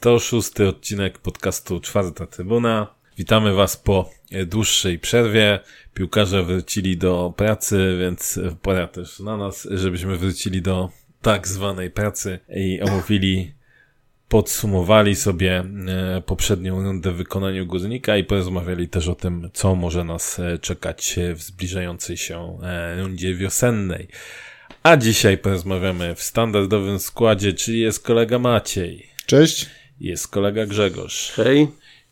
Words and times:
To 0.00 0.18
szósty 0.18 0.68
odcinek 0.68 1.18
podcastu 1.18 1.80
Czwarta 1.80 2.26
Trybuna. 2.26 2.94
Witamy 3.18 3.54
Was 3.54 3.76
po 3.76 4.10
dłuższej 4.46 4.98
przerwie. 4.98 5.60
Piłkarze 5.94 6.42
wrócili 6.42 6.96
do 6.96 7.34
pracy, 7.36 7.96
więc 8.00 8.40
pora 8.62 8.86
też 8.86 9.20
na 9.20 9.36
nas, 9.36 9.68
żebyśmy 9.70 10.16
wrócili 10.16 10.62
do 10.62 10.90
tak 11.22 11.48
zwanej 11.48 11.90
pracy 11.90 12.38
i 12.56 12.80
omówili, 12.80 13.54
podsumowali 14.30 15.16
sobie 15.16 15.64
e, 15.88 16.22
poprzednią 16.26 16.82
rundę 16.82 17.12
w 17.12 17.16
wykonaniu 17.16 17.66
górnika 17.66 18.16
i 18.16 18.24
porozmawiali 18.24 18.88
też 18.88 19.08
o 19.08 19.14
tym, 19.14 19.50
co 19.52 19.74
może 19.74 20.04
nas 20.04 20.38
e, 20.38 20.58
czekać 20.58 21.18
w 21.34 21.42
zbliżającej 21.42 22.16
się 22.16 22.58
e, 22.62 23.02
rundzie 23.02 23.34
wiosennej. 23.34 24.08
A 24.82 24.96
dzisiaj 24.96 25.38
porozmawiamy 25.38 26.14
w 26.14 26.22
standardowym 26.22 26.98
składzie, 26.98 27.52
czyli 27.52 27.80
jest 27.80 28.04
kolega 28.04 28.38
Maciej. 28.38 29.06
Cześć. 29.26 29.66
Jest 30.00 30.28
kolega 30.28 30.66
Grzegorz. 30.66 31.32
Hej. 31.32 31.68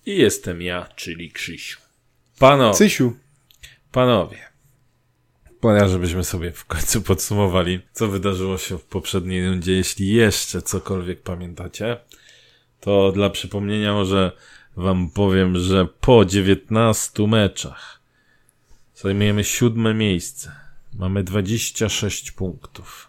I 0.06 0.16
jestem 0.16 0.62
ja, 0.62 0.88
czyli 0.96 1.30
Krzysiu. 1.30 1.80
Panowie. 2.38 2.78
Cysiu. 2.78 3.12
Panowie. 3.92 4.38
Pora, 5.60 5.88
żebyśmy 5.88 6.24
sobie 6.24 6.52
w 6.52 6.64
końcu 6.64 7.02
podsumowali, 7.02 7.80
co 7.92 8.08
wydarzyło 8.08 8.58
się 8.58 8.78
w 8.78 8.84
poprzedniej 8.84 9.48
rundzie. 9.48 9.72
Jeśli 9.72 10.08
jeszcze 10.08 10.62
cokolwiek 10.62 11.22
pamiętacie, 11.22 11.96
to 12.80 13.12
dla 13.12 13.30
przypomnienia 13.30 13.92
może 13.92 14.32
wam 14.76 15.10
powiem, 15.10 15.58
że 15.58 15.86
po 16.00 16.24
19 16.24 17.26
meczach 17.26 18.00
zajmujemy 18.94 19.44
siódme 19.44 19.94
miejsce. 19.94 20.52
Mamy 20.94 21.24
26 21.24 22.30
punktów. 22.30 23.08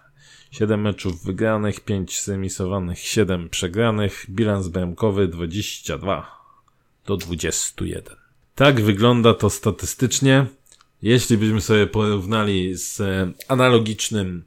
7 0.51 0.81
meczów 0.81 1.23
wygranych, 1.23 1.79
5 1.79 2.21
zremisowanych, 2.21 2.99
7 2.99 3.49
przegranych, 3.49 4.25
bilans 4.29 4.67
bramkowy 4.67 5.27
22 5.27 6.39
do 7.05 7.17
21. 7.17 8.15
Tak 8.55 8.81
wygląda 8.81 9.33
to 9.33 9.49
statystycznie. 9.49 10.45
Jeśli 11.01 11.37
byśmy 11.37 11.61
sobie 11.61 11.87
porównali 11.87 12.75
z 12.75 13.01
analogicznym 13.47 14.43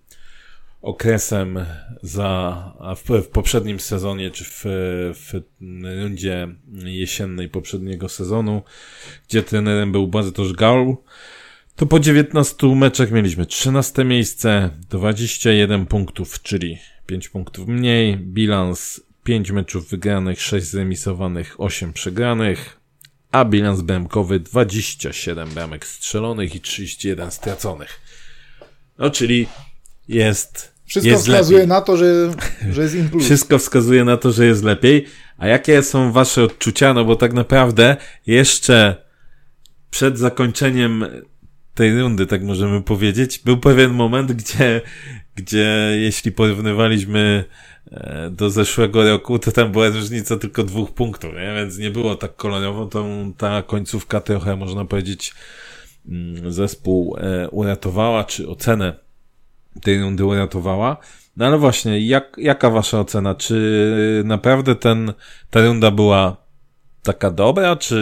okresem 0.83 1.59
za, 2.03 2.73
w, 2.97 3.23
w 3.23 3.29
poprzednim 3.29 3.81
sezonie, 3.81 4.31
czy 4.31 4.45
w, 4.45 4.65
w 5.15 5.41
rundzie 6.03 6.49
jesiennej 6.85 7.49
poprzedniego 7.49 8.09
sezonu, 8.09 8.63
gdzie 9.29 9.43
trenerem 9.43 9.93
był 9.93 10.09
Bartosz 10.09 10.53
Gaul, 10.53 10.97
to 11.77 11.87
po 11.87 12.01
19 12.01 12.67
meczach 12.67 13.11
mieliśmy 13.11 13.47
13 13.47 14.05
miejsce, 14.05 14.71
21 14.91 15.87
punktów, 15.87 16.43
czyli 16.43 16.79
5 17.07 17.29
punktów 17.29 17.69
mniej, 17.69 18.17
bilans 18.17 19.01
5 19.25 19.51
meczów 19.51 19.91
wygranych, 19.91 20.43
6 20.43 20.67
zremisowanych, 20.67 21.61
8 21.61 21.93
przegranych, 21.93 22.81
a 23.33 23.45
bilans 23.45 23.81
bramkowy 23.81 24.41
27 24.41 25.49
bramek 25.49 25.87
strzelonych 25.87 26.55
i 26.55 26.61
31 26.61 27.31
straconych. 27.31 28.01
No, 28.99 29.11
czyli 29.11 29.47
jest 30.09 30.72
Wszystko 30.85 31.19
wskazuje 31.19 31.59
lepiej. 31.59 31.69
na 31.69 31.81
to, 31.81 31.97
że, 31.97 32.31
że 32.73 32.83
jest 32.83 32.95
impuls. 32.95 33.25
Wszystko 33.25 33.59
wskazuje 33.59 34.05
na 34.05 34.17
to, 34.17 34.33
że 34.33 34.47
jest 34.47 34.65
lepiej. 34.65 35.07
A 35.39 35.47
jakie 35.47 35.83
są 35.83 36.13
wasze 36.13 36.43
odczucia? 36.43 36.95
No 36.95 37.05
bo 37.05 37.17
tak 37.17 37.33
naprawdę 37.33 37.97
jeszcze 38.27 39.05
przed 39.91 40.19
zakończeniem 40.19 41.07
tej 41.75 42.01
rundy, 42.01 42.27
tak 42.27 42.43
możemy 42.43 42.83
powiedzieć, 42.83 43.39
był 43.39 43.57
pewien 43.57 43.93
moment, 43.93 44.33
gdzie, 44.33 44.81
gdzie 45.35 45.97
jeśli 46.01 46.33
porównywaliśmy 46.33 47.45
e, 47.91 48.31
do 48.31 48.51
zeszłego 48.51 49.09
roku, 49.09 49.39
to 49.39 49.53
tam 49.53 49.73
była 49.73 49.89
różnica 49.89 50.37
tylko 50.37 50.63
dwóch 50.63 50.95
punktów, 50.95 51.35
nie? 51.35 51.55
więc 51.55 51.79
nie 51.79 51.91
było 51.91 52.15
tak 52.15 52.37
kolorowo, 52.37 52.87
to 52.87 53.07
ta 53.39 53.63
końcówka 53.63 54.21
trochę, 54.21 54.57
można 54.57 54.85
powiedzieć, 54.85 55.35
mm, 56.09 56.53
zespół 56.53 57.17
e, 57.19 57.49
uratowała, 57.51 58.25
czy 58.25 58.49
ocenę 58.49 58.95
tej 59.83 60.01
rundy 60.01 60.25
uratowała. 60.25 60.97
No 61.37 61.47
ale 61.47 61.59
właśnie, 61.59 62.07
jak, 62.07 62.37
jaka 62.39 62.71
wasza 62.71 63.01
ocena? 63.01 63.35
Czy 63.35 64.23
naprawdę 64.25 64.75
ten, 64.77 65.13
ta 65.51 65.67
runda 65.67 65.91
była 65.91 66.37
taka 67.03 67.31
dobra, 67.31 67.77
czy 67.77 67.97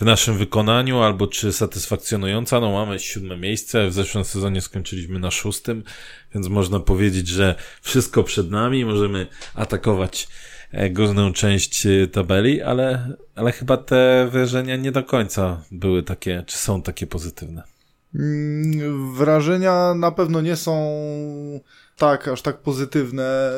w 0.00 0.04
naszym 0.04 0.38
wykonaniu, 0.38 0.98
albo 0.98 1.26
czy 1.26 1.52
satysfakcjonująca. 1.52 2.60
No 2.60 2.72
mamy 2.72 2.98
siódme 2.98 3.36
miejsce, 3.36 3.88
w 3.88 3.92
zeszłym 3.92 4.24
sezonie 4.24 4.60
skończyliśmy 4.60 5.18
na 5.18 5.30
szóstym, 5.30 5.82
więc 6.34 6.48
można 6.48 6.80
powiedzieć, 6.80 7.28
że 7.28 7.54
wszystko 7.82 8.24
przed 8.24 8.50
nami, 8.50 8.84
możemy 8.84 9.26
atakować 9.54 10.28
e, 10.72 10.90
górną 10.90 11.32
część 11.32 11.86
e, 11.86 12.06
tabeli, 12.06 12.62
ale, 12.62 13.16
ale 13.34 13.52
chyba 13.52 13.76
te 13.76 14.28
wrażenia 14.32 14.76
nie 14.76 14.92
do 14.92 15.02
końca 15.02 15.64
były 15.70 16.02
takie, 16.02 16.44
czy 16.46 16.58
są 16.58 16.82
takie 16.82 17.06
pozytywne. 17.06 17.62
Mm, 18.14 19.14
wrażenia 19.14 19.94
na 19.94 20.10
pewno 20.10 20.40
nie 20.40 20.56
są 20.56 21.00
tak, 21.96 22.28
aż 22.28 22.42
tak 22.42 22.58
pozytywne. 22.58 23.52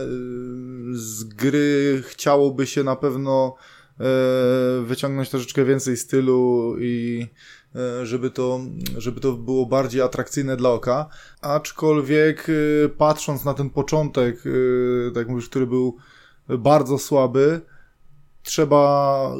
Z 0.92 1.24
gry 1.24 2.02
chciałoby 2.06 2.66
się 2.66 2.84
na 2.84 2.96
pewno 2.96 3.56
E, 4.00 4.82
wyciągnąć 4.82 5.30
troszeczkę 5.30 5.64
więcej 5.64 5.96
stylu 5.96 6.74
i 6.78 7.26
e, 7.74 8.06
żeby 8.06 8.30
to, 8.30 8.60
żeby 8.98 9.20
to 9.20 9.32
było 9.32 9.66
bardziej 9.66 10.02
atrakcyjne 10.02 10.56
dla 10.56 10.70
oka. 10.70 11.08
Aczkolwiek 11.40 12.46
patrząc 12.98 13.44
na 13.44 13.54
ten 13.54 13.70
początek, 13.70 14.42
tak 15.14 15.28
mówisz, 15.28 15.48
który 15.48 15.66
był 15.66 15.96
bardzo 16.48 16.98
słaby, 16.98 17.60
trzeba 18.42 19.30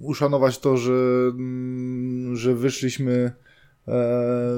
uszanować 0.00 0.58
to, 0.58 0.76
że, 0.76 0.92
mm, 1.30 2.36
że 2.36 2.54
wyszliśmy 2.54 3.32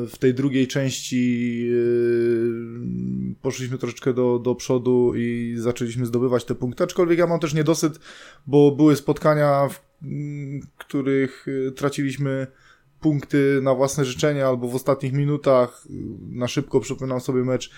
w 0.09 0.15
tej 0.19 0.35
drugiej 0.35 0.69
części 0.69 1.61
yy, 1.67 3.35
poszliśmy 3.43 3.79
troszeczkę 3.79 4.15
do, 4.15 4.39
do 4.39 4.55
przodu 4.55 5.13
i 5.17 5.55
zaczęliśmy 5.57 6.07
zdobywać 6.07 6.45
te 6.45 6.55
punkty, 6.55 6.85
aczkolwiek 6.85 7.19
ja 7.19 7.27
mam 7.27 7.41
też 7.41 7.55
niedosyt, 7.55 8.01
bo 8.47 8.71
były 8.71 8.97
spotkania, 8.97 9.69
w 9.69 9.81
mm, 10.03 10.61
których 10.79 11.45
yy, 11.47 11.73
traciliśmy 11.73 12.47
punkty 13.01 13.61
na 13.63 13.75
własne 13.75 14.05
życzenia 14.05 14.49
albo 14.49 14.69
w 14.69 14.75
ostatnich 14.75 15.13
minutach. 15.13 15.85
Na 16.31 16.49
szybko 16.49 16.81
przypominam 16.81 17.21
sobie 17.21 17.45
mecz 17.45 17.71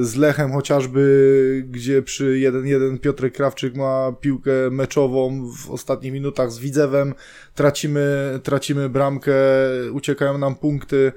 z 0.00 0.16
Lechem 0.16 0.52
chociażby, 0.52 1.64
gdzie 1.70 2.02
przy 2.02 2.34
1-1 2.34 2.98
Piotrek 2.98 3.34
Krawczyk 3.34 3.74
ma 3.74 4.12
piłkę 4.20 4.52
meczową 4.70 5.50
w 5.52 5.70
ostatnich 5.70 6.12
minutach 6.12 6.52
z 6.52 6.58
Widzewem, 6.58 7.14
tracimy, 7.54 8.40
tracimy 8.42 8.88
bramkę, 8.88 9.34
uciekają 9.92 10.38
nam 10.38 10.54
punkty. 10.54 11.12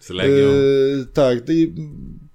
Z 0.00 0.10
Legią. 0.10 0.32
Yy, 0.32 1.06
tak, 1.12 1.38
i 1.48 1.74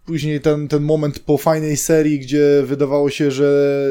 później 0.06 0.42
ten, 0.42 0.68
ten 0.68 0.84
moment 0.84 1.20
po 1.20 1.38
fajnej 1.38 1.78
serii, 1.78 2.20
gdzie 2.20 2.64
wydawało 2.66 3.10
się, 3.10 3.32
że 3.32 3.90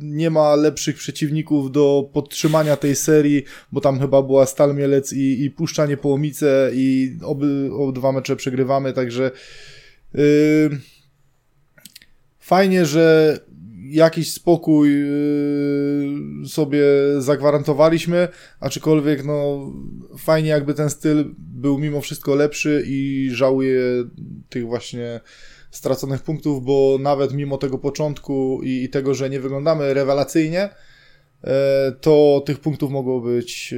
nie 0.00 0.30
ma 0.30 0.54
lepszych 0.54 0.96
przeciwników 0.96 1.72
do 1.72 2.10
podtrzymania 2.12 2.76
tej 2.76 2.96
serii, 2.96 3.44
bo 3.72 3.80
tam 3.80 4.00
chyba 4.00 4.22
była 4.22 4.46
Stal 4.46 4.74
Mielec 4.74 5.12
i, 5.12 5.44
i 5.44 5.50
Puszczanie 5.50 5.96
Połomice 5.96 6.70
i 6.74 7.16
oby, 7.22 7.70
obydwa 7.72 8.12
mecze 8.12 8.36
przegrywamy, 8.36 8.92
także 8.92 9.30
fajnie, 12.38 12.86
że 12.86 13.38
jakiś 13.90 14.32
spokój 14.32 14.90
yy, 14.90 16.48
sobie 16.48 16.82
zagwarantowaliśmy, 17.18 18.28
aczkolwiek 18.60 19.24
no 19.24 19.70
fajnie 20.18 20.48
jakby 20.48 20.74
ten 20.74 20.90
styl 20.90 21.34
był 21.38 21.78
mimo 21.78 22.00
wszystko 22.00 22.34
lepszy 22.34 22.84
i 22.86 23.28
żałuję 23.32 23.80
tych 24.48 24.66
właśnie 24.66 25.20
straconych 25.70 26.22
punktów, 26.22 26.64
bo 26.64 26.98
nawet 27.00 27.32
mimo 27.32 27.58
tego 27.58 27.78
początku 27.78 28.60
i, 28.62 28.84
i 28.84 28.88
tego, 28.88 29.14
że 29.14 29.30
nie 29.30 29.40
wyglądamy 29.40 29.94
rewelacyjnie, 29.94 30.68
yy, 31.44 31.50
to 32.00 32.42
tych 32.46 32.60
punktów 32.60 32.90
mogło 32.90 33.20
być 33.20 33.74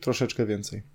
troszeczkę 0.00 0.46
więcej. 0.46 0.91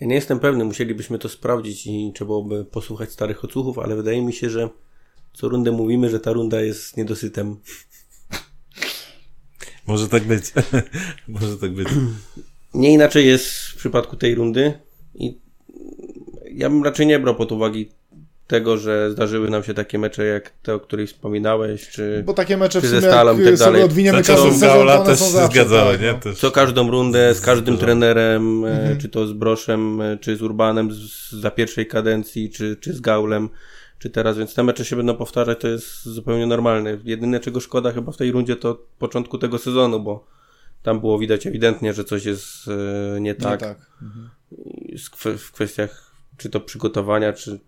Ja 0.00 0.06
nie 0.06 0.14
jestem 0.14 0.40
pewny, 0.40 0.64
musielibyśmy 0.64 1.18
to 1.18 1.28
sprawdzić 1.28 1.86
i 1.86 2.12
trzeba 2.14 2.28
byłoby 2.28 2.64
posłuchać 2.64 3.12
starych 3.12 3.44
odsłuchów, 3.44 3.78
ale 3.78 3.96
wydaje 3.96 4.22
mi 4.22 4.32
się, 4.32 4.50
że 4.50 4.68
co 5.32 5.48
rundę 5.48 5.72
mówimy, 5.72 6.10
że 6.10 6.20
ta 6.20 6.32
runda 6.32 6.60
jest 6.60 6.96
niedosytem. 6.96 7.56
Może 9.86 10.08
tak 10.08 10.24
być. 10.24 10.44
Może 11.28 11.58
tak 11.58 11.72
być. 11.72 11.88
Nie 12.74 12.92
inaczej 12.92 13.26
jest 13.26 13.48
w 13.48 13.76
przypadku 13.76 14.16
tej 14.16 14.34
rundy 14.34 14.72
i 15.14 15.40
ja 16.50 16.70
bym 16.70 16.84
raczej 16.84 17.06
nie 17.06 17.18
brał 17.18 17.36
pod 17.36 17.52
uwagę 17.52 17.78
tego, 18.46 18.76
że 18.78 19.10
zdarzyły 19.10 19.50
nam 19.50 19.62
się 19.62 19.74
takie 19.74 19.98
mecze 19.98 20.24
jak 20.26 20.50
te, 20.50 20.74
o 20.74 20.80
których 20.80 21.08
wspominałeś, 21.08 21.88
czy... 21.88 22.22
Bo 22.26 22.34
takie 22.34 22.56
mecze 22.56 22.80
w 22.80 22.82
Czy 22.82 22.88
ze 22.88 23.00
sumie, 23.00 23.12
Stalą 23.12 23.34
i 23.34 23.36
tak 23.36 23.46
jak 23.46 23.58
sobie 23.58 23.70
dalej. 23.70 23.82
odwiniemy 23.82 24.18
Za 24.18 24.24
każdy 24.32 24.42
czasów 24.48 24.60
sezon, 24.60 24.86
to 24.86 25.04
też 25.04 25.18
są 25.18 25.24
się 25.24 25.30
zawsze, 25.30 25.52
zgadzały, 25.60 25.92
tak, 25.92 26.00
nie? 26.02 26.12
no. 26.12 26.18
Też. 26.18 26.38
Co 26.38 26.50
każdą 26.50 26.90
rundę 26.90 27.34
z 27.34 27.40
każdym 27.40 27.78
trenerem, 27.78 28.64
e, 28.64 28.70
Mhm. 28.80 28.98
czy 28.98 29.08
to 29.08 29.26
z 29.26 29.32
Broszem, 29.32 30.00
e, 30.00 30.18
czy 30.18 30.36
z 30.36 30.42
Urbanem 30.42 30.92
z, 30.92 31.32
za 31.32 31.50
pierwszej 31.50 31.86
kadencji, 31.86 32.50
czy, 32.50 32.76
czy 32.80 32.92
z 32.92 33.00
Gaulem, 33.00 33.48
czy 33.98 34.10
teraz, 34.10 34.38
więc 34.38 34.54
te 34.54 34.62
mecze 34.62 34.84
się 34.84 34.96
będą 34.96 35.14
powtarzać, 35.16 35.60
to 35.60 35.68
jest 35.68 36.02
zupełnie 36.04 36.46
normalne. 36.46 36.98
Jedyne 37.04 37.40
czego 37.40 37.60
szkoda 37.60 37.92
chyba 37.92 38.12
w 38.12 38.16
tej 38.16 38.32
rundzie 38.32 38.56
to 38.56 38.82
początku 38.98 39.38
tego 39.38 39.58
sezonu, 39.58 40.00
bo 40.00 40.26
tam 40.82 41.00
było 41.00 41.18
widać 41.18 41.46
ewidentnie, 41.46 41.92
że 41.94 42.04
coś 42.04 42.24
jest 42.24 42.68
e, 42.68 43.20
nie 43.20 43.20
Nie 43.20 43.34
tak, 43.34 43.60
tak. 43.60 43.78
Mhm. 44.02 44.30
w 45.38 45.52
kwestiach 45.52 46.06
czy 46.36 46.50
to 46.50 46.60
przygotowania, 46.60 47.32
czy, 47.32 47.60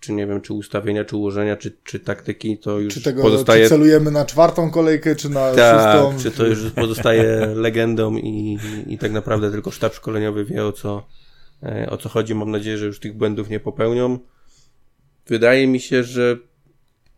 czy 0.00 0.12
nie 0.12 0.26
wiem, 0.26 0.40
czy 0.40 0.52
ustawienia, 0.54 1.04
czy 1.04 1.16
ułożenia, 1.16 1.56
czy, 1.56 1.76
czy 1.84 2.00
taktyki, 2.00 2.58
to 2.58 2.78
już 2.78 2.94
Czy 2.94 3.02
tego 3.02 3.22
pozostaje 3.22 3.62
czy 3.62 3.68
celujemy 3.68 4.10
na 4.10 4.24
czwartą 4.24 4.70
kolejkę, 4.70 5.16
czy 5.16 5.28
na 5.28 5.54
tak, 5.54 5.74
szóstą? 5.74 6.22
czy 6.22 6.36
to 6.36 6.46
już 6.46 6.70
pozostaje 6.70 7.46
legendą 7.66 8.16
i, 8.16 8.58
i 8.86 8.98
tak 8.98 9.12
naprawdę 9.12 9.50
tylko 9.50 9.70
sztab 9.70 9.94
szkoleniowy 9.94 10.44
wie 10.44 10.64
o 10.64 10.72
co, 10.72 11.06
e, 11.62 11.90
o 11.90 11.96
co 11.96 12.08
chodzi. 12.08 12.34
Mam 12.34 12.50
nadzieję, 12.50 12.78
że 12.78 12.86
już 12.86 13.00
tych 13.00 13.16
błędów 13.16 13.50
nie 13.50 13.60
popełnią. 13.60 14.18
Wydaje 15.26 15.66
mi 15.66 15.80
się, 15.80 16.04
że 16.04 16.36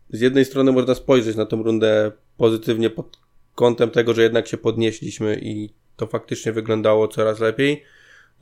z 0.09 0.21
jednej 0.21 0.45
strony 0.45 0.71
można 0.71 0.95
spojrzeć 0.95 1.35
na 1.35 1.45
tą 1.45 1.63
rundę 1.63 2.11
pozytywnie 2.37 2.89
pod 2.89 3.17
kątem 3.55 3.89
tego, 3.89 4.13
że 4.13 4.23
jednak 4.23 4.47
się 4.47 4.57
podnieśliśmy 4.57 5.39
i 5.41 5.69
to 5.95 6.07
faktycznie 6.07 6.51
wyglądało 6.51 7.07
coraz 7.07 7.39
lepiej. 7.39 7.83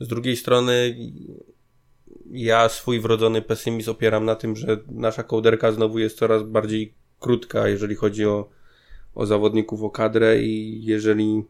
Z 0.00 0.08
drugiej 0.08 0.36
strony 0.36 0.96
ja 2.30 2.68
swój 2.68 3.00
wrodzony 3.00 3.42
pesymizm 3.42 3.90
opieram 3.90 4.24
na 4.24 4.34
tym, 4.34 4.56
że 4.56 4.78
nasza 4.88 5.22
kołderka 5.22 5.72
znowu 5.72 5.98
jest 5.98 6.18
coraz 6.18 6.42
bardziej 6.42 6.94
krótka, 7.20 7.68
jeżeli 7.68 7.94
chodzi 7.94 8.26
o, 8.26 8.48
o 9.14 9.26
zawodników, 9.26 9.82
o 9.82 9.90
kadrę 9.90 10.42
i 10.42 10.84
jeżeli 10.84 11.44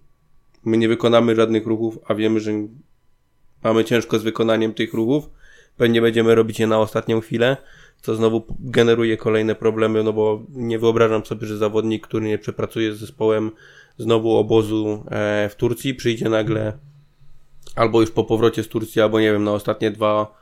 my 0.64 0.76
nie 0.76 0.88
wykonamy 0.88 1.34
żadnych 1.34 1.66
ruchów, 1.66 1.98
a 2.06 2.14
wiemy, 2.14 2.40
że 2.40 2.52
mamy 3.64 3.84
ciężko 3.84 4.18
z 4.18 4.22
wykonaniem 4.22 4.74
tych 4.74 4.94
ruchów, 4.94 5.30
pewnie 5.76 6.00
będziemy 6.00 6.34
robić 6.34 6.60
je 6.60 6.66
na 6.66 6.78
ostatnią 6.78 7.20
chwilę, 7.20 7.56
co 8.02 8.14
znowu 8.14 8.44
generuje 8.60 9.16
kolejne 9.16 9.54
problemy, 9.54 10.02
no 10.02 10.12
bo 10.12 10.42
nie 10.48 10.78
wyobrażam 10.78 11.26
sobie, 11.26 11.46
że 11.46 11.56
zawodnik, 11.56 12.06
który 12.06 12.26
nie 12.26 12.38
przepracuje 12.38 12.94
z 12.94 12.98
zespołem 12.98 13.50
znowu 13.98 14.36
obozu 14.36 15.04
e, 15.10 15.48
w 15.48 15.54
Turcji, 15.54 15.94
przyjdzie 15.94 16.28
nagle 16.28 16.78
albo 17.76 18.00
już 18.00 18.10
po 18.10 18.24
powrocie 18.24 18.62
z 18.62 18.68
Turcji, 18.68 19.02
albo 19.02 19.20
nie 19.20 19.32
wiem, 19.32 19.44
na 19.44 19.52
ostatnie 19.52 19.90
dwa 19.90 20.39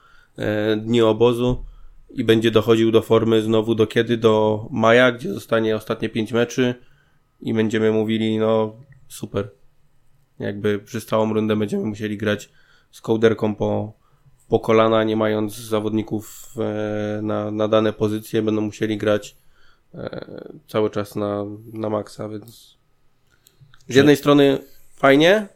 dni 0.76 1.02
obozu 1.02 1.64
i 2.10 2.24
będzie 2.24 2.50
dochodził 2.50 2.90
do 2.90 3.02
formy 3.02 3.42
znowu 3.42 3.74
do 3.74 3.86
kiedy? 3.86 4.16
Do 4.16 4.66
maja, 4.70 5.12
gdzie 5.12 5.34
zostanie 5.34 5.76
ostatnie 5.76 6.08
pięć 6.08 6.32
meczy 6.32 6.74
i 7.40 7.54
będziemy 7.54 7.92
mówili, 7.92 8.38
no 8.38 8.76
super. 9.08 9.50
Jakby 10.38 10.78
przez 10.78 11.06
całą 11.06 11.34
rundę 11.34 11.56
będziemy 11.56 11.84
musieli 11.84 12.16
grać 12.16 12.50
z 12.90 13.00
kołderką 13.00 13.54
po, 13.54 13.92
po 14.48 14.60
kolana, 14.60 15.04
nie 15.04 15.16
mając 15.16 15.56
zawodników 15.56 16.54
e, 16.58 17.22
na, 17.22 17.50
na 17.50 17.68
dane 17.68 17.92
pozycje, 17.92 18.42
będą 18.42 18.60
musieli 18.60 18.98
grać 18.98 19.36
e, 19.94 20.26
cały 20.68 20.90
czas 20.90 21.16
na, 21.16 21.44
na 21.72 21.90
maksa, 21.90 22.28
więc 22.28 22.78
z 23.88 23.94
jednej 23.94 24.16
strony 24.16 24.58
fajnie, 24.94 25.48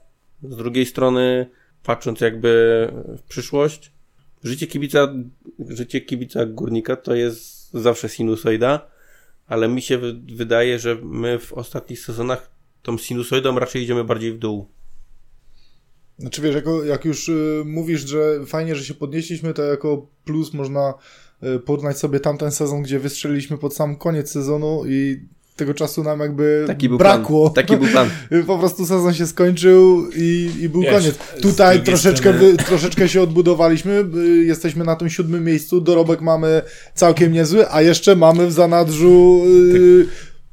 z 0.42 0.56
drugiej 0.56 0.86
strony 0.86 1.46
patrząc 1.82 2.20
jakby 2.20 2.88
w 3.18 3.22
przyszłość, 3.22 3.91
życie 4.44 4.66
kibica, 4.66 5.14
życie 5.68 6.00
kibica 6.00 6.46
górnika 6.46 6.96
to 6.96 7.14
jest 7.14 7.70
zawsze 7.72 8.08
sinusoida, 8.08 8.86
ale 9.46 9.68
mi 9.68 9.82
się 9.82 9.98
wy- 9.98 10.20
wydaje, 10.34 10.78
że 10.78 10.98
my 11.02 11.38
w 11.38 11.52
ostatnich 11.52 12.00
sezonach 12.00 12.50
tą 12.82 12.98
sinusoidą 12.98 13.58
raczej 13.58 13.82
idziemy 13.82 14.04
bardziej 14.04 14.32
w 14.32 14.38
dół. 14.38 14.68
Znaczy 16.18 16.42
wiesz, 16.42 16.54
jako, 16.54 16.84
jak 16.84 17.04
już 17.04 17.28
y, 17.28 17.62
mówisz, 17.66 18.08
że 18.08 18.46
fajnie, 18.46 18.76
że 18.76 18.84
się 18.84 18.94
podnieśliśmy, 18.94 19.54
to 19.54 19.62
jako 19.62 20.06
plus 20.24 20.52
można 20.54 20.94
y, 21.42 21.58
porównać 21.58 21.98
sobie 21.98 22.20
tamten 22.20 22.50
sezon, 22.50 22.82
gdzie 22.82 22.98
wystrzeliliśmy 22.98 23.58
pod 23.58 23.74
sam 23.74 23.96
koniec 23.96 24.30
sezonu 24.30 24.82
i 24.86 25.20
tego 25.62 25.74
czasu 25.74 26.02
nam 26.02 26.20
jakby 26.20 26.64
Taki 26.66 26.88
był 26.88 26.98
brakło. 26.98 27.50
plan. 27.50 27.54
Taki 27.66 27.76
był 27.76 27.88
plan. 27.88 28.10
Po 28.46 28.58
prostu 28.58 28.86
sezon 28.86 29.14
się 29.14 29.26
skończył 29.26 30.10
i, 30.16 30.50
i 30.60 30.68
był 30.68 30.80
Wiesz, 30.82 30.92
koniec. 30.92 31.18
Tutaj 31.42 31.82
troszeczkę, 31.82 32.32
wy, 32.32 32.56
troszeczkę 32.56 33.08
się 33.08 33.22
odbudowaliśmy, 33.22 34.04
y, 34.16 34.44
jesteśmy 34.44 34.84
na 34.84 34.96
tym 34.96 35.10
siódmym 35.10 35.44
miejscu, 35.44 35.80
dorobek 35.80 36.20
mamy 36.20 36.62
całkiem 36.94 37.32
niezły, 37.32 37.70
a 37.70 37.82
jeszcze 37.82 38.16
mamy 38.16 38.46
w 38.46 38.52
zanadrzu 38.52 39.42
y, 39.74 40.06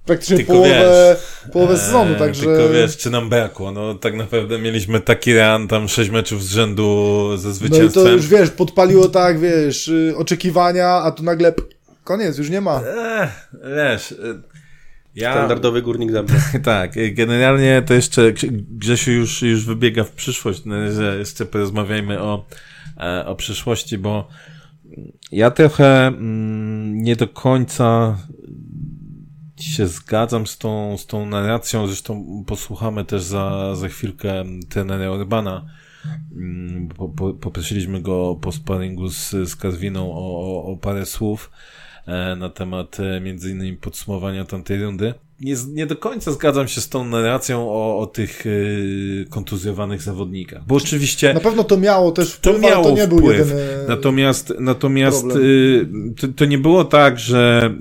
praktycznie 0.06 0.38
tylko 0.38 0.54
połowę, 0.54 1.16
połowę 1.54 1.78
sezonu, 1.78 2.14
Eee, 2.14 2.20
także... 2.20 2.44
Tylko 2.44 2.70
wiesz, 2.74 2.98
czy 2.98 3.10
nam 3.10 3.30
brakło? 3.30 3.72
No 3.72 3.96
tak 3.96 4.16
naprawdę 4.16 4.60
mieliśmy 4.60 5.00
taki 5.02 5.34
rean, 5.34 5.68
tam 5.68 5.88
sześć 5.88 6.10
meczów 6.10 6.44
z 6.44 6.52
rzędu 6.52 7.28
ze 7.38 7.48
No 7.48 7.52
i 7.54 7.56
zwycięstwem. 7.58 8.04
to 8.04 8.12
już 8.12 8.28
wiesz, 8.28 8.50
podpaliło 8.50 9.10
tak, 9.10 9.40
wiesz, 9.40 9.88
y, 9.88 10.14
oczekiwania, 10.18 10.88
a 10.88 11.12
tu 11.12 11.24
nagle 11.24 11.54
koniec, 12.04 12.38
już 12.38 12.50
nie 12.50 12.62
ma. 12.62 12.82
Eee, 12.82 13.28
wiesz, 13.76 14.12
e, 14.12 14.16
ja... 15.20 15.34
Standardowy 15.34 15.82
górnik 15.82 16.12
Zabrze. 16.12 16.36
Tak, 16.64 16.92
generalnie 17.14 17.84
to 17.86 17.94
jeszcze 17.94 18.22
Grze- 18.34 18.48
Grzesiu 18.52 19.12
już, 19.12 19.42
już 19.42 19.66
wybiega 19.66 20.04
w 20.04 20.12
przyszłość, 20.12 20.66
no, 20.66 20.92
że 20.92 21.18
jeszcze 21.20 21.46
porozmawiajmy 21.46 22.22
o, 22.22 22.46
e, 22.98 23.26
o 23.26 23.36
przyszłości, 23.36 23.98
bo 23.98 24.28
ja 25.32 25.52
trochę 25.52 26.08
mm, 26.08 27.02
nie 27.02 27.16
do 27.16 27.28
końca 27.28 28.18
się 29.60 29.88
zgadzam 29.88 30.48
z 30.48 30.58
tą, 30.58 30.98
z 30.98 31.06
tą 31.06 31.26
narracją, 31.26 31.88
zresztą 31.88 32.44
posłuchamy 32.48 33.06
też 33.06 33.24
za, 33.24 33.76
za 33.76 33.88
chwilkę 33.88 34.46
trenera 34.70 35.12
Urbana. 35.12 35.66
Mm, 36.36 36.88
Po, 36.88 37.10
po, 37.10 37.34
poprosiliśmy 37.34 38.02
go 38.02 38.36
po 38.42 38.52
sparingu 38.52 39.10
z, 39.10 39.30
z 39.30 39.56
Karwiną 39.56 40.12
o, 40.12 40.42
o, 40.42 40.64
o 40.64 40.78
parę 40.78 41.06
słów 41.06 41.52
na 42.38 42.50
temat 42.50 42.98
e, 43.00 43.22
między 43.22 43.52
innymi 43.52 43.78
podsumowania 43.78 44.46
tamtej 44.46 44.84
rundy. 44.84 45.14
Nie, 45.40 45.56
nie 45.74 45.86
do 45.86 45.96
końca 45.96 46.32
zgadzam 46.32 46.68
się 46.68 46.82
z 46.82 46.90
tą 46.90 47.06
narracją 47.06 47.70
o, 47.70 48.00
o 48.00 48.06
tych 48.08 48.44
e, 48.46 48.50
kontuzjowanych 49.30 50.02
zawodnikach, 50.02 50.66
bo 50.68 50.76
oczywiście 50.76 51.34
Na 51.34 51.40
pewno 51.40 51.64
to 51.64 51.78
miało 51.78 52.12
też 52.12 52.40
to 52.40 52.54
wpływ, 52.54 52.64
ale 52.66 52.72
miało 52.72 52.84
to 52.84 52.92
nie 52.92 53.08
był 53.08 53.18
wpływ. 53.18 53.38
jedyny... 53.38 53.62
Natomiast, 53.88 54.54
natomiast 54.60 55.22
problem. 55.22 55.46
y, 55.46 56.22
to, 56.22 56.28
to 56.28 56.46
nie 56.46 56.58
było 56.58 56.86
tak, 56.86 57.20
że 57.20 57.72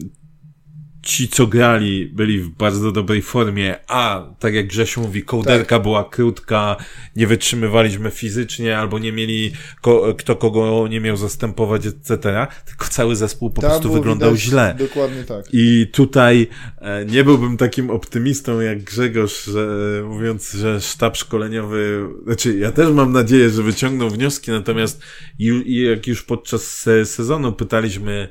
ci, 1.09 1.29
co 1.29 1.47
grali, 1.47 2.07
byli 2.07 2.41
w 2.41 2.49
bardzo 2.49 2.93
dobrej 2.93 3.23
formie, 3.23 3.77
a 3.87 4.27
tak 4.39 4.55
jak 4.55 4.67
Grzesiu 4.67 5.01
mówi, 5.01 5.23
kołderka 5.23 5.77
Tak. 5.77 5.83
była 5.83 6.05
krótka, 6.05 6.77
nie 7.17 7.27
wytrzymywaliśmy 7.27 8.11
fizycznie, 8.11 8.79
albo 8.79 8.99
nie 8.99 9.13
mieli 9.13 9.53
ko, 9.81 10.15
kto 10.19 10.37
kogo 10.37 10.89
nie 10.89 11.01
miał 11.01 11.17
zastępować, 11.17 11.87
etc. 11.87 12.47
Tylko 12.67 12.87
cały 12.89 13.17
zespół 13.17 13.51
po 13.51 13.61
Tam 13.63 13.71
prostu 13.71 13.93
wyglądał 13.93 14.31
widać 14.31 14.45
źle. 14.45 14.75
Dokładnie 14.79 15.25
tak. 15.25 15.45
I 15.53 15.87
tutaj 15.93 16.47
e, 16.79 17.05
nie 17.05 17.25
byłbym 17.25 17.57
takim 17.57 17.91
optymistą 17.91 18.61
jak 18.61 18.83
Grzegorz, 18.83 19.45
że 19.45 19.67
mówiąc, 20.09 20.53
że 20.53 20.81
sztab 20.81 21.17
szkoleniowy, 21.17 22.09
znaczy 22.25 22.59
ja 22.59 22.73
też 22.73 22.91
mam 22.91 23.13
nadzieję, 23.13 23.51
że 23.51 23.63
wyciągną 23.63 24.11
wnioski, 24.11 24.51
natomiast 24.51 25.03
ju, 25.39 25.61
i 25.61 25.77
jak 25.77 26.07
już 26.07 26.23
podczas 26.23 26.77
se, 26.77 27.07
sezonu 27.07 27.53
pytaliśmy 27.53 28.29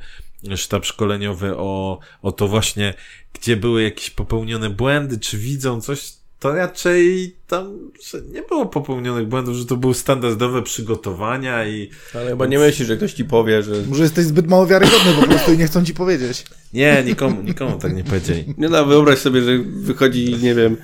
sztab 0.56 0.86
szkoleniowy 0.86 1.58
o, 1.58 2.00
o 2.22 2.32
to 2.32 2.48
właśnie, 2.48 2.94
gdzie 3.34 3.58
były 3.58 3.84
jakieś 3.84 4.10
popełnione 4.10 4.70
błędy, 4.70 5.20
czy 5.20 5.38
widzą 5.38 5.82
coś, 5.82 6.13
to 6.39 6.56
raczej 6.56 7.36
tam 7.48 7.92
że 8.12 8.22
nie 8.22 8.42
było 8.42 8.66
popełnionych 8.66 9.27
błędów, 9.27 9.56
że 9.56 9.66
to 9.66 9.77
były 9.77 9.94
standardowe 9.94 10.62
przygotowania 10.62 11.68
i 11.68 11.89
Ale 12.13 12.30
chyba 12.30 12.46
nie 12.46 12.60
myślisz, 12.60 12.88
że 12.88 12.98
ktoś 12.98 13.13
ci 13.13 13.25
powie, 13.25 13.63
że 13.63 13.74
Może 13.89 14.04
jesteś 14.04 14.25
zbyt 14.25 14.48
mało 14.48 14.68
wiarygodny 14.68 15.13
po 15.22 15.27
prostu 15.27 15.54
i 15.54 15.58
nie 15.58 15.68
chcą 15.68 15.86
ci 15.86 15.94
powiedzieć. 15.94 16.46
nie, 16.74 17.04
nikomu, 17.06 17.42
nikomu 17.42 17.77
tak 17.77 17.96
nie 17.96 18.04
powiedzieli. 18.04 18.54
Nie 18.58 18.70
no, 18.70 18.86
wyobraź 18.86 19.20
sobie, 19.20 19.42
że 19.42 19.58
wychodzi, 19.63 20.36
nie 20.42 20.56
wiem, 20.56 20.77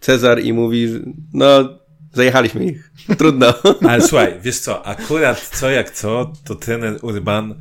Cezar 0.00 0.40
i 0.42 0.52
mówi, 0.52 0.88
że 0.88 1.00
no, 1.32 1.46
zajechaliśmy 2.12 2.64
ich. 2.64 2.90
Trudno. 3.18 3.54
Ale 3.88 4.02
słuchaj, 4.02 4.34
wiesz 4.42 4.58
co, 4.58 4.86
akurat 4.86 5.50
co 5.54 5.70
jak 5.70 5.90
co, 5.90 6.32
to 6.44 6.54
trener 6.54 6.98
Urban 7.02 7.54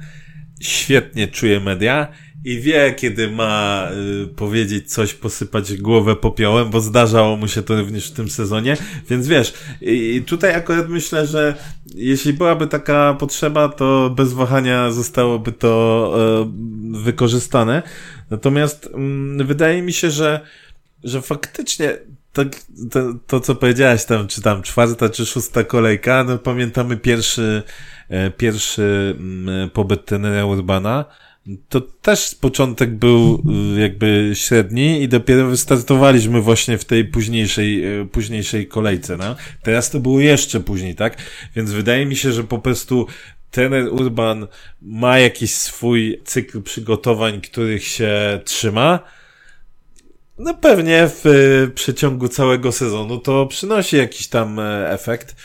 świetnie 0.62 1.28
czuje 1.28 1.60
media 1.60 2.08
i 2.46 2.60
wie, 2.60 2.94
kiedy 2.98 3.32
ma 3.32 3.88
y, 4.24 4.28
powiedzieć 4.28 4.94
coś, 4.94 5.14
posypać 5.14 5.74
głowę 5.78 6.16
popiołem, 6.16 6.70
bo 6.70 6.82
zdarzało 6.82 7.38
mu 7.38 7.48
się 7.48 7.64
to 7.64 7.82
również 7.82 8.12
w 8.12 8.14
tym 8.14 8.30
sezonie, 8.30 8.78
więc 9.10 9.28
wiesz, 9.28 9.54
i, 9.82 10.24
tutaj 10.28 10.56
akurat 10.56 10.90
myślę, 10.90 11.28
że 11.28 11.56
jeśli 11.96 12.34
byłaby 12.34 12.68
taka 12.68 13.14
potrzeba, 13.20 13.70
to 13.70 14.10
bez 14.10 14.34
wahania 14.34 14.92
zostałoby 14.92 15.52
to 15.52 16.14
e, 16.18 17.02
wykorzystane. 17.04 17.84
Natomiast 18.30 18.90
mm, 18.94 19.48
wydaje 19.48 19.82
mi 19.82 19.94
się, 19.94 20.12
że, 20.12 20.40
że 21.04 21.22
faktycznie 21.22 21.98
to, 22.36 22.44
to, 22.92 23.14
to, 23.28 23.40
co 23.40 23.56
powiedziałeś 23.56 24.06
tam, 24.06 24.28
czy 24.28 24.42
tam 24.42 24.64
czwarta, 24.64 25.10
czy 25.10 25.26
szósta 25.26 25.64
kolejka, 25.64 26.24
no 26.24 26.38
pamiętamy 26.38 26.98
pierwszy, 26.98 27.64
e, 28.10 28.32
pierwszy 28.32 29.16
mm, 29.20 29.70
pobyt 29.70 30.06
tenera 30.06 30.46
Urbana, 30.46 31.06
to 31.70 31.82
też 31.82 32.36
początek 32.36 32.96
był 32.96 33.44
y, 33.76 33.80
jakby 33.80 34.32
średni 34.34 35.02
i 35.02 35.08
dopiero 35.08 35.48
wystartowaliśmy 35.48 36.42
właśnie 36.42 36.78
w 36.78 36.86
tej 36.86 37.06
późniejszej, 37.06 37.84
późniejszej 38.12 38.68
kolejce, 38.68 39.18
no. 39.18 39.36
Teraz 39.64 39.90
to 39.92 40.00
było 40.00 40.20
jeszcze 40.20 40.60
później, 40.60 40.96
tak? 40.96 41.18
Więc 41.56 41.72
wydaje 41.72 42.06
mi 42.06 42.16
się, 42.16 42.32
że 42.32 42.44
po 42.44 42.60
prostu 42.60 43.08
trener 43.52 43.94
Urban 43.94 44.48
ma 44.82 45.20
jakiś 45.20 45.54
swój 45.54 46.22
cykl 46.26 46.62
przygotowań, 46.62 47.42
których 47.42 47.88
się 47.88 48.40
trzyma. 48.46 49.00
No 50.38 50.54
pewnie 50.54 51.08
w 51.08 51.26
y, 51.26 51.72
przeciągu 51.76 52.28
całego 52.28 52.72
sezonu 52.72 53.18
to 53.18 53.46
przynosi 53.46 53.98
jakiś 53.98 54.28
tam 54.28 54.60
e, 54.60 54.92
efekt. 54.92 55.36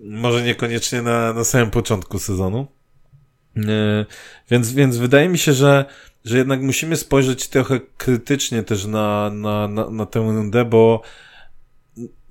Może 0.00 0.42
niekoniecznie 0.42 1.02
na, 1.02 1.32
na 1.32 1.44
samym 1.44 1.70
początku 1.70 2.18
sezonu. 2.18 2.66
E, 3.56 4.06
więc, 4.50 4.72
więc 4.72 4.96
wydaje 4.96 5.28
mi 5.28 5.38
się, 5.38 5.52
że, 5.52 5.84
że 6.24 6.38
jednak 6.38 6.60
musimy 6.60 6.96
spojrzeć 6.96 7.48
trochę 7.48 7.80
krytycznie 7.96 8.62
też 8.62 8.86
na, 8.86 9.30
na, 9.30 9.68
na, 9.68 9.90
na 9.90 10.06
tę 10.06 10.18
rundę, 10.18 10.64
bo, 10.64 11.02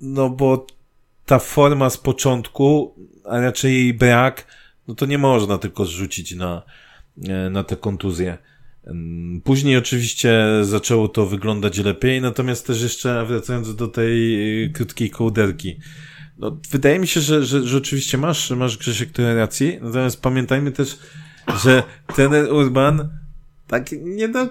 no 0.00 0.30
bo 0.30 0.66
ta 1.26 1.38
forma 1.38 1.90
z 1.90 1.96
początku, 1.96 2.94
a 3.24 3.40
raczej 3.40 3.74
jej 3.74 3.94
brak, 3.94 4.46
no 4.88 4.94
to 4.94 5.06
nie 5.06 5.18
można 5.18 5.58
tylko 5.58 5.84
zrzucić 5.84 6.34
na, 6.34 6.62
e, 7.28 7.50
na 7.50 7.64
te 7.64 7.76
kontuzje. 7.76 8.38
Później 9.44 9.76
oczywiście 9.76 10.44
zaczęło 10.62 11.08
to 11.08 11.26
wyglądać 11.26 11.78
lepiej, 11.78 12.20
natomiast 12.20 12.66
też 12.66 12.82
jeszcze 12.82 13.24
wracając 13.26 13.76
do 13.76 13.88
tej 13.88 14.64
e, 14.64 14.68
krótkiej 14.68 15.10
kołderki, 15.10 15.80
no, 16.38 16.60
wydaje 16.70 16.98
mi 16.98 17.06
się, 17.06 17.20
że, 17.20 17.44
że, 17.44 17.62
że 17.62 17.76
oczywiście 17.76 18.18
masz, 18.18 18.50
masz 18.50 18.78
Grzesiek 18.78 19.12
tyle 19.12 19.34
racji, 19.34 19.78
natomiast 19.82 20.22
pamiętajmy 20.22 20.72
też, 20.72 20.98
że 21.62 21.82
ten 22.16 22.34
Urban 22.34 23.08
tak 23.66 23.92
nie 23.92 24.28
do, 24.28 24.48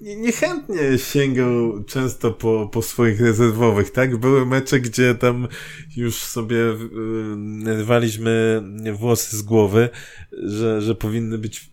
niechętnie 0.00 0.98
sięgał 0.98 1.84
często 1.84 2.30
po, 2.30 2.68
po 2.72 2.82
swoich 2.82 3.20
rezerwowych, 3.20 3.90
tak? 3.90 4.16
Były 4.16 4.46
mecze, 4.46 4.80
gdzie 4.80 5.14
tam 5.14 5.48
już 5.96 6.14
sobie 6.22 6.56
yy, 6.56 7.82
rwaliśmy 7.82 8.62
włosy 8.92 9.36
z 9.36 9.42
głowy, 9.42 9.88
że, 10.32 10.80
że 10.80 10.94
powinny 10.94 11.38
być 11.38 11.70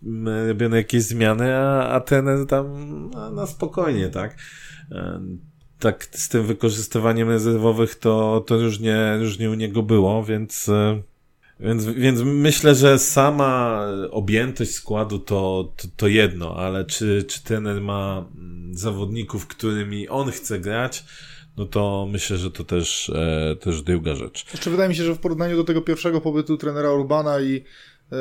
robione 0.48 0.76
jakieś 0.76 1.02
zmiany, 1.02 1.56
a, 1.56 1.88
a 1.88 2.00
ten 2.00 2.46
tam 2.46 2.66
na, 3.34 3.46
spokojnie, 3.46 4.08
tak? 4.08 4.36
Yy, 4.90 4.96
tak 5.78 6.04
z 6.12 6.28
tym 6.28 6.46
wykorzystywaniem 6.46 7.28
rezerwowych 7.28 7.94
to, 7.94 8.44
to 8.46 8.58
różnie, 8.58 9.18
różnie 9.18 9.50
u 9.50 9.54
niego 9.54 9.82
było, 9.82 10.24
więc, 10.24 10.68
e, 10.68 11.02
więc, 11.62 11.84
więc 11.84 12.20
myślę, 12.24 12.74
że 12.74 12.98
sama 12.98 13.86
objętość 14.10 14.74
składu 14.74 15.18
to, 15.18 15.72
to, 15.76 15.88
to 15.96 16.08
jedno, 16.08 16.56
ale 16.56 16.84
czy, 16.84 17.24
czy 17.28 17.44
trener 17.44 17.80
ma 17.80 18.26
mm, 18.34 18.74
zawodników, 18.74 19.46
którymi 19.46 20.08
on 20.08 20.30
chce 20.30 20.60
grać, 20.60 21.04
no 21.56 21.66
to 21.66 22.08
myślę, 22.10 22.36
że 22.36 22.50
to 22.50 22.64
też, 22.64 23.10
e, 23.10 23.56
też 23.60 23.82
druga 23.82 24.14
rzecz. 24.14 24.46
Jeszcze 24.52 24.70
wydaje 24.70 24.88
mi 24.88 24.96
się, 24.96 25.04
że 25.04 25.14
w 25.14 25.18
porównaniu 25.18 25.56
do 25.56 25.64
tego 25.64 25.82
pierwszego 25.82 26.20
pobytu 26.20 26.56
trenera 26.56 26.92
Urbana 26.92 27.40
i 27.40 27.64
e, 28.12 28.16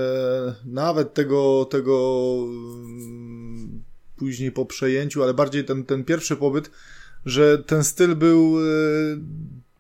nawet 0.66 1.14
tego, 1.14 1.66
tego 1.66 2.36
mm, 2.44 3.84
później 4.16 4.52
po 4.52 4.66
przejęciu, 4.66 5.24
ale 5.24 5.34
bardziej 5.34 5.66
ten, 5.66 5.86
ten 5.86 6.04
pierwszy 6.04 6.36
pobyt, 6.36 6.72
że 7.26 7.58
ten 7.58 7.84
styl 7.84 8.16
był 8.16 8.60
e, 8.60 8.64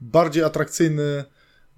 bardziej 0.01 0.43
atrakcyjny 0.43 1.23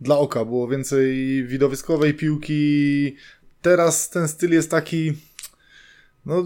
dla 0.03 0.17
oka. 0.17 0.45
Było 0.45 0.67
więcej 0.67 1.43
widowiskowej 1.47 2.13
piłki. 2.13 3.15
Teraz 3.61 4.09
ten 4.09 4.27
styl 4.27 4.51
jest 4.51 4.71
taki. 4.71 5.13
No, 6.25 6.43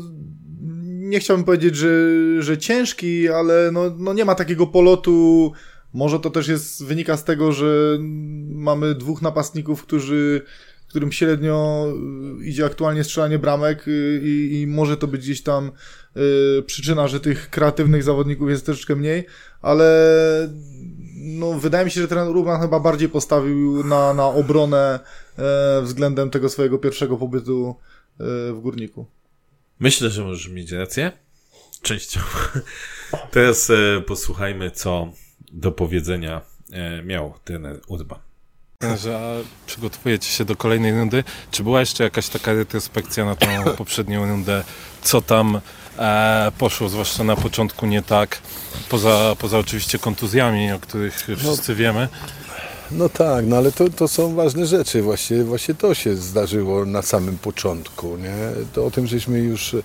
nie 0.83 1.19
chciałbym 1.19 1.45
powiedzieć, 1.45 1.75
że, 1.75 1.89
że 2.39 2.57
ciężki, 2.57 3.29
ale 3.29 3.69
no, 3.71 3.95
no 3.97 4.13
nie 4.13 4.25
ma 4.25 4.35
takiego 4.35 4.67
polotu. 4.67 5.51
Może 5.93 6.19
to 6.19 6.29
też 6.29 6.47
jest, 6.47 6.85
wynika 6.85 7.17
z 7.17 7.23
tego, 7.23 7.51
że 7.51 7.97
mamy 8.49 8.95
dwóch 8.95 9.21
napastników, 9.21 9.83
którzy 9.83 10.41
którym 10.87 11.11
średnio 11.11 11.87
idzie 12.43 12.65
aktualnie 12.65 13.03
strzelanie 13.03 13.39
bramek 13.39 13.87
y, 13.87 14.21
i, 14.23 14.61
i 14.61 14.67
może 14.67 14.97
to 14.97 15.07
być 15.07 15.21
gdzieś 15.21 15.43
tam 15.43 15.71
y, 16.59 16.63
przyczyna, 16.63 17.07
że 17.07 17.19
tych 17.19 17.49
kreatywnych 17.49 18.03
zawodników 18.03 18.49
jest 18.49 18.65
troszeczkę 18.65 18.95
mniej, 18.95 19.25
ale 19.61 19.87
no, 21.17 21.53
wydaje 21.53 21.85
mi 21.85 21.91
się, 21.91 22.01
że 22.01 22.07
ten 22.07 22.27
Ruban 22.27 22.61
chyba 22.61 22.79
bardziej 22.79 23.09
postawił 23.09 23.83
na, 23.83 24.13
na 24.13 24.25
obronę 24.25 24.99
e, 25.37 25.81
względem 25.81 26.29
tego 26.29 26.49
swojego 26.49 26.77
pierwszego 26.77 27.17
pobytu 27.17 27.75
e, 28.19 28.23
w 28.53 28.59
Górniku. 28.61 29.05
Myślę, 29.79 30.09
że 30.09 30.23
możesz 30.23 30.49
mieć 30.49 30.71
rację. 30.71 31.11
Częściowo. 31.81 32.27
Teraz 33.31 33.69
e, 33.69 34.01
posłuchajmy, 34.01 34.71
co 34.71 35.11
do 35.51 35.71
powiedzenia 35.71 36.41
e, 36.73 37.03
miał 37.03 37.33
ten 37.43 37.79
Urban 37.87 38.19
że 38.97 39.43
przygotowujecie 39.67 40.29
się 40.29 40.45
do 40.45 40.55
kolejnej 40.55 40.91
rundy. 40.91 41.23
Czy 41.51 41.63
była 41.63 41.79
jeszcze 41.79 42.03
jakaś 42.03 42.29
taka 42.29 42.53
retrospekcja 42.53 43.25
na 43.25 43.35
tą 43.35 43.47
poprzednią 43.77 44.29
rundę? 44.29 44.63
Co 45.01 45.21
tam 45.21 45.61
e, 45.97 46.51
poszło, 46.57 46.89
zwłaszcza 46.89 47.23
na 47.23 47.35
początku 47.35 47.85
nie 47.85 48.01
tak, 48.01 48.39
poza, 48.89 49.35
poza 49.39 49.57
oczywiście 49.59 49.99
kontuzjami, 49.99 50.71
o 50.71 50.79
których 50.79 51.15
wszyscy 51.15 51.71
no, 51.71 51.75
wiemy. 51.75 52.07
No 52.91 53.09
tak, 53.09 53.45
no 53.45 53.57
ale 53.57 53.71
to, 53.71 53.89
to 53.89 54.07
są 54.07 54.35
ważne 54.35 54.65
rzeczy. 54.65 55.01
Właśnie, 55.01 55.43
właśnie 55.43 55.73
to 55.73 55.93
się 55.93 56.15
zdarzyło 56.15 56.85
na 56.85 57.01
samym 57.01 57.37
początku. 57.37 58.17
Nie? 58.17 58.35
To 58.73 58.85
o 58.85 58.91
tym 58.91 59.07
żeśmy 59.07 59.39
już 59.39 59.73
e, 59.73 59.79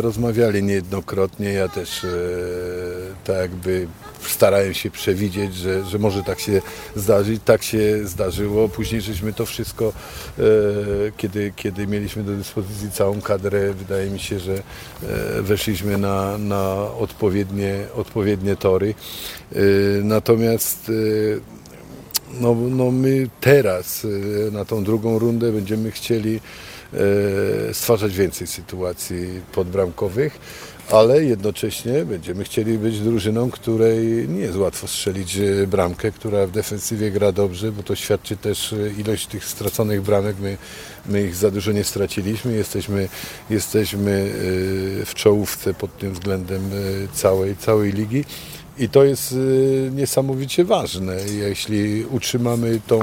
rozmawiali 0.00 0.62
niejednokrotnie. 0.62 1.52
Ja 1.52 1.68
też 1.68 2.04
e, 2.04 2.08
tak 3.24 3.36
jakby 3.36 3.86
starałem 4.30 4.74
się 4.74 4.90
przewidzieć, 4.90 5.54
że, 5.54 5.84
że 5.84 5.98
może 5.98 6.22
tak 6.22 6.40
się 6.40 6.62
zdarzyć. 6.96 7.40
Tak 7.44 7.62
się 7.62 8.00
zdarzyło. 8.04 8.68
Później 8.68 9.00
żeśmy 9.00 9.32
to 9.32 9.46
wszystko, 9.46 9.92
e, 10.38 10.42
kiedy, 11.16 11.52
kiedy 11.56 11.86
mieliśmy 11.86 12.22
do 12.22 12.32
dyspozycji 12.32 12.90
całą 12.90 13.20
kadrę, 13.20 13.72
wydaje 13.74 14.10
mi 14.10 14.18
się, 14.18 14.38
że 14.38 14.54
e, 14.54 15.42
weszliśmy 15.42 15.98
na, 15.98 16.38
na 16.38 16.74
odpowiednie, 16.98 17.86
odpowiednie 17.94 18.56
tory. 18.56 18.94
E, 19.52 19.58
natomiast 20.02 20.90
no, 22.40 22.54
no 22.54 22.90
my 22.90 23.28
teraz 23.40 24.06
na 24.52 24.64
tą 24.64 24.84
drugą 24.84 25.18
rundę 25.18 25.52
będziemy 25.52 25.90
chcieli 25.90 26.40
stwarzać 27.72 28.16
więcej 28.16 28.46
sytuacji 28.46 29.40
podbramkowych 29.52 30.38
ale 30.90 31.24
jednocześnie 31.24 32.04
będziemy 32.04 32.44
chcieli 32.44 32.78
być 32.78 33.00
drużyną, 33.00 33.50
której 33.50 34.28
nie 34.28 34.40
jest 34.40 34.56
łatwo 34.56 34.86
strzelić 34.86 35.36
e, 35.36 35.66
bramkę, 35.66 36.12
która 36.12 36.46
w 36.46 36.50
defensywie 36.50 37.10
gra 37.10 37.32
dobrze, 37.32 37.72
bo 37.72 37.82
to 37.82 37.94
świadczy 37.94 38.36
też 38.36 38.72
e, 38.72 38.76
ilość 39.00 39.26
tych 39.26 39.44
straconych 39.44 40.02
bramek. 40.02 40.36
My, 40.40 40.58
my 41.06 41.22
ich 41.22 41.34
za 41.34 41.50
dużo 41.50 41.72
nie 41.72 41.84
straciliśmy, 41.84 42.52
jesteśmy, 42.52 43.08
jesteśmy 43.50 44.10
e, 44.10 45.06
w 45.06 45.14
czołówce 45.14 45.74
pod 45.74 45.98
tym 45.98 46.12
względem 46.12 46.70
całej, 47.14 47.56
całej 47.56 47.92
ligi. 47.92 48.24
I 48.78 48.88
to 48.88 49.04
jest 49.04 49.32
y, 49.32 49.90
niesamowicie 49.94 50.64
ważne. 50.64 51.16
Jeśli 51.38 52.04
utrzymamy 52.04 52.80
tą 52.86 53.00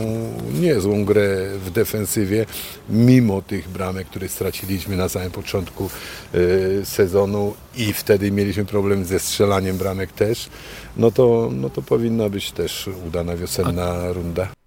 niezłą 0.62 1.06
grę 1.06 1.48
w 1.66 1.72
defensywie, 1.72 2.46
mimo 2.90 3.42
tych 3.42 3.70
bramek, 3.70 4.08
które 4.08 4.30
straciliśmy 4.30 4.98
na 4.98 5.10
samym 5.10 5.32
początku 5.32 5.90
y, 6.36 6.82
sezonu 6.84 7.54
i 7.78 7.94
wtedy 7.94 8.32
mieliśmy 8.32 8.66
problem 8.66 9.06
ze 9.06 9.20
strzelaniem 9.20 9.78
bramek 9.78 10.12
też, 10.12 10.50
no 10.98 11.12
to, 11.12 11.50
no 11.54 11.70
to 11.70 11.82
powinna 11.82 12.30
być 12.30 12.52
też 12.52 12.90
udana 13.08 13.38
wiosenna 13.38 14.14
runda. 14.14 14.61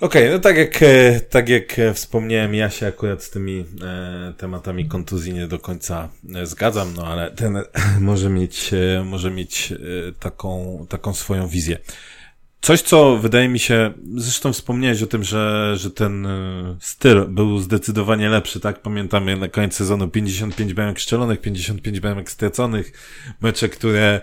Okej, 0.00 0.22
okay, 0.22 0.30
no 0.32 0.38
tak 0.38 0.56
jak, 0.56 0.82
e, 0.82 1.20
tak 1.20 1.48
jak 1.48 1.78
e, 1.78 1.94
wspomniałem, 1.94 2.54
ja 2.54 2.70
się 2.70 2.86
akurat 2.86 3.22
z 3.22 3.30
tymi 3.30 3.64
e, 3.82 4.32
tematami 4.38 4.88
kontuzji 4.88 5.34
nie 5.34 5.46
do 5.46 5.58
końca 5.58 6.08
e, 6.34 6.46
zgadzam, 6.46 6.94
no 6.96 7.06
ale 7.06 7.30
ten 7.30 7.58
może 8.00 8.30
mieć, 8.30 8.70
może 9.04 9.30
mieć 9.30 9.72
taką, 10.20 10.86
taką 10.88 11.14
swoją 11.14 11.48
wizję. 11.48 11.78
Coś, 12.60 12.82
co 12.82 13.16
wydaje 13.16 13.48
mi 13.48 13.58
się, 13.58 13.92
zresztą 14.16 14.52
wspomniałeś 14.52 15.02
o 15.02 15.06
tym, 15.06 15.24
że, 15.24 15.74
że 15.76 15.90
ten 15.90 16.28
styl 16.80 17.24
był 17.28 17.58
zdecydowanie 17.58 18.28
lepszy, 18.28 18.60
tak? 18.60 18.82
Pamiętamy 18.82 19.36
na 19.36 19.48
koniec 19.48 19.74
sezonu 19.74 20.08
55 20.08 20.74
bramek 20.74 21.00
strzelonych, 21.00 21.40
55 21.40 22.00
bramek 22.00 22.30
straconych, 22.30 22.92
mecze, 23.40 23.68
które 23.68 24.20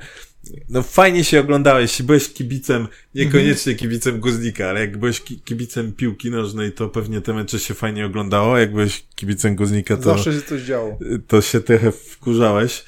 no 0.70 0.84
fajnie 0.84 1.24
się 1.24 1.40
oglądało, 1.40 1.80
jeśli 1.80 2.06
byłeś 2.06 2.34
kibicem, 2.34 2.88
niekoniecznie 3.16 3.76
kibicem 3.76 4.20
Guznika, 4.20 4.70
ale 4.70 4.80
jak 4.80 4.98
byłeś 4.98 5.22
kibicem 5.22 5.94
piłki 5.94 6.32
nożnej, 6.32 6.72
to 6.72 6.90
pewnie 6.90 7.22
te 7.22 7.34
mecze 7.34 7.60
się 7.60 7.74
fajnie 7.74 8.06
oglądało, 8.06 8.58
jak 8.58 8.72
byłeś 8.72 9.04
kibicem 9.16 9.56
Guznika, 9.56 9.98
to... 9.98 10.04
Zawsze 10.04 10.34
się 10.34 10.42
coś 10.42 10.62
działo. 10.62 11.00
To 11.28 11.42
się 11.42 11.62
trochę 11.62 11.92
wkurzałeś. 11.92 12.84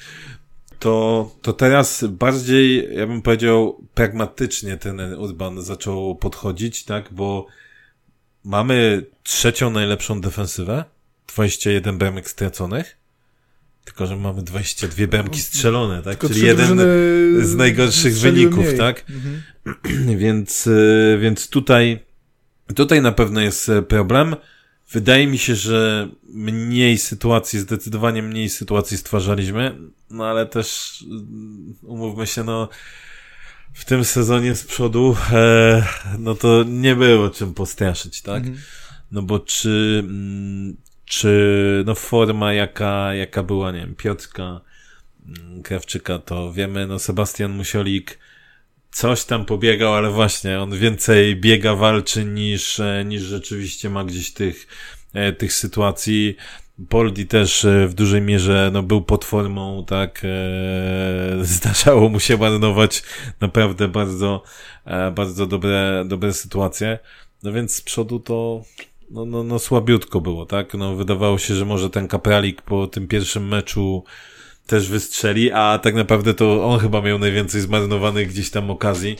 to, 0.78 1.30
to 1.42 1.52
teraz 1.52 2.04
bardziej, 2.04 2.88
ja 2.96 3.06
bym 3.06 3.22
powiedział, 3.22 3.86
pragmatycznie 3.94 4.76
ten 4.76 5.00
Urban 5.00 5.62
zaczął 5.62 6.16
podchodzić, 6.16 6.84
tak, 6.84 7.08
bo 7.12 7.46
mamy 8.44 9.06
trzecią 9.22 9.70
najlepszą 9.70 10.20
defensywę, 10.20 10.84
21 11.26 11.98
bramek 11.98 12.30
straconych, 12.30 12.96
tylko, 13.84 14.06
że 14.06 14.16
mamy 14.16 14.42
22 14.42 15.06
bramki 15.06 15.40
strzelone, 15.40 16.02
tak? 16.02 16.18
Tylko 16.18 16.34
Czyli 16.34 16.46
jeden 16.46 16.78
z 17.44 17.54
najgorszych 17.54 18.14
wyników, 18.18 18.66
mniej. 18.66 18.78
tak? 18.78 19.04
Mhm. 19.10 19.42
więc, 20.24 20.66
y, 20.66 21.18
więc 21.20 21.48
tutaj, 21.48 21.98
tutaj 22.74 23.02
na 23.02 23.12
pewno 23.12 23.40
jest 23.40 23.68
e, 23.68 23.82
problem. 23.82 24.36
Wydaje 24.90 25.26
mi 25.26 25.38
się, 25.38 25.54
że 25.54 26.08
mniej 26.34 26.98
sytuacji, 26.98 27.58
zdecydowanie 27.58 28.22
mniej 28.22 28.48
sytuacji 28.48 28.96
stwarzaliśmy, 28.96 29.78
no 30.10 30.26
ale 30.26 30.46
też 30.46 31.00
y, 31.82 31.86
umówmy 31.86 32.26
się, 32.26 32.44
no 32.44 32.68
w 33.72 33.84
tym 33.84 34.04
sezonie 34.04 34.54
z 34.54 34.64
przodu, 34.64 35.16
e, 35.32 35.86
no 36.18 36.34
to 36.34 36.64
nie 36.68 36.96
było 36.96 37.30
czym 37.30 37.54
postraszyć, 37.54 38.22
tak? 38.22 38.42
Mhm. 38.42 38.58
No 39.12 39.22
bo 39.22 39.40
czy, 39.40 40.02
mm, 40.04 40.76
czy 41.04 41.82
no 41.86 41.94
forma 41.94 42.52
jaka, 42.52 43.14
jaka 43.14 43.42
była, 43.42 43.72
nie 43.72 43.80
wiem, 43.80 43.94
Piotrka, 43.94 44.60
mm, 45.26 45.62
Krawczyka, 45.62 46.18
to 46.18 46.52
wiemy, 46.52 46.86
no 46.86 46.98
Sebastian 46.98 47.52
Musiolik 47.52 48.18
coś 48.90 49.24
tam 49.24 49.44
pobiegał, 49.44 49.94
ale 49.94 50.10
właśnie 50.10 50.60
on 50.60 50.78
więcej 50.78 51.36
biega, 51.36 51.74
walczy 51.74 52.24
niż, 52.24 52.80
e, 52.80 53.04
niż 53.06 53.22
rzeczywiście 53.22 53.90
ma 53.90 54.04
gdzieś 54.04 54.32
tych, 54.32 54.66
e, 55.14 55.32
tych 55.32 55.52
sytuacji. 55.52 56.36
Poldi 56.88 57.26
też 57.26 57.64
e, 57.64 57.88
w 57.88 57.94
dużej 57.94 58.20
mierze 58.20 58.70
no, 58.72 58.82
był 58.82 59.02
pod 59.02 59.24
formą, 59.24 59.84
tak, 59.86 60.22
e, 60.24 61.44
zdarzało 61.44 62.08
mu 62.08 62.20
się 62.20 62.36
marnować 62.36 63.02
naprawdę 63.40 63.88
bardzo, 63.88 64.42
e, 64.84 65.10
bardzo 65.10 65.46
dobre, 65.46 66.04
dobre 66.06 66.32
sytuacje. 66.32 66.98
No 67.42 67.52
więc 67.52 67.74
z 67.74 67.80
przodu 67.80 68.20
to 68.20 68.62
no, 69.10 69.24
no, 69.24 69.44
no 69.44 69.58
słabiutko 69.58 70.20
było, 70.20 70.46
tak? 70.46 70.74
No 70.74 70.96
wydawało 70.96 71.38
się, 71.38 71.54
że 71.54 71.64
może 71.64 71.90
ten 71.90 72.08
Kapralik 72.08 72.62
po 72.62 72.86
tym 72.86 73.08
pierwszym 73.08 73.48
meczu 73.48 74.04
też 74.66 74.88
wystrzeli, 74.88 75.52
a 75.52 75.78
tak 75.82 75.94
naprawdę 75.94 76.34
to 76.34 76.64
on 76.64 76.80
chyba 76.80 77.02
miał 77.02 77.18
najwięcej 77.18 77.60
zmarnowanych 77.60 78.28
gdzieś 78.28 78.50
tam 78.50 78.70
okazji. 78.70 79.16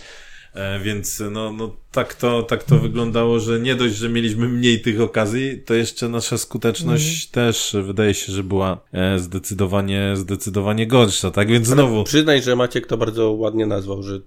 E, 0.54 0.80
więc 0.80 1.22
no, 1.30 1.52
no 1.52 1.76
tak, 1.92 2.14
to, 2.14 2.42
tak 2.42 2.62
to 2.62 2.78
wyglądało, 2.78 3.40
że 3.40 3.60
nie 3.60 3.74
dość, 3.74 3.94
że 3.94 4.08
mieliśmy 4.08 4.48
mniej 4.48 4.80
tych 4.80 5.00
okazji, 5.00 5.62
to 5.66 5.74
jeszcze 5.74 6.08
nasza 6.08 6.38
skuteczność 6.38 7.26
też 7.26 7.76
wydaje 7.82 8.14
się, 8.14 8.32
że 8.32 8.44
była 8.44 8.80
e, 8.92 9.18
zdecydowanie, 9.18 10.12
zdecydowanie 10.16 10.86
gorsza, 10.86 11.30
tak? 11.30 11.48
Więc 11.48 11.66
znowu. 11.66 12.04
Przyznaj, 12.04 12.42
że 12.42 12.56
Maciek 12.56 12.86
to 12.86 12.96
bardzo 12.96 13.30
ładnie 13.30 13.66
nazwał, 13.66 14.02
że 14.02 14.20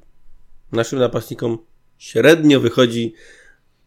naszym 0.71 0.99
napastnikom 0.99 1.57
średnio 1.97 2.59
wychodzi 2.59 3.13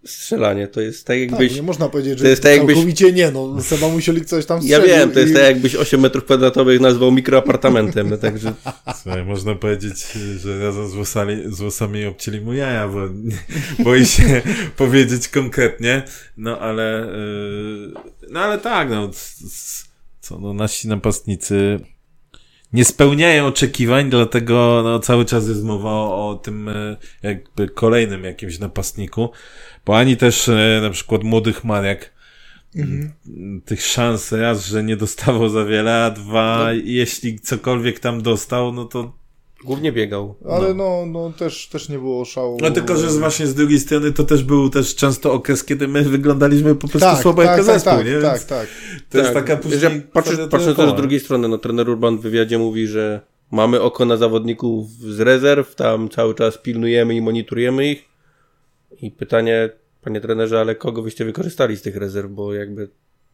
strzelanie. 0.05 0.69
To 0.69 0.81
jest 0.81 1.07
tak 1.07 1.19
jakbyś... 1.19 1.49
Tak, 1.49 1.57
nie 1.57 1.63
można 1.63 1.89
powiedzieć, 1.89 2.19
że 2.19 2.25
to 2.25 2.29
jest 2.31 2.43
tak 2.43 2.53
jakbyś- 2.53 2.75
całkowicie 2.77 3.13
nie, 3.13 3.31
no 3.31 3.63
Seba 3.63 3.89
Musialik 3.89 4.25
coś 4.25 4.47
tam 4.47 4.59
Ja 4.63 4.77
strzelił 4.79 4.97
wiem, 4.97 5.11
to 5.13 5.21
jest 5.21 5.33
i- 5.33 5.35
tak 5.35 5.43
jakbyś 5.45 5.75
8 5.75 6.01
metrów 6.01 6.25
kwadratowych 6.25 6.81
nazwał 6.81 7.13
mikroapartamentem, 7.13 8.19
także 8.19 8.53
Słuchaj, 9.03 9.25
można 9.25 9.55
powiedzieć, 9.55 10.07
że 10.39 10.59
razem 10.65 10.89
z 10.89 10.95
włosami, 10.95 11.37
z 11.47 11.59
włosami 11.61 12.05
obcięli 12.07 12.41
mu 12.41 12.53
jaja, 12.53 12.89
bo 12.89 12.99
boi 13.85 14.07
się 14.07 14.43
powiedzieć 14.77 15.29
konkretnie, 15.29 16.03
no 16.37 16.59
ale, 16.59 17.07
yy, 17.93 17.93
no 18.31 18.41
ale 18.41 18.59
tak, 18.59 18.91
no, 18.91 19.11
co, 20.21 20.39
no, 20.39 20.55
nasi 20.55 20.89
napastnicy 20.89 21.81
nie 22.73 22.85
spełniają 22.85 23.47
oczekiwań, 23.47 24.11
dlatego 24.11 24.81
no, 24.85 24.99
cały 24.99 25.25
czas 25.25 25.49
jest 25.49 25.65
mowa 25.65 25.91
o, 25.91 26.29
o 26.29 26.35
tym 26.35 26.69
e, 26.69 26.97
jakby 27.23 27.69
kolejnym 27.69 28.25
jakimś 28.25 28.59
napastniku, 28.59 29.31
bo 29.87 29.99
ani 29.99 30.17
też 30.17 30.49
e, 30.49 30.79
na 30.83 30.91
przykład 30.91 31.23
młodych 31.23 31.65
Marek 31.65 32.21
Mhm. 32.77 33.13
tych 33.65 33.83
szans 33.83 34.33
raz, 34.33 34.67
że 34.67 34.85
nie 34.85 34.97
dostawał 34.97 35.49
za 35.49 35.65
wiele, 35.65 36.05
a 36.05 36.11
dwa, 36.11 36.73
jeśli 36.85 37.41
cokolwiek 37.41 38.01
tam 38.01 38.23
dostał, 38.23 38.73
no 38.73 38.85
to 38.85 39.13
głównie 39.65 39.93
biegał. 39.93 40.35
Ale 40.51 40.75
no, 40.75 41.07
no 41.07 41.33
też, 41.39 41.69
też 41.69 41.89
nie 41.89 41.99
było 41.99 42.25
szału. 42.25 42.59
no 42.61 42.71
tylko, 42.71 42.97
że 42.97 43.11
z- 43.11 43.19
właśnie 43.19 43.47
z 43.47 43.55
drugiej 43.55 43.79
strony 43.81 44.13
to 44.13 44.25
też 44.25 44.45
był 44.45 44.71
też 44.71 44.95
często 44.95 45.33
okres, 45.33 45.65
kiedy 45.65 45.89
my 45.89 46.03
wyglądaliśmy 46.03 46.75
po 46.75 46.81
prostu 46.89 46.99
tak, 46.99 47.23
słabo 47.23 47.43
tak, 47.43 47.51
jako 47.51 47.65
tak, 47.65 47.75
zespół, 47.75 47.93
tak, 47.93 48.07
nie? 48.07 48.13
Więc 48.13 48.23
tak, 48.25 48.45
tak. 48.45 48.69
To 49.11 49.19
jest 49.19 49.33
Tak, 49.33 49.45
taka 49.47 49.57
później... 49.57 49.81
patrząc, 49.81 50.03
kwadratura 50.13 50.49
patrząc 50.49 50.77
też 50.77 50.91
z 50.91 50.97
drugiej 50.97 51.21
strony, 51.21 51.49
no 51.49 51.59
trener 51.59 51.89
Urban 51.89 52.19
w 52.19 52.21
wywiadzie 52.21 52.59
mówi, 52.59 52.87
że 52.87 53.21
mamy 53.51 53.81
oko 53.81 54.05
na 54.05 54.17
zawodników 54.17 54.91
z 54.91 55.21
rezerw, 55.21 55.75
tam 55.75 56.09
cały 56.09 56.35
czas 56.35 56.59
pilnujemy 56.59 57.15
i 57.15 57.21
monitorujemy 57.21 57.91
ich. 57.91 58.05
I 59.03 59.11
pytanie, 59.11 59.71
panie 60.03 60.21
trenerze, 60.21 60.61
ale 60.61 60.75
kogo 60.75 61.03
wyście 61.03 61.25
wykorzystali 61.25 61.77
z 61.77 61.83
tych 61.83 61.97
rezerw, 61.97 62.31
bo 62.31 62.55
jakby, 62.55 62.89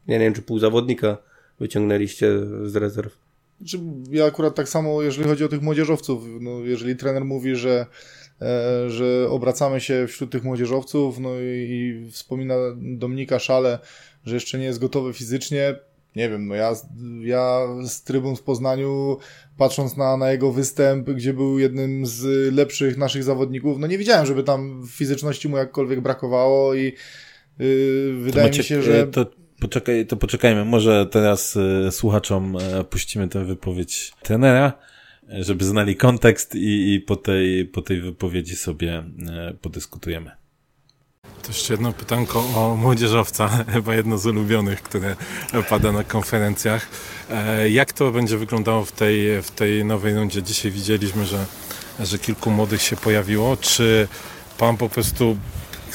ja 0.07 0.19
nie 0.19 0.25
wiem, 0.25 0.35
czy 0.35 0.43
pół 0.43 0.59
zawodnika 0.59 1.17
wyciągnęliście 1.61 2.33
z 2.65 2.77
rezerw. 2.77 3.19
Czy 3.66 3.79
ja 4.11 4.25
akurat 4.25 4.55
tak 4.55 4.69
samo, 4.69 5.03
jeżeli 5.03 5.29
chodzi 5.29 5.45
o 5.45 5.49
tych 5.49 5.62
młodzieżowców, 5.62 6.25
no, 6.40 6.61
jeżeli 6.61 6.97
trener 6.97 7.25
mówi, 7.25 7.57
że, 7.57 7.87
e, 8.42 8.90
że 8.90 9.29
obracamy 9.31 9.81
się 9.81 10.07
wśród 10.09 10.33
tych 10.33 10.45
młodzieżowców, 10.45 11.19
no 11.19 11.31
i, 11.40 11.69
i 11.71 12.11
wspomina 12.11 12.55
Dominika 12.77 13.38
Szale, 13.38 13.79
że 14.25 14.35
jeszcze 14.35 14.59
nie 14.59 14.64
jest 14.64 14.79
gotowy 14.79 15.12
fizycznie, 15.12 15.75
nie 16.16 16.29
wiem, 16.31 16.47
no 16.47 16.55
ja, 16.55 16.73
ja 17.23 17.66
z 17.87 18.03
trybun 18.03 18.37
w 18.37 18.42
Poznaniu, 18.42 19.19
patrząc 19.57 19.97
na, 19.97 20.16
na 20.16 20.33
jego 20.33 20.53
występ, 20.53 21.11
gdzie 21.11 21.33
był 21.33 21.59
jednym 21.59 22.07
z 22.07 22.25
lepszych 22.55 22.97
naszych 22.97 23.25
zawodników, 23.25 23.79
no 23.79 23.87
nie 23.87 23.99
widziałem, 23.99 24.27
żeby 24.27 24.42
tam 24.42 24.83
fizyczności 24.90 25.49
mu 25.49 25.57
jakkolwiek 25.57 26.01
brakowało 26.01 26.75
i 26.75 26.92
yy, 27.59 28.12
wydaje 28.21 28.45
mi 28.45 28.51
Maciek, 28.51 28.66
się, 28.66 28.83
że... 28.83 29.03
e, 29.03 29.07
To, 29.07 29.27
poczekaj, 29.61 30.07
to 30.07 30.16
poczekajmy, 30.16 30.64
może 30.64 31.07
teraz 31.07 31.57
e, 31.57 31.92
słuchaczom 31.92 32.57
e, 32.57 32.85
puścimy 32.85 33.29
tę 33.29 33.45
wypowiedź 33.45 34.12
trenera, 34.23 34.73
e, 35.33 35.45
żeby 35.45 35.64
znali 35.64 35.97
kontekst 35.97 36.55
i, 36.55 36.95
i 36.95 37.01
po, 37.01 37.16
tej, 37.16 37.64
po 37.64 37.83
tej 37.83 38.01
wypowiedzi 38.01 38.57
sobie 38.57 39.05
e, 39.29 39.55
podyskutujemy. 39.61 40.31
To 41.42 41.49
jeszcze 41.49 41.75
jedno 41.75 41.92
pytanko 41.92 42.38
o 42.38 42.77
młodzieżowca, 42.77 43.49
chyba 43.75 43.95
jedno 43.95 44.19
z 44.19 44.27
ulubionych, 44.27 44.83
które 44.83 45.16
pada 45.69 45.92
na 45.92 46.05
konferencjach. 46.05 46.88
E, 47.31 47.71
Jak 47.71 47.92
to 47.92 48.12
będzie 48.12 48.37
wyglądało 48.38 48.85
w 48.85 48.92
tej, 48.92 49.42
w 49.42 49.51
tej 49.51 49.85
nowej 49.85 50.14
rundzie? 50.14 50.42
Dzisiaj 50.42 50.71
widzieliśmy, 50.71 51.27
że, 51.27 51.47
że 52.01 52.19
kilku 52.19 52.51
młodych 52.51 52.83
się 52.83 52.97
pojawiło. 52.97 53.57
Czy 53.57 54.09
pan 54.59 54.77
po 54.77 54.88
prostu 54.88 55.37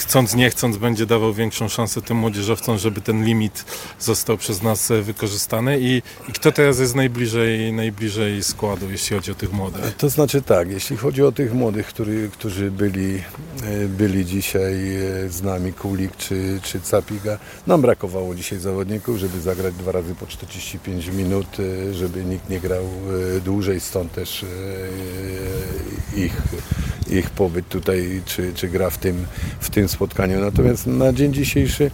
chcąc, 0.01 0.35
nie 0.35 0.49
chcąc 0.49 0.77
będzie 0.77 1.05
dawał 1.05 1.33
większą 1.33 1.69
szansę 1.69 2.01
tym 2.01 2.17
młodzieżowcom, 2.17 2.77
żeby 2.77 3.01
ten 3.01 3.25
limit 3.25 3.65
został 3.99 4.37
przez 4.37 4.63
nas 4.63 4.91
e, 4.91 5.01
wykorzystany? 5.01 5.79
I, 5.79 6.01
i 6.29 6.33
kto 6.33 6.51
teraz 6.51 6.79
jest 6.79 6.95
najbliżej, 6.95 7.73
najbliżej 7.73 8.43
składu, 8.43 8.91
jeśli 8.91 9.15
chodzi 9.15 9.31
o 9.31 9.35
tych 9.35 9.53
młodych? 9.53 9.95
To 9.97 10.09
znaczy 10.09 10.41
tak, 10.41 10.71
jeśli 10.71 10.97
chodzi 10.97 11.23
o 11.23 11.31
tych 11.31 11.53
młodych, 11.53 11.87
który, 11.87 12.29
którzy 12.29 12.71
byli, 12.71 13.23
e, 13.63 13.87
byli 13.87 14.25
dzisiaj 14.25 14.95
e, 14.95 15.29
z 15.29 15.41
nami, 15.41 15.73
Kulik 15.73 16.17
czy, 16.17 16.59
czy 16.63 16.81
Capiga, 16.81 17.37
nam 17.67 17.81
brakowało 17.81 18.35
dzisiaj 18.35 18.59
zawodników, 18.59 19.17
żeby 19.17 19.41
zagrać 19.41 19.73
dwa 19.73 19.91
razy 19.91 20.15
po 20.15 20.27
45 20.27 21.07
minut, 21.07 21.57
żeby 21.93 22.25
nikt 22.25 22.49
nie 22.49 22.59
grał 22.59 22.83
dłużej, 23.45 23.79
stąd 23.79 24.11
też 24.11 24.45
ich, 26.15 26.41
ich 27.09 27.29
pobyt 27.29 27.69
tutaj, 27.69 28.21
czy, 28.25 28.53
czy 28.53 28.67
gra 28.67 28.89
w 28.89 28.97
tym, 28.97 29.25
w 29.59 29.69
tym 29.69 29.89
spotkaniu. 29.91 30.39
Natomiast 30.39 30.87
na 30.87 31.13
dzień 31.13 31.33
dzisiejszy 31.33 31.91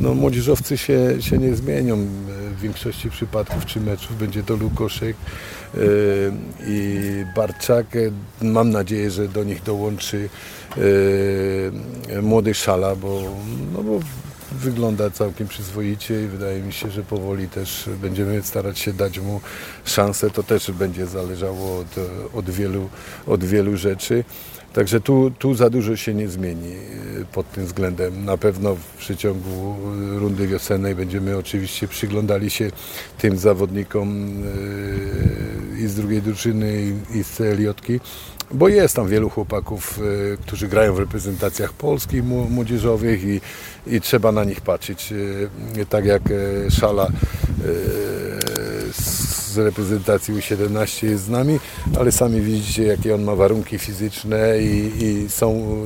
no, 0.00 0.14
młodzieżowcy 0.14 0.78
się, 0.78 1.16
się 1.20 1.38
nie 1.38 1.56
zmienią. 1.56 1.96
W 2.56 2.60
większości 2.60 3.10
przypadków 3.10 3.66
czy 3.66 3.80
meczów 3.80 4.18
będzie 4.18 4.42
to 4.42 4.56
Lukoszek 4.56 5.16
e, 5.74 5.78
i 6.66 7.00
Barczak. 7.36 7.86
Mam 8.42 8.70
nadzieję, 8.70 9.10
że 9.10 9.28
do 9.28 9.44
nich 9.44 9.62
dołączy 9.62 10.28
e, 12.16 12.22
młody 12.22 12.54
Szala, 12.54 12.96
bo, 12.96 13.22
no 13.72 13.82
bo 13.82 14.00
wygląda 14.52 15.10
całkiem 15.10 15.48
przyzwoicie 15.48 16.24
i 16.24 16.26
wydaje 16.26 16.62
mi 16.62 16.72
się, 16.72 16.90
że 16.90 17.02
powoli 17.02 17.48
też 17.48 17.90
będziemy 18.02 18.42
starać 18.42 18.78
się 18.78 18.92
dać 18.92 19.18
mu 19.18 19.40
szansę. 19.84 20.30
To 20.30 20.42
też 20.42 20.70
będzie 20.70 21.06
zależało 21.06 21.78
od, 21.78 21.94
od, 22.34 22.50
wielu, 22.50 22.88
od 23.26 23.44
wielu 23.44 23.76
rzeczy. 23.76 24.24
Także 24.72 25.00
tu, 25.00 25.30
tu 25.38 25.54
za 25.54 25.70
dużo 25.70 25.96
się 25.96 26.14
nie 26.14 26.28
zmieni 26.28 26.72
e, 26.72 27.24
pod 27.32 27.50
tym 27.52 27.66
względem. 27.66 28.24
Na 28.24 28.36
pewno 28.36 28.74
w 28.74 28.96
przeciągu 28.98 29.76
rundy 30.18 30.46
wiosennej 30.46 30.94
będziemy 30.94 31.36
oczywiście 31.36 31.88
przyglądali 31.88 32.50
się 32.50 32.70
tym 33.18 33.38
zawodnikom 33.38 34.32
e, 35.76 35.80
i 35.80 35.86
z 35.86 35.94
drugiej 35.94 36.22
drużyny 36.22 36.92
i- 37.14 37.22
z 37.24 37.28
CLJ-ki, 37.36 38.00
bo 38.54 38.68
jest 38.68 38.96
tam 38.96 39.08
wielu 39.08 39.30
chłopaków, 39.30 40.00
e, 40.32 40.36
którzy 40.36 40.68
grają 40.68 40.94
w 40.94 40.98
reprezentacjach 40.98 41.72
polskich 41.72 42.24
mło- 42.24 42.50
młodzieżowych 42.50 43.24
i, 43.24 43.40
i 43.86 44.00
trzeba 44.00 44.32
na 44.32 44.44
nich 44.44 44.60
patrzeć. 44.60 45.12
E, 45.80 45.86
Tak 45.86 46.04
jak 46.04 46.22
e, 46.30 46.70
Szala 46.70 47.06
e, 47.06 47.10
s- 48.88 49.39
z 49.50 49.58
reprezentacji 49.58 50.34
U17 50.34 51.06
jest 51.06 51.24
z 51.24 51.28
nami, 51.28 51.60
ale 51.98 52.12
sami 52.12 52.40
widzicie, 52.40 52.82
jakie 52.82 53.14
on 53.14 53.22
ma 53.22 53.34
warunki 53.36 53.78
fizyczne 53.78 54.62
i, 54.62 55.04
i 55.04 55.30
są 55.30 55.76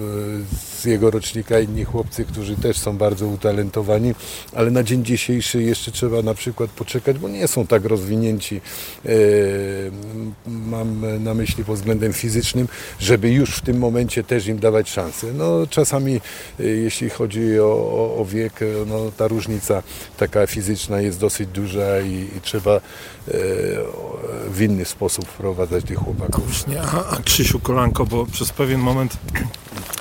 e, 0.51 0.65
z 0.81 0.85
jego 0.85 1.11
rocznika 1.11 1.61
inni 1.61 1.85
chłopcy, 1.85 2.25
którzy 2.25 2.57
też 2.57 2.79
są 2.79 2.97
bardzo 2.97 3.27
utalentowani, 3.27 4.15
ale 4.55 4.71
na 4.71 4.83
dzień 4.83 5.05
dzisiejszy 5.05 5.63
jeszcze 5.63 5.93
trzeba 5.93 6.23
na 6.23 6.35
przykład 6.35 6.71
poczekać, 6.71 7.19
bo 7.19 7.29
nie 7.29 7.49
są 7.49 7.67
tak 7.67 7.85
rozwinięci, 7.85 8.61
e, 9.07 9.11
mam 10.47 11.23
na 11.25 11.35
myśli 11.35 11.65
pod 11.65 11.77
względem 11.77 12.13
fizycznym, 12.13 12.69
żeby 13.01 13.31
już 13.31 13.57
w 13.57 13.61
tym 13.61 13.79
momencie 13.79 14.25
też 14.25 14.47
im 14.47 14.59
dawać 14.59 14.91
szansę. 14.91 15.27
No 15.35 15.67
czasami, 15.71 16.21
e, 16.61 16.67
jeśli 16.67 17.11
chodzi 17.11 17.61
o, 17.61 17.65
o, 17.67 18.17
o 18.21 18.25
wiek, 18.25 18.61
no 18.87 19.13
ta 19.17 19.29
różnica 19.29 19.83
taka 20.17 20.47
fizyczna 20.47 21.01
jest 21.01 21.21
dosyć 21.21 21.49
duża 21.49 22.01
i, 22.01 22.29
i 22.37 22.41
trzeba 22.43 22.81
w 24.49 24.61
inny 24.61 24.85
sposób 24.85 25.29
wprowadzać 25.29 25.85
tych 25.85 25.99
chłopaków. 25.99 26.47
Właśnie, 26.47 26.83
a, 26.83 27.09
a 27.09 27.23
Krzysiu 27.23 27.61
Kolanko, 27.61 28.07
bo 28.07 28.27
przez 28.27 28.53
pewien 28.53 28.81
moment 28.81 29.17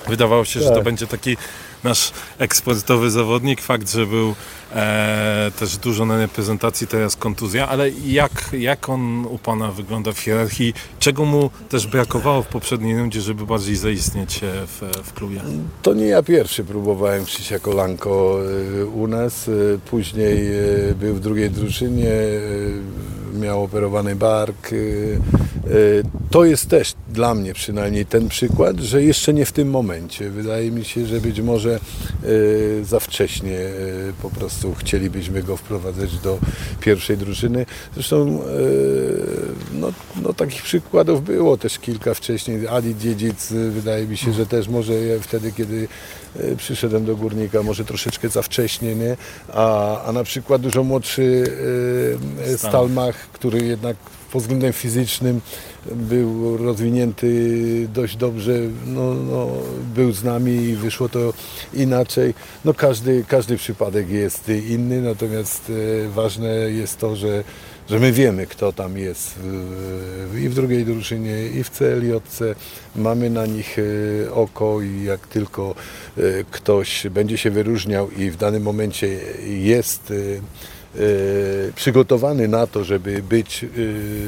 wydawało 0.08 0.46
się, 0.46 0.60
tak. 0.60 0.64
że 0.64 0.70
to 0.70 0.76
tak. 0.76 0.84
będzie 0.84 1.08
taki 1.08 1.38
nasz 1.84 2.12
eksportowy 2.40 3.12
zawodnik. 3.12 3.62
Fakt, 3.62 3.92
że 3.92 4.06
był 4.06 4.36
e, 4.74 5.52
też 5.60 5.78
dużo 5.78 6.06
na 6.06 6.18
reprezentacji, 6.18 6.88
teraz 6.88 7.16
kontuzja, 7.16 7.68
ale 7.68 7.90
jak, 7.90 8.50
jak 8.60 8.90
on 8.90 9.26
u 9.26 9.38
Pana 9.38 9.72
wygląda 9.72 10.12
w 10.12 10.20
hierarchii? 10.20 10.74
Czego 11.00 11.26
mu 11.26 11.50
też 11.70 11.88
brakowało 11.88 12.44
w 12.44 12.48
poprzedniej 12.48 12.98
rundzie, 12.98 13.22
żeby 13.22 13.46
bardziej 13.46 13.76
zaistnieć 13.76 14.44
e, 14.44 14.48
w, 14.68 14.82
w 15.04 15.14
klubie? 15.14 15.42
To 15.82 15.94
nie 15.94 16.06
ja 16.06 16.24
pierwszy 16.24 16.64
próbowałem 16.64 17.26
Krzysia 17.26 17.60
Kolanko 17.60 18.40
e, 18.82 18.86
u 18.86 19.08
nas. 19.08 19.48
E, 19.48 19.52
później 19.90 20.50
był 21.00 21.16
w 21.16 21.20
drugiej 21.20 21.50
drużynie, 21.50 22.12
miał 23.34 23.64
operowany 23.64 24.16
bark. 24.16 24.72
To 26.32 26.46
jest 26.46 26.70
też 26.70 26.94
dla 27.10 27.36
mnie 27.36 27.54
przynajmniej 27.54 28.06
ten 28.06 28.30
przykład, 28.30 28.80
że 28.80 29.04
jeszcze 29.04 29.34
nie 29.34 29.46
w 29.46 29.52
tym 29.52 29.70
momencie. 29.70 30.30
Wydaje 30.30 30.72
mi 30.72 30.86
się, 30.86 31.06
że 31.06 31.22
być 31.22 31.42
może 31.42 31.80
za 32.84 33.00
wcześnie 33.00 33.60
po 34.22 34.30
prostu 34.30 34.62
prostu 34.63 34.86
chcielibyśmy 34.86 35.43
go 35.43 35.58
wprowadzać 35.58 36.17
do 36.17 36.39
pierwszej 36.80 37.17
drużyny. 37.17 37.65
Zresztą 37.93 38.17
e, 38.17 38.45
no, 39.73 39.91
no, 40.21 40.34
takich 40.34 40.63
przykładów 40.63 41.23
było 41.23 41.58
też 41.58 41.80
kilka 41.80 42.13
wcześniej. 42.13 42.67
Adi 42.67 42.95
Dziedzic 42.95 43.52
e, 43.52 43.56
wydaje 43.56 44.08
mi 44.08 44.17
się, 44.17 44.34
że 44.34 44.45
też 44.45 44.67
może 44.67 44.93
wtedy, 45.21 45.52
kiedy 45.52 45.88
e, 46.36 46.56
przyszedłem 46.56 47.06
do 47.06 47.15
Górnika, 47.15 47.63
może 47.63 47.86
troszeczkę 47.86 48.30
za 48.30 48.41
wcześnie, 48.41 48.95
nie? 48.95 49.17
A, 49.54 50.04
a 50.04 50.12
na 50.12 50.23
przykład 50.23 50.62
dużo 50.62 50.84
młodszy 50.84 51.43
Stalmach, 52.58 53.15
który 53.15 53.65
jednak 53.65 53.95
pod 54.34 54.41
względem 54.41 54.74
fizycznym 54.74 55.41
był 55.86 56.58
rozwinięty 56.58 57.88
dość 57.93 58.17
dobrze, 58.17 58.54
no, 58.86 59.13
no, 59.13 59.48
był 59.96 60.12
z 60.12 60.24
nami 60.24 60.52
i 60.52 60.76
wyszło 60.76 61.10
to 61.10 61.34
inaczej. 61.74 62.34
No 62.65 62.74
każdy, 62.74 63.26
każdy 63.28 63.58
przypadek 63.58 64.10
jest 64.10 64.50
inny, 64.50 65.02
natomiast 65.02 65.72
e, 66.06 66.10
ważne 66.10 66.48
jest 66.50 67.00
to, 67.00 67.15
że 67.15 67.43
że 67.89 68.00
my 68.00 68.12
wiemy, 68.12 68.48
kto 68.48 68.74
tam 68.74 68.98
jest 68.98 69.39
i 70.43 70.50
w 70.50 70.56
drugiej 70.56 70.86
drużynie, 70.86 71.48
i 71.48 71.63
w 71.63 71.69
CLJC. 71.69 72.39
Mamy 72.96 73.30
na 73.30 73.46
nich 73.46 73.78
e, 73.80 74.34
oko 74.34 74.82
i 74.82 75.04
jak 75.04 75.28
tylko 75.28 75.76
e, 76.17 76.22
ktoś 76.52 77.08
będzie 77.12 77.38
się 77.38 77.52
wyróżniał 77.52 78.12
i 78.12 78.30
w 78.30 78.38
danym 78.38 78.63
momencie 78.63 79.19
jest 79.48 80.13
przygotowany 81.75 82.47
na 82.47 82.67
to, 82.67 82.84
żeby 82.84 83.23
być 83.23 83.63
e, 83.63 83.67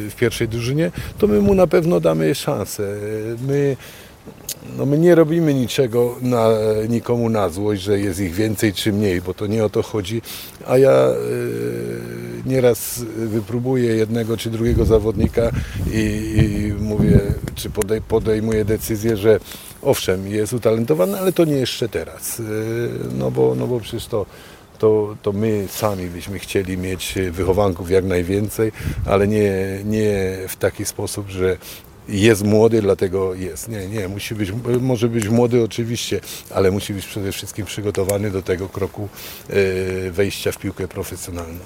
w 0.10 0.14
pierwszej 0.20 0.48
drużynie, 0.48 0.92
to 1.18 1.28
my 1.28 1.42
mu 1.42 1.56
na 1.56 1.68
pewno 1.68 2.00
damy 2.00 2.36
szansę. 2.36 2.96
My, 3.48 3.78
no 4.78 4.86
my 4.86 4.98
nie 4.98 5.16
robimy 5.16 5.54
niczego 5.54 6.16
na, 6.22 6.50
nikomu 6.90 7.30
na 7.30 7.50
złość, 7.50 7.82
że 7.82 8.00
jest 8.00 8.20
ich 8.20 8.34
więcej 8.34 8.74
czy 8.74 8.94
mniej, 8.94 9.22
bo 9.22 9.34
to 9.34 9.48
nie 9.48 9.66
o 9.66 9.70
to 9.70 9.84
chodzi. 9.84 10.22
A 10.68 10.78
ja 10.78 10.92
e, 10.92 11.16
nieraz 12.46 13.00
wypróbuję 13.18 13.96
jednego 13.96 14.38
czy 14.38 14.50
drugiego 14.50 14.86
zawodnika 14.86 15.52
i, 15.94 16.34
i 16.38 16.84
mówię, 16.84 17.22
czy 17.56 17.70
podej, 17.70 18.02
podejmuję 18.02 18.66
decyzję, 18.66 19.18
że 19.18 19.40
owszem, 19.82 20.28
jest 20.28 20.54
utalentowany, 20.54 21.20
ale 21.20 21.34
to 21.34 21.46
nie 21.46 21.56
jeszcze 21.56 21.90
teraz. 21.90 22.42
No 23.18 23.32
bo, 23.32 23.56
no 23.56 23.68
bo 23.68 23.80
przecież 23.80 24.06
to 24.06 24.26
to, 24.86 25.18
to 25.22 25.32
my 25.34 25.68
sami 25.68 26.08
byśmy 26.08 26.40
chcieli 26.40 26.78
mieć 26.78 27.14
wychowanków 27.32 27.92
jak 27.92 28.06
najwięcej, 28.06 28.72
ale 29.06 29.28
nie, 29.28 29.80
nie 29.86 30.38
w 30.48 30.56
taki 30.56 30.86
sposób, 30.86 31.30
że 31.30 31.58
jest 32.10 32.44
młody, 32.44 32.82
dlatego 32.82 33.36
jest. 33.36 33.70
Nie, 33.70 33.88
nie, 33.88 34.08
musi 34.08 34.36
być, 34.36 34.52
może 34.82 35.10
być 35.10 35.30
młody 35.30 35.64
oczywiście, 35.64 36.22
ale 36.50 36.72
musi 36.72 36.94
być 36.94 37.06
przede 37.06 37.32
wszystkim 37.32 37.66
przygotowany 37.66 38.32
do 38.32 38.42
tego 38.42 38.70
kroku 38.70 39.10
e, 39.50 40.12
wejścia 40.12 40.52
w 40.52 40.58
piłkę 40.58 40.88
profesjonalną. 40.88 41.60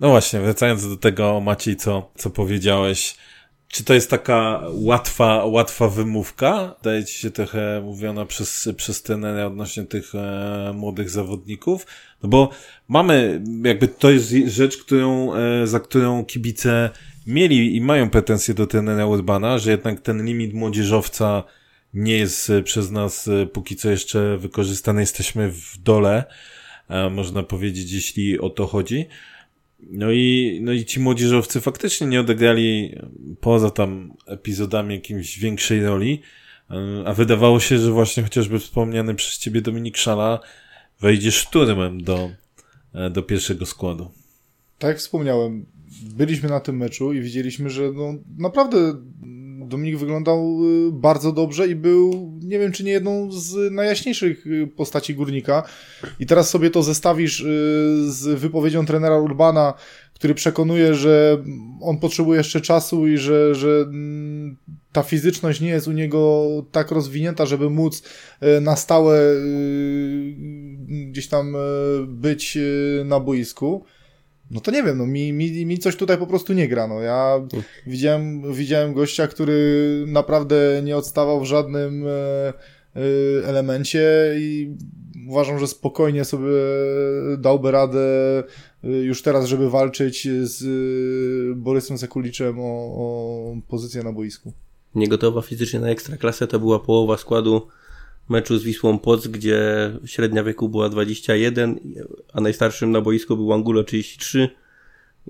No 0.00 0.08
właśnie, 0.08 0.40
wracając 0.40 0.88
do 0.88 0.96
tego 0.96 1.40
Maciej, 1.40 1.76
co, 1.76 2.10
co 2.16 2.30
powiedziałeś, 2.30 3.16
czy 3.68 3.84
to 3.84 3.94
jest 3.94 4.10
taka 4.10 4.62
łatwa, 4.72 5.44
łatwa 5.44 5.88
wymówka? 5.88 6.74
Daje 6.82 7.04
ci 7.04 7.14
się 7.18 7.30
trochę 7.30 7.80
mówiona 7.84 8.26
przez, 8.26 8.68
przez 8.76 9.02
trenera 9.02 9.46
odnośnie 9.46 9.84
tych 9.84 10.14
e, 10.14 10.72
młodych 10.74 11.10
zawodników? 11.10 11.86
No 12.22 12.28
bo 12.28 12.50
mamy, 12.88 13.42
jakby 13.64 13.88
to 13.88 14.10
jest 14.10 14.30
rzecz, 14.46 14.76
którą, 14.76 15.34
e, 15.34 15.66
za 15.66 15.80
którą 15.80 16.24
kibice 16.24 16.90
mieli 17.26 17.76
i 17.76 17.80
mają 17.80 18.10
pretensje 18.10 18.54
do 18.54 18.66
trenera 18.66 19.06
Urbana, 19.06 19.58
że 19.58 19.70
jednak 19.70 20.00
ten 20.00 20.26
limit 20.26 20.54
młodzieżowca 20.54 21.44
nie 21.94 22.16
jest 22.16 22.50
e, 22.50 22.62
przez 22.62 22.90
nas 22.90 23.28
e, 23.28 23.46
póki 23.46 23.76
co 23.76 23.90
jeszcze 23.90 24.38
wykorzystany. 24.38 25.00
Jesteśmy 25.00 25.52
w 25.52 25.78
dole, 25.78 26.24
można 27.10 27.42
powiedzieć, 27.42 27.92
jeśli 27.92 28.38
o 28.38 28.50
to 28.50 28.66
chodzi. 28.66 29.06
No 29.80 30.12
i, 30.12 30.58
no 30.62 30.72
i 30.72 30.84
ci 30.84 31.00
młodzieżowcy 31.00 31.60
faktycznie 31.60 32.06
nie 32.06 32.20
odegrali 32.20 32.98
poza 33.40 33.70
tam 33.70 34.12
epizodami 34.26 34.94
jakimś 34.94 35.38
większej 35.38 35.84
roli, 35.84 36.22
a 37.04 37.12
wydawało 37.12 37.60
się, 37.60 37.78
że 37.78 37.90
właśnie 37.90 38.22
chociażby 38.22 38.58
wspomniany 38.58 39.14
przez 39.14 39.38
ciebie 39.38 39.60
Dominik 39.60 39.96
Szala 39.96 40.40
wejdzie 41.00 41.32
szturmem 41.32 42.02
do, 42.02 42.30
do 43.10 43.22
pierwszego 43.22 43.66
składu. 43.66 44.10
Tak 44.78 44.88
jak 44.88 44.98
wspomniałem, 44.98 45.66
byliśmy 46.02 46.48
na 46.48 46.60
tym 46.60 46.76
meczu 46.76 47.12
i 47.12 47.20
widzieliśmy, 47.20 47.70
że 47.70 47.92
no, 47.92 48.14
naprawdę 48.38 48.94
Dominik 49.68 49.96
wyglądał 49.96 50.58
y, 50.88 50.92
bardzo 50.92 51.32
dobrze 51.32 51.68
i 51.68 51.74
był, 51.74 52.32
nie 52.42 52.58
wiem 52.58 52.72
czy 52.72 52.84
nie 52.84 52.92
jedną 52.92 53.32
z 53.32 53.72
najjaśniejszych 53.72 54.46
y, 54.46 54.66
postaci 54.76 55.14
górnika. 55.14 55.62
I 56.20 56.26
teraz 56.26 56.50
sobie 56.50 56.70
to 56.70 56.82
zestawisz 56.82 57.40
y, 57.40 57.44
z 58.12 58.40
wypowiedzią 58.40 58.86
trenera 58.86 59.18
Urbana, 59.18 59.74
który 60.14 60.34
przekonuje, 60.34 60.94
że 60.94 61.44
on 61.80 61.98
potrzebuje 61.98 62.38
jeszcze 62.38 62.60
czasu 62.60 63.06
i 63.06 63.18
że, 63.18 63.54
że 63.54 63.68
mm, 63.68 64.56
ta 64.92 65.02
fizyczność 65.02 65.60
nie 65.60 65.68
jest 65.68 65.88
u 65.88 65.92
niego 65.92 66.48
tak 66.72 66.90
rozwinięta, 66.90 67.46
żeby 67.46 67.70
móc 67.70 68.02
na 68.60 68.76
stałe 68.76 69.20
gdzieś 70.86 71.28
tam 71.28 71.56
być 72.06 72.58
na 73.04 73.20
boisku. 73.20 73.84
No 74.50 74.60
to 74.60 74.70
nie 74.70 74.82
wiem, 74.82 74.98
no 74.98 75.06
mi, 75.06 75.32
mi, 75.32 75.66
mi 75.66 75.78
coś 75.78 75.96
tutaj 75.96 76.18
po 76.18 76.26
prostu 76.26 76.52
nie 76.52 76.68
gra. 76.68 76.86
No 76.86 77.00
ja 77.00 77.46
widziałem, 77.86 78.54
widziałem 78.54 78.94
gościa, 78.94 79.26
który 79.26 80.04
naprawdę 80.06 80.80
nie 80.84 80.96
odstawał 80.96 81.40
w 81.40 81.44
żadnym 81.44 82.06
e, 82.06 82.10
e, 82.10 82.52
elemencie 83.48 84.34
i 84.38 84.76
uważam, 85.28 85.58
że 85.58 85.66
spokojnie 85.66 86.24
sobie 86.24 86.48
dałby 87.38 87.70
radę 87.70 88.42
e, 88.84 88.88
już 88.88 89.22
teraz, 89.22 89.46
żeby 89.46 89.70
walczyć 89.70 90.28
z 90.42 90.64
Borysem 91.58 91.98
Sekuliczem 91.98 92.60
o, 92.60 92.62
o 92.62 93.56
pozycję 93.68 94.02
na 94.02 94.12
boisku. 94.12 94.52
Niegotowa 94.94 95.42
fizycznie 95.42 95.80
na 95.80 95.88
ekstraklasę 95.88 96.46
to 96.46 96.58
była 96.58 96.78
połowa 96.78 97.16
składu 97.16 97.68
meczu 98.28 98.58
z 98.58 98.62
Wisłą 98.62 98.98
Płoc, 98.98 99.26
gdzie 99.26 99.90
średnia 100.04 100.44
wieku 100.44 100.68
była 100.68 100.88
21, 100.88 101.80
a 102.32 102.40
najstarszym 102.40 102.92
na 102.92 103.00
boisku 103.00 103.36
był 103.36 103.52
Angulo 103.52 103.84
33 103.84 104.48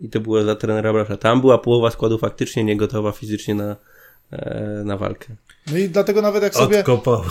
i 0.01 0.09
to 0.09 0.21
było 0.21 0.43
za 0.43 0.57
trenera 0.57 0.93
Brasza. 0.93 1.17
Tam 1.17 1.41
była 1.41 1.59
połowa 1.59 1.91
składu 1.91 2.19
faktycznie 2.19 2.65
nie 2.65 2.77
gotowa 2.77 3.13
fizycznie 3.13 3.55
na, 3.55 3.77
e, 4.33 4.83
na 4.85 4.97
walkę. 4.97 5.37
No 5.73 5.79
i 5.79 5.89
dlatego 5.89 6.23
nawet 6.23 6.43
jak 6.43 6.55
sobie... 6.55 6.81
Odkopał. 6.81 7.23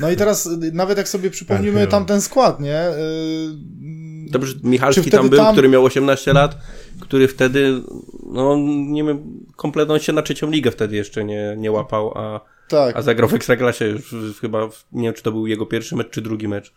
No 0.00 0.10
i 0.10 0.16
teraz 0.16 0.48
nawet 0.72 0.98
jak 0.98 1.08
sobie 1.08 1.30
przypomnimy 1.30 1.80
tak, 1.80 1.90
tamten 1.90 2.20
skład, 2.20 2.60
nie? 2.60 2.84
Yy... 2.98 4.30
Dobrze, 4.30 4.54
Michalski 4.62 5.10
tam 5.10 5.28
był, 5.28 5.38
tam... 5.38 5.52
który 5.52 5.68
miał 5.68 5.84
18 5.84 6.32
lat, 6.32 6.56
który 7.00 7.28
wtedy, 7.28 7.82
no 8.26 8.56
nie 8.88 9.04
wiem, 9.04 9.44
kompletnie 9.56 10.00
się 10.00 10.12
na 10.12 10.22
trzecią 10.22 10.50
ligę 10.50 10.70
wtedy 10.70 10.96
jeszcze 10.96 11.24
nie, 11.24 11.54
nie 11.58 11.72
łapał, 11.72 12.18
a 12.18 12.40
tak. 12.68 12.96
A 12.96 13.02
zagrał 13.02 13.28
w 13.28 13.34
Ekstraklasie 13.34 13.84
już 13.84 14.14
chyba, 14.40 14.68
nie 14.92 15.08
wiem 15.08 15.14
czy 15.14 15.22
to 15.22 15.32
był 15.32 15.46
jego 15.46 15.66
pierwszy 15.66 15.96
mecz 15.96 16.10
czy 16.10 16.22
drugi 16.22 16.48
mecz. 16.48 16.72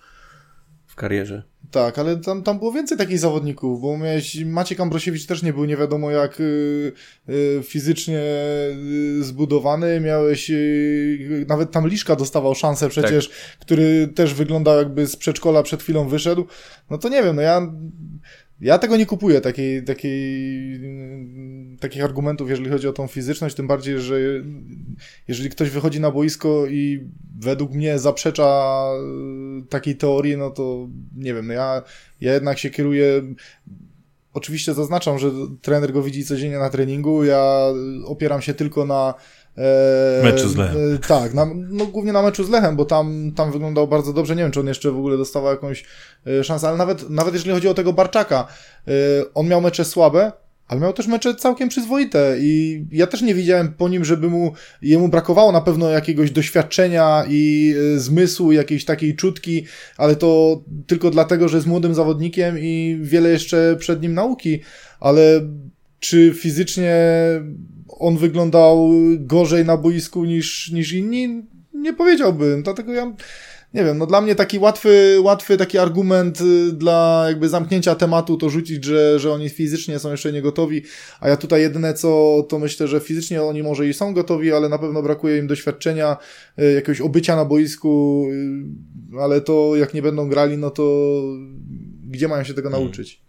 W 0.87 0.95
karierze. 0.95 1.43
Tak, 1.71 1.99
ale 1.99 2.17
tam, 2.17 2.43
tam 2.43 2.59
było 2.59 2.71
więcej 2.71 2.97
takich 2.97 3.19
zawodników, 3.19 3.81
bo 3.81 3.97
miałeś, 3.97 4.45
Maciek 4.45 4.79
Ambrosiewicz 4.79 5.25
też 5.25 5.43
nie 5.43 5.53
był 5.53 5.65
nie 5.65 5.77
wiadomo 5.77 6.11
jak 6.11 6.39
y, 6.39 6.91
y, 7.29 7.61
fizycznie 7.63 8.21
y, 9.19 9.23
zbudowany, 9.23 9.99
miałeś, 9.99 10.49
y, 10.49 11.45
nawet 11.47 11.71
tam 11.71 11.87
Liszka 11.87 12.15
dostawał 12.15 12.55
szansę 12.55 12.89
przecież, 12.89 13.29
który 13.59 14.07
też 14.07 14.33
wyglądał 14.33 14.77
jakby 14.77 15.07
z 15.07 15.15
przedszkola 15.15 15.63
przed 15.63 15.83
chwilą 15.83 16.07
wyszedł, 16.07 16.45
no 16.89 16.97
to 16.97 17.09
nie 17.09 17.23
wiem, 17.23 17.35
no 17.35 17.41
ja 17.41 17.71
ja 18.61 18.77
tego 18.77 18.97
nie 18.97 19.05
kupuję, 19.05 19.41
takiej, 19.41 19.83
takiej, 19.83 20.79
takich 21.81 22.03
argumentów, 22.03 22.49
jeżeli 22.49 22.69
chodzi 22.69 22.87
o 22.87 22.93
tą 22.93 23.07
fizyczność, 23.07 23.55
tym 23.55 23.67
bardziej, 23.67 23.99
że 23.99 24.19
jeżeli 25.27 25.49
ktoś 25.49 25.69
wychodzi 25.69 25.99
na 25.99 26.11
boisko 26.11 26.65
i 26.65 27.09
według 27.39 27.71
mnie 27.71 27.99
zaprzecza 27.99 28.83
y, 29.63 29.67
takiej 29.67 29.95
teorii, 29.95 30.37
no 30.37 30.49
to 30.49 30.87
nie 31.15 31.33
wiem, 31.33 31.49
ja, 31.49 31.81
ja 32.21 32.33
jednak 32.33 32.59
się 32.59 32.69
kieruję. 32.69 33.21
Oczywiście 34.33 34.73
zaznaczam, 34.73 35.19
że 35.19 35.31
trener 35.61 35.93
go 35.93 36.03
widzi 36.03 36.25
codziennie 36.25 36.59
na 36.59 36.69
treningu. 36.69 37.23
Ja 37.23 37.65
opieram 38.05 38.41
się 38.41 38.53
tylko 38.53 38.85
na 38.85 39.13
E, 39.57 40.23
meczu 40.23 40.49
z 40.49 40.55
Lechem. 40.55 40.95
E, 40.95 40.97
tak, 40.97 41.33
na, 41.33 41.47
no 41.55 41.85
głównie 41.85 42.13
na 42.13 42.21
meczu 42.21 42.43
z 42.43 42.49
Lechem, 42.49 42.75
bo 42.75 42.85
tam, 42.85 43.31
tam 43.35 43.51
wyglądał 43.51 43.87
bardzo 43.87 44.13
dobrze. 44.13 44.35
Nie 44.35 44.43
wiem, 44.43 44.51
czy 44.51 44.59
on 44.59 44.67
jeszcze 44.67 44.91
w 44.91 44.97
ogóle 44.97 45.17
dostawał 45.17 45.51
jakąś 45.51 45.85
e, 46.27 46.43
szansę, 46.43 46.67
ale 46.67 46.77
nawet, 46.77 47.09
nawet 47.09 47.33
jeżeli 47.33 47.53
chodzi 47.53 47.67
o 47.67 47.73
tego 47.73 47.93
Barczaka, 47.93 48.47
e, 48.87 48.91
on 49.33 49.47
miał 49.47 49.61
mecze 49.61 49.85
słabe, 49.85 50.31
ale 50.71 50.81
miał 50.81 50.93
też 50.93 51.07
mecze 51.07 51.35
całkiem 51.35 51.69
przyzwoite 51.69 52.35
i 52.39 52.85
ja 52.91 53.07
też 53.07 53.21
nie 53.21 53.35
widziałem 53.35 53.73
po 53.73 53.89
nim, 53.89 54.05
żeby 54.05 54.29
mu, 54.29 54.53
jemu 54.81 55.07
brakowało 55.07 55.51
na 55.51 55.61
pewno 55.61 55.89
jakiegoś 55.89 56.31
doświadczenia 56.31 57.25
i 57.29 57.73
e, 57.95 57.99
zmysłu, 57.99 58.51
jakiejś 58.51 58.85
takiej 58.85 59.15
czutki, 59.15 59.65
ale 59.97 60.15
to 60.15 60.61
tylko 60.87 61.09
dlatego, 61.09 61.49
że 61.49 61.57
jest 61.57 61.67
młodym 61.67 61.93
zawodnikiem 61.93 62.59
i 62.59 62.99
wiele 63.01 63.29
jeszcze 63.29 63.75
przed 63.79 64.01
nim 64.01 64.13
nauki, 64.13 64.59
ale 64.99 65.21
czy 65.99 66.33
fizycznie 66.35 66.95
on 67.87 68.17
wyglądał 68.17 68.89
gorzej 69.19 69.65
na 69.65 69.77
boisku 69.77 70.25
niż, 70.25 70.71
niż 70.71 70.93
inni? 70.93 71.41
Nie 71.73 71.93
powiedziałbym, 71.93 72.63
dlatego 72.63 72.93
ja 72.93 73.13
nie 73.73 73.83
wiem, 73.83 73.97
no 73.97 74.05
dla 74.05 74.21
mnie 74.21 74.35
taki 74.35 74.59
łatwy, 74.59 75.17
łatwy 75.21 75.57
taki 75.57 75.77
argument 75.77 76.41
y, 76.41 76.71
dla 76.73 77.25
jakby 77.27 77.49
zamknięcia 77.49 77.95
tematu 77.95 78.37
to 78.37 78.49
rzucić, 78.49 78.85
że, 78.85 79.19
że 79.19 79.31
oni 79.31 79.49
fizycznie 79.49 79.99
są 79.99 80.11
jeszcze 80.11 80.31
nie 80.31 80.41
gotowi, 80.41 80.83
a 81.19 81.29
ja 81.29 81.37
tutaj 81.37 81.61
jedyne 81.61 81.93
co, 81.93 82.43
to 82.49 82.59
myślę, 82.59 82.87
że 82.87 82.99
fizycznie 82.99 83.43
oni 83.43 83.63
może 83.63 83.87
i 83.87 83.93
są 83.93 84.13
gotowi, 84.13 84.53
ale 84.53 84.69
na 84.69 84.77
pewno 84.77 85.03
brakuje 85.03 85.37
im 85.37 85.47
doświadczenia, 85.47 86.17
y, 86.59 86.73
jakiegoś 86.73 87.01
obycia 87.01 87.35
na 87.35 87.45
boisku, 87.45 88.27
y, 89.13 89.19
ale 89.19 89.41
to 89.41 89.75
jak 89.75 89.93
nie 89.93 90.01
będą 90.01 90.29
grali, 90.29 90.57
no 90.57 90.69
to 90.69 91.13
gdzie 92.03 92.27
mają 92.27 92.43
się 92.43 92.53
tego 92.53 92.69
hmm. 92.69 92.83
nauczyć? 92.83 93.21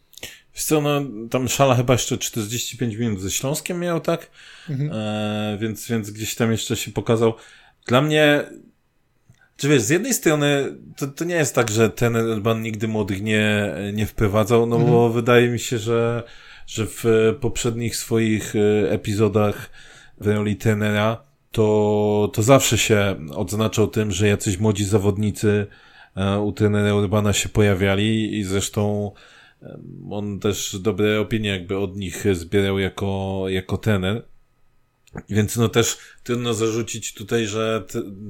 Wiesz 0.55 0.64
co, 0.64 0.81
no, 0.81 1.00
tam 1.31 1.48
Szala 1.48 1.74
chyba 1.74 1.92
jeszcze 1.92 2.18
45 2.18 2.96
minut 2.96 3.20
ze 3.20 3.31
Śląskiem 3.31 3.81
miał, 3.81 4.00
tak? 4.00 4.31
Mhm. 4.70 4.90
E, 4.92 5.59
więc, 5.61 5.88
więc 5.88 6.11
gdzieś 6.11 6.35
tam 6.35 6.52
jeszcze 6.52 6.76
się 6.76 6.90
pokazał. 6.90 7.35
Dla 7.87 8.02
mnie, 8.02 8.44
czy 9.57 9.69
wiesz, 9.69 9.83
z 9.83 9.91
jednej 9.91 10.15
strony 10.15 10.77
to, 10.97 11.07
to 11.07 11.25
nie 11.25 11.35
jest 11.35 11.55
tak, 11.55 11.71
że 11.71 11.91
ten 11.91 12.17
Urban 12.17 12.62
nigdy 12.62 12.88
młodych 12.88 13.23
nie, 13.23 13.75
nie 13.93 14.07
wprowadzał, 14.07 14.67
no 14.67 14.77
mhm. 14.77 14.93
bo 14.93 15.11
wydaje 15.11 15.49
mi 15.49 15.59
się, 15.59 15.79
że, 15.79 16.23
że 16.67 16.87
w 16.87 17.05
poprzednich 17.41 17.97
swoich 17.97 18.57
e, 18.57 18.91
epizodach 18.91 19.71
w 20.21 20.27
roli 20.27 20.57
tenera 20.57 21.23
to, 21.51 22.31
to 22.35 22.43
zawsze 22.43 22.79
się 22.79 23.17
odznaczał 23.35 23.88
tym, 23.88 24.12
że 24.12 24.29
jacyś 24.29 24.59
młodzi 24.59 24.85
zawodnicy 24.85 25.67
e, 26.17 26.41
u 26.41 26.53
trenera 26.53 26.95
Urbana 26.95 27.33
się 27.33 27.49
pojawiali 27.49 28.38
i 28.38 28.45
zresztą 28.45 29.12
on 30.11 30.41
też 30.41 30.77
dobre 30.81 31.21
opinie 31.21 31.51
jakby 31.51 31.79
od 31.79 31.97
nich 31.97 32.25
zbierał 32.33 32.79
jako, 32.79 33.45
jako 33.49 33.77
tener. 33.77 34.23
Więc 35.29 35.57
no 35.57 35.68
też 35.68 35.98
trudno 36.22 36.55
zarzucić 36.55 37.14
tutaj, 37.14 37.46
że 37.46 37.85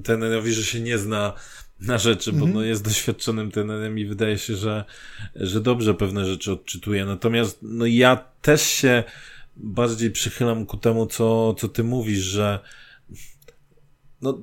tenerowi, 0.04 0.52
że 0.52 0.64
się 0.64 0.80
nie 0.80 0.98
zna 0.98 1.32
na 1.80 1.98
rzeczy, 1.98 2.32
bo 2.32 2.38
mm 2.38 2.50
-hmm. 2.50 2.54
no 2.54 2.62
jest 2.62 2.84
doświadczonym 2.84 3.50
tenerem 3.50 3.98
i 3.98 4.06
wydaje 4.06 4.38
się, 4.38 4.56
że, 4.56 4.84
że 5.34 5.60
dobrze 5.60 5.94
pewne 5.94 6.26
rzeczy 6.26 6.52
odczytuje. 6.52 7.04
Natomiast 7.04 7.58
no 7.62 7.86
ja 7.86 8.16
też 8.42 8.62
się 8.62 9.04
bardziej 9.56 10.10
przychylam 10.10 10.66
ku 10.66 10.76
temu, 10.76 11.06
co, 11.06 11.54
co 11.54 11.68
ty 11.68 11.84
mówisz, 11.84 12.18
że 12.18 12.58
no 14.22 14.38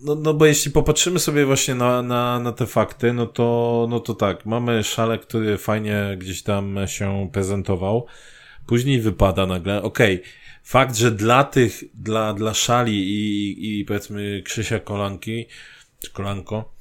no, 0.00 0.14
no 0.14 0.34
bo 0.34 0.46
jeśli 0.46 0.70
popatrzymy 0.70 1.18
sobie 1.18 1.46
właśnie 1.46 1.74
na, 1.74 2.02
na, 2.02 2.40
na 2.40 2.52
te 2.52 2.66
fakty, 2.66 3.12
no 3.12 3.26
to, 3.26 3.86
no 3.90 4.00
to 4.00 4.14
tak, 4.14 4.46
mamy 4.46 4.84
szale, 4.84 5.18
który 5.18 5.58
fajnie 5.58 6.16
gdzieś 6.18 6.42
tam 6.42 6.76
się 6.86 7.28
prezentował, 7.32 8.06
później 8.66 9.00
wypada 9.00 9.46
nagle, 9.46 9.82
okej, 9.82 10.16
okay, 10.16 10.30
fakt, 10.64 10.96
że 10.96 11.10
dla 11.10 11.44
tych, 11.44 11.84
dla, 11.94 12.34
dla 12.34 12.54
szali 12.54 12.94
i, 12.94 13.80
i 13.80 13.84
powiedzmy 13.84 14.42
Krzysia 14.44 14.78
Kolanki, 14.78 15.46
czy 16.00 16.10
Kolanko, 16.10 16.74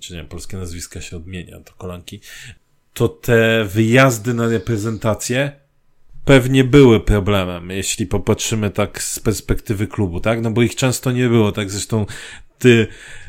czy 0.00 0.14
nie, 0.14 0.24
polskie 0.24 0.56
nazwiska 0.56 1.00
się 1.00 1.16
odmienia, 1.16 1.60
to 1.60 1.72
Kolanki, 1.72 2.20
to 2.94 3.08
te 3.08 3.64
wyjazdy 3.64 4.34
na 4.34 4.48
reprezentację 4.48 5.52
pewnie 6.24 6.64
były 6.64 7.00
problemem, 7.00 7.70
jeśli 7.70 8.06
popatrzymy 8.06 8.70
tak 8.70 9.02
z 9.02 9.20
perspektywy 9.20 9.86
klubu, 9.86 10.20
tak? 10.20 10.42
No 10.42 10.50
bo 10.50 10.62
ich 10.62 10.74
często 10.74 11.12
nie 11.12 11.28
było, 11.28 11.52
tak? 11.52 11.70
Zresztą 11.70 12.06
ty 12.58 12.86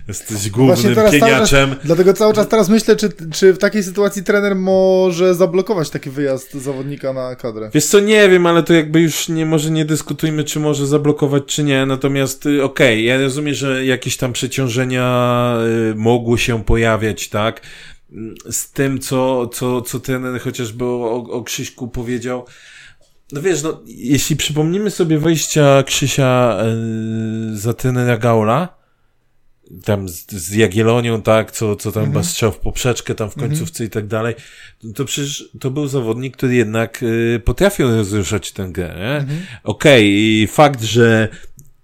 jesteś 0.10 0.50
głównym 0.50 0.96
pieniaczem. 1.12 1.70
Czas, 1.70 1.80
dlatego 1.84 2.14
cały 2.14 2.34
czas 2.34 2.48
teraz 2.48 2.70
myślę, 2.70 2.96
czy, 2.96 3.10
czy 3.32 3.54
w 3.54 3.58
takiej 3.58 3.84
sytuacji 3.84 4.24
trener 4.24 4.56
może 4.56 5.36
zablokować 5.36 5.90
taki 5.90 6.10
wyjazd 6.10 6.54
zawodnika 6.54 7.14
na 7.14 7.36
kadrę. 7.36 7.70
Wiesz 7.74 7.86
co, 7.86 8.00
nie 8.00 8.30
wiem, 8.30 8.46
ale 8.46 8.64
to 8.64 8.74
jakby 8.74 9.02
już 9.02 9.30
nie, 9.30 9.46
może 9.46 9.72
nie 9.72 9.86
dyskutujmy, 9.86 10.44
czy 10.44 10.60
może 10.60 10.88
zablokować, 10.88 11.44
czy 11.46 11.64
nie, 11.64 11.86
natomiast 11.86 12.46
y, 12.46 12.64
okej, 12.64 12.96
okay, 12.96 13.02
ja 13.02 13.22
rozumiem, 13.22 13.54
że 13.54 13.86
jakieś 13.86 14.18
tam 14.18 14.34
przeciążenia 14.34 15.58
y, 15.92 15.96
mogły 15.96 16.38
się 16.38 16.64
pojawiać, 16.64 17.30
tak? 17.30 17.62
Z 18.50 18.72
tym, 18.72 19.00
co, 19.00 19.48
co, 19.48 19.82
co 19.82 20.00
trener 20.00 20.42
chociażby 20.42 20.86
o, 20.86 21.16
o 21.16 21.44
Krzyśku 21.44 21.88
powiedział, 21.88 22.46
no 23.32 23.42
wiesz, 23.42 23.64
no, 23.64 23.82
jeśli 23.86 24.36
przypomnimy 24.36 24.92
sobie 24.92 25.20
wejścia 25.20 25.84
Krzysia 25.84 26.58
yy, 27.52 27.58
za 27.58 27.74
trenera 27.74 28.18
Gaula, 28.18 28.79
tam 29.84 30.10
z, 30.10 30.32
z 30.32 30.54
Jagielonią, 30.54 31.22
tak, 31.22 31.52
co, 31.52 31.76
co 31.76 31.92
tam 31.92 32.04
mhm. 32.04 32.26
strzał 32.26 32.52
w 32.52 32.58
poprzeczkę 32.58 33.16
tam 33.16 33.30
w 33.30 33.34
mhm. 33.34 33.50
końcówce 33.52 33.86
i 33.86 33.90
tak 33.90 34.08
dalej, 34.08 34.36
to 34.96 35.06
przecież 35.06 35.50
to 35.60 35.72
był 35.72 35.88
zawodnik, 35.88 36.38
który 36.38 36.56
jednak 36.56 37.04
y, 37.04 37.42
potrafił 37.46 37.88
rozruszać 37.88 38.52
tę 38.52 38.68
grę, 38.72 38.96
nie? 38.98 39.16
Mhm. 39.16 39.40
Okej, 39.64 40.00
okay, 40.00 40.10
i 40.10 40.48
fakt, 40.48 40.82
że 40.82 41.28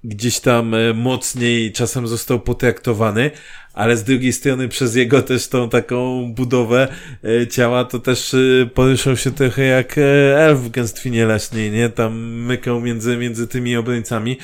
gdzieś 0.03 0.39
tam 0.39 0.73
y, 0.73 0.93
mocniej 0.93 1.71
czasem 1.71 2.07
został 2.07 2.39
potraktowany, 2.39 3.31
ale 3.75 3.97
z 3.97 4.03
drugiej 4.03 4.33
strony 4.33 4.67
przez 4.67 4.95
jego 4.95 5.21
też 5.21 5.47
tą 5.47 5.69
taką 5.69 6.25
budowę 6.33 6.87
e, 7.23 7.47
ciała 7.47 7.85
to 7.85 7.99
też 7.99 8.33
e, 8.33 8.37
poruszał 8.73 9.17
się 9.17 9.31
trochę 9.31 9.63
jak 9.63 9.97
e, 9.97 10.37
elf 10.37 10.59
w 10.59 10.69
gęstwinie 10.69 11.25
leśnej, 11.25 11.71
nie? 11.71 11.89
Tam 11.89 12.19
mykał 12.23 12.81
między, 12.81 13.17
między 13.17 13.47
tymi 13.47 13.75
obrońcami, 13.75 14.37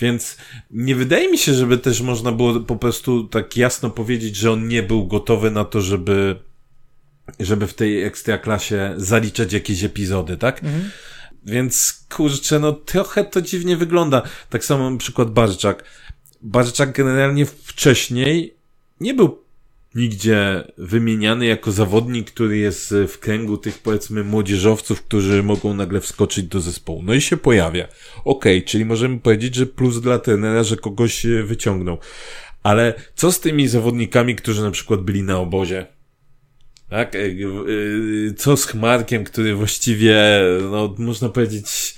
więc 0.00 0.36
nie 0.70 0.94
wydaje 0.94 1.30
mi 1.30 1.38
się, 1.38 1.54
żeby 1.54 1.78
też 1.78 2.00
można 2.00 2.32
było 2.32 2.60
po 2.60 2.76
prostu 2.76 3.24
tak 3.24 3.56
jasno 3.56 3.90
powiedzieć, 3.90 4.36
że 4.36 4.52
on 4.52 4.68
nie 4.68 4.82
był 4.82 5.06
gotowy 5.06 5.50
na 5.50 5.64
to, 5.64 5.80
żeby 5.80 6.36
żeby 7.40 7.66
w 7.66 7.74
tej 7.74 8.02
ekstraklasie 8.04 8.94
zaliczać 8.96 9.52
jakieś 9.52 9.84
epizody, 9.84 10.36
tak? 10.36 10.64
Mhm. 10.64 10.90
Więc 11.44 12.04
kurczę, 12.16 12.58
no 12.58 12.72
trochę 12.72 13.24
to 13.24 13.42
dziwnie 13.42 13.76
wygląda. 13.76 14.22
Tak 14.50 14.64
samo 14.64 14.90
na 14.90 14.98
przykład 14.98 15.30
Barczak. 15.30 15.84
Barczak 16.42 16.92
generalnie 16.92 17.46
wcześniej 17.46 18.57
nie 19.00 19.14
był 19.14 19.48
nigdzie 19.94 20.64
wymieniany 20.78 21.46
jako 21.46 21.72
zawodnik, 21.72 22.30
który 22.30 22.58
jest 22.58 22.94
w 23.08 23.18
kręgu 23.18 23.58
tych 23.58 23.78
powiedzmy 23.78 24.24
młodzieżowców, 24.24 25.02
którzy 25.02 25.42
mogą 25.42 25.74
nagle 25.74 26.00
wskoczyć 26.00 26.44
do 26.46 26.60
zespołu. 26.60 27.02
No 27.02 27.14
i 27.14 27.20
się 27.20 27.36
pojawia. 27.36 27.84
Okej, 28.24 28.58
okay, 28.58 28.62
czyli 28.62 28.84
możemy 28.84 29.18
powiedzieć, 29.18 29.54
że 29.54 29.66
plus 29.66 30.00
dla 30.00 30.18
trenera, 30.18 30.62
że 30.62 30.76
kogoś 30.76 31.26
wyciągnął. 31.44 31.98
Ale 32.62 32.94
co 33.14 33.32
z 33.32 33.40
tymi 33.40 33.68
zawodnikami, 33.68 34.36
którzy 34.36 34.62
na 34.62 34.70
przykład 34.70 35.00
byli 35.00 35.22
na 35.22 35.38
obozie? 35.38 35.86
Tak? 36.90 37.14
E, 37.14 37.18
e, 37.18 37.28
co 38.36 38.56
z 38.56 38.66
Chmarkiem, 38.66 39.24
który 39.24 39.54
właściwie, 39.54 40.40
no, 40.70 40.94
można 40.98 41.28
powiedzieć, 41.28 41.97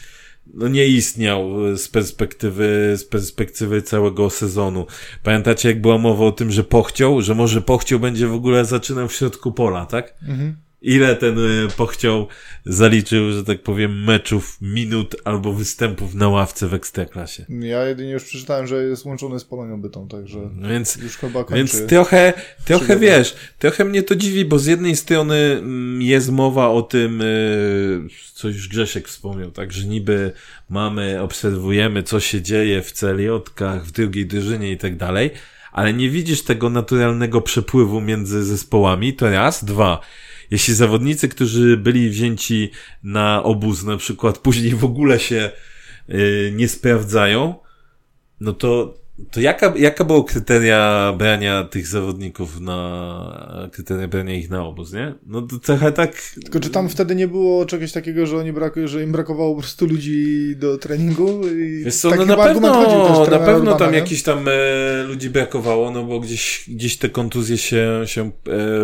no 0.55 0.69
nie 0.69 0.87
istniał 0.87 1.77
z 1.77 1.89
perspektywy, 1.89 2.95
z 2.97 3.05
perspektywy 3.05 3.83
całego 3.83 4.31
sezonu. 4.31 4.87
Pamiętacie, 5.23 5.69
jak 5.69 5.81
była 5.81 5.99
mowa 5.99 6.25
o 6.25 6.33
tym, 6.33 6.51
że 6.51 6.65
pochciał, 6.65 7.23
że 7.23 7.35
może 7.35 7.61
pochciał 7.61 8.01
będzie 8.01 8.27
w 8.27 8.35
ogóle 8.35 8.65
zaczynał 8.65 9.09
w 9.09 9.13
środku 9.13 9.53
pola, 9.53 9.87
tak? 9.87 10.15
Mhm. 10.23 10.57
Ile 10.83 11.17
ten 11.17 11.39
y, 11.39 11.69
pochciał 11.77 12.27
zaliczył, 12.67 13.33
że 13.33 13.45
tak 13.45 13.63
powiem, 13.63 14.05
meczów, 14.05 14.59
minut 14.61 15.17
albo 15.25 15.53
występów 15.53 16.15
na 16.15 16.29
ławce 16.29 16.69
w 16.69 16.75
Ekstraklasie. 16.75 17.45
Ja 17.61 17.85
jedynie 17.87 18.11
już 18.13 18.25
przeczytałem, 18.25 18.67
że 18.67 18.85
jest 18.85 19.05
łączony 19.05 19.41
z 19.41 19.45
Polonią 19.45 19.81
Bytą, 19.81 20.09
także 20.09 20.39
No 20.55 20.69
Więc, 20.69 20.97
już 20.97 21.17
chyba 21.17 21.45
kończy. 21.45 21.57
więc 21.57 21.87
trochę, 21.87 22.33
trochę 22.65 22.85
przygodę. 22.85 23.07
wiesz, 23.07 23.37
trochę 23.59 23.85
mnie 23.85 24.03
to 24.03 24.15
dziwi, 24.17 24.45
bo 24.45 24.59
z 24.59 24.67
jednej 24.67 24.97
strony 24.97 25.37
mm, 25.37 26.03
jest 26.03 26.31
mowa 26.31 26.69
o 26.69 26.83
tym, 26.83 27.21
y, 27.21 28.01
co 28.35 28.49
już 28.49 28.69
Grzesiek 28.69 29.09
wspomniał, 29.09 29.51
tak, 29.51 29.73
że 29.73 29.87
niby 29.87 30.33
mamy, 30.69 31.21
obserwujemy, 31.21 32.03
co 32.03 32.21
się 32.21 32.43
dzieje 32.43 32.83
w 32.83 32.93
celiotkach, 32.93 33.85
w 33.87 33.91
drugiej 33.91 34.27
drużynie 34.27 34.73
i 34.73 34.79
tak 34.79 34.97
dalej, 34.97 35.31
ale 35.73 35.93
nie 35.95 36.11
widzisz 36.11 36.43
tego 36.43 36.71
naturalnego 36.71 37.41
przepływu 37.41 38.01
między 38.01 38.45
zespołami, 38.45 39.15
to 39.15 39.31
raz, 39.31 39.65
dwa. 39.65 40.01
Jeśli 40.51 40.75
zawodnicy, 40.75 41.29
którzy 41.29 41.77
byli 41.77 42.11
wzięci 42.11 42.71
na 43.03 43.43
obóz, 43.43 43.85
na 43.85 43.97
przykład 43.97 44.39
później 44.39 44.75
w 44.75 44.85
ogóle 44.85 45.21
się 45.21 45.51
y, 46.09 46.53
nie 46.57 46.69
sprawdzają, 46.69 47.55
no 48.41 48.53
to, 48.53 49.00
to 49.31 49.41
jaka, 49.41 49.73
jaka 49.77 50.05
było 50.05 50.25
kryteria 50.25 51.13
brania 51.19 51.65
tych 51.65 51.87
zawodników 51.87 52.61
na, 52.61 53.69
kryteria 53.73 54.09
brania 54.09 54.35
ich 54.35 54.51
na 54.51 54.65
obóz, 54.65 54.93
nie? 54.93 55.15
No 55.27 55.43
to 55.43 55.59
trochę 55.59 55.93
tak, 55.93 56.23
Tylko 56.43 56.61
czy 56.61 56.71
tam 56.71 56.89
wtedy 56.89 57.15
nie 57.15 57.29
było 57.29 57.67
czegoś 57.67 57.93
takiego, 57.93 58.27
że, 58.27 58.37
oni 58.37 58.53
brak, 58.53 58.75
że 58.85 59.03
im 59.03 59.13
brakowało 59.13 59.55
po 59.55 59.61
prostu 59.61 59.87
ludzi 59.87 60.55
do 60.57 60.79
treningu? 60.79 61.49
I 61.49 61.85
Wiesz 61.85 61.97
co, 61.97 62.11
no 62.11 62.27
na 62.27 62.37
pewno, 62.37 62.71
na 63.31 63.39
pewno 63.39 63.49
tam 63.49 63.63
Urbana, 63.63 63.91
nie? 63.91 63.99
jakiś 63.99 64.23
tam 64.23 64.49
e, 64.49 65.03
ludzi 65.03 65.31
brakowało, 65.31 65.91
no 65.91 66.05
bo 66.05 66.21
gdzieś, 66.21 66.65
gdzieś 66.69 66.97
te 66.97 67.09
kontuzje 67.09 67.59
się, 67.59 68.03
się 68.07 68.31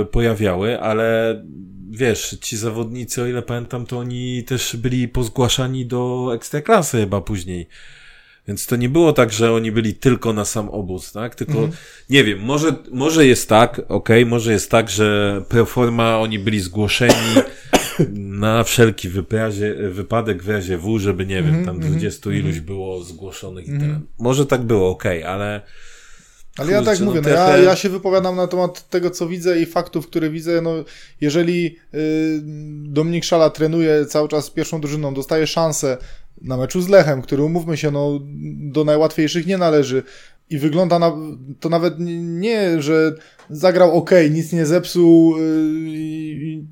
e, 0.01 0.05
pojawiały, 0.05 0.81
ale 0.81 1.37
wiesz, 1.91 2.39
ci 2.41 2.57
zawodnicy, 2.57 3.23
o 3.23 3.27
ile 3.27 3.43
pamiętam, 3.43 3.87
to 3.87 3.99
oni 3.99 4.45
też 4.45 4.77
byli 4.77 5.09
pozgłaszani 5.09 5.87
do 5.87 6.31
ekstraklasy 6.35 6.99
chyba 6.99 7.21
później. 7.21 7.69
Więc 8.49 8.67
to 8.67 8.77
nie 8.77 8.89
było 8.89 9.13
tak, 9.13 9.33
że 9.33 9.53
oni 9.53 9.73
byli 9.73 9.95
tylko 9.95 10.33
na 10.33 10.45
sam 10.45 10.69
obóz, 10.69 11.13
tak? 11.13 11.35
Tylko, 11.35 11.53
Mhm. 11.53 11.73
nie 12.11 12.25
wiem, 12.25 12.39
może, 12.41 12.75
może 12.93 13.27
jest 13.27 13.49
tak, 13.49 13.81
okej, 13.89 14.27
może 14.27 14.53
jest 14.53 14.71
tak, 14.71 14.91
że 14.91 15.43
proforma 15.49 16.19
oni 16.19 16.39
byli 16.39 16.61
zgłoszeni 16.61 17.15
na 18.47 18.65
wszelki 18.65 19.09
wyprazie, 19.09 19.75
wypadek 19.91 20.43
w 20.43 20.49
razie 20.49 20.79
W, 20.79 20.99
żeby, 20.99 21.27
nie 21.27 21.35
wiem, 21.43 21.47
Mhm, 21.47 21.65
tam 21.65 21.77
mhm, 21.77 21.93
20 21.93 22.31
iluś 22.33 22.61
było 22.61 23.03
zgłoszonych 23.03 23.65
i 23.69 23.79
tyle. 23.79 24.01
Może 24.19 24.47
tak 24.47 24.63
było, 24.63 24.91
okej, 24.91 25.25
ale 25.25 25.61
Ale 26.59 26.73
ja 26.73 26.83
tak 26.83 27.01
no 27.01 27.07
mówię, 27.07 27.21
no 27.21 27.29
ja, 27.29 27.57
ja 27.59 27.77
się 27.77 27.89
wypowiadam 27.89 28.37
na 28.37 28.47
temat 28.47 28.89
tego, 28.91 29.11
co 29.11 29.29
widzę 29.29 29.61
i 29.61 29.67
faktów, 29.67 30.07
które 30.07 30.31
widzę. 30.31 30.61
No, 30.61 30.71
jeżeli 31.21 31.77
y, 31.95 32.41
Dominik 32.85 33.25
Szala 33.25 33.51
trenuje 33.51 34.07
cały 34.07 34.29
czas 34.29 34.45
z 34.45 34.51
pierwszą 34.51 34.81
drużyną, 34.81 35.15
dostaje 35.15 35.47
szansę 35.47 35.99
na 36.43 36.57
meczu 36.57 36.83
z 36.83 36.89
Lechem, 36.89 37.23
który 37.23 37.43
umówmy 37.43 37.77
się, 37.77 37.91
no, 37.91 38.21
do 38.73 38.85
najłatwiejszych 38.85 39.47
nie 39.47 39.59
należy. 39.59 40.03
I 40.51 40.59
wygląda 40.59 40.99
na, 40.99 41.13
to 41.61 41.69
nawet 41.69 41.95
nie, 42.21 42.83
że 42.83 43.13
zagrał 43.51 43.93
ok, 43.93 44.11
nic 44.31 44.53
nie 44.53 44.67
zepsuł 44.67 45.37
y, 45.37 45.41
i, 45.87 46.39
i 46.43 46.67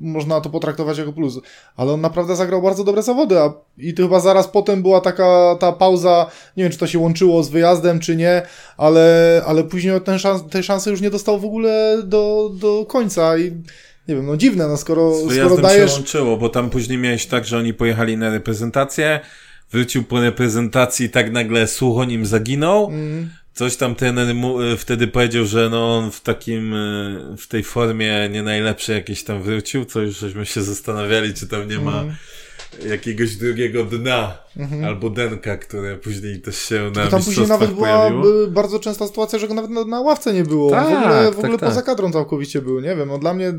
można 0.00 0.40
to 0.40 0.50
potraktować 0.50 0.98
jako 0.98 1.12
plus, 1.12 1.40
ale 1.76 1.92
on 1.92 2.00
naprawdę 2.00 2.36
zagrał 2.36 2.62
bardzo 2.62 2.84
dobre 2.84 3.02
zawody, 3.02 3.38
a 3.38 3.52
i 3.78 3.94
to 3.94 4.02
chyba 4.02 4.20
zaraz 4.20 4.48
potem 4.48 4.82
była 4.82 5.00
taka 5.00 5.56
ta 5.60 5.72
pauza, 5.72 6.30
nie 6.56 6.64
wiem 6.64 6.72
czy 6.72 6.78
to 6.78 6.86
się 6.86 6.98
łączyło 6.98 7.42
z 7.42 7.48
wyjazdem 7.48 8.00
czy 8.00 8.16
nie, 8.16 8.42
ale, 8.76 9.42
ale 9.46 9.64
później 9.64 10.00
ten 10.00 10.18
szans, 10.18 10.42
tej 10.50 10.62
szansy 10.62 10.90
już 10.90 11.00
nie 11.00 11.10
dostał 11.10 11.40
w 11.40 11.44
ogóle 11.44 12.02
do, 12.04 12.50
do 12.54 12.86
końca 12.88 13.38
i 13.38 13.52
nie 14.10 14.16
wiem, 14.16 14.26
no 14.26 14.36
dziwne, 14.36 14.68
no 14.68 14.76
skoro, 14.76 15.14
z 15.14 15.36
skoro 15.36 15.56
dajesz... 15.56 15.90
się 15.90 15.96
łączyło, 15.96 16.36
bo 16.36 16.48
tam 16.48 16.70
później 16.70 16.98
miałeś 16.98 17.26
tak, 17.26 17.46
że 17.46 17.58
oni 17.58 17.74
pojechali 17.74 18.16
na 18.16 18.30
reprezentację, 18.30 19.20
wrócił 19.72 20.04
po 20.04 20.20
reprezentacji 20.20 21.06
i 21.06 21.10
tak 21.10 21.32
nagle 21.32 21.66
słuch 21.66 22.06
nim 22.06 22.26
zaginął, 22.26 22.88
Mm, 22.88 23.30
Coś 23.54 23.76
tam 23.76 23.94
trener 23.94 24.34
mu 24.34 24.62
y, 24.62 24.76
wtedy 24.76 25.06
powiedział, 25.06 25.44
że 25.44 25.68
no 25.70 25.96
on 25.98 26.10
w 26.10 26.20
takim, 26.20 26.74
y, 26.74 27.36
w 27.38 27.46
tej 27.46 27.62
formie 27.62 28.28
nie 28.32 28.42
najlepszej 28.42 28.94
jakieś 28.96 29.24
tam 29.24 29.42
wrócił, 29.42 29.84
co 29.84 30.00
już 30.00 30.18
żeśmy 30.18 30.46
się 30.46 30.62
zastanawiali, 30.62 31.34
czy 31.34 31.46
tam 31.48 31.68
nie 31.68 31.78
ma 31.78 31.92
Mhm. 32.00 32.16
Jakiegoś 32.88 33.36
drugiego 33.36 33.84
dna, 33.84 34.38
albo 34.86 35.10
denka, 35.10 35.56
które 35.56 35.96
później 35.96 36.40
też 36.40 36.58
się 36.58 36.90
na 36.94 37.06
tam 37.06 37.22
później 37.22 37.46
nawet 37.46 37.70
była 37.70 37.88
pojawiło. 37.88 38.44
y, 38.44 38.48
bardzo 38.48 38.78
częsta 38.78 39.06
sytuacja, 39.06 39.38
że 39.38 39.48
go 39.48 39.54
nawet 39.54 39.70
na, 39.70 39.84
na 39.84 40.00
ławce 40.00 40.32
nie 40.32 40.44
było. 40.44 40.70
Tak, 40.70 40.84
w 40.84 40.92
ogóle, 40.92 41.30
w 41.30 41.34
tak, 41.34 41.44
ogóle 41.44 41.58
tak. 41.58 41.68
poza 41.68 41.82
kadrą 41.82 42.12
całkowicie 42.12 42.62
był, 42.62 42.80
nie 42.80 42.96
wiem. 42.96 43.08
No 43.08 43.18
dla 43.18 43.34
mnie, 43.34 43.52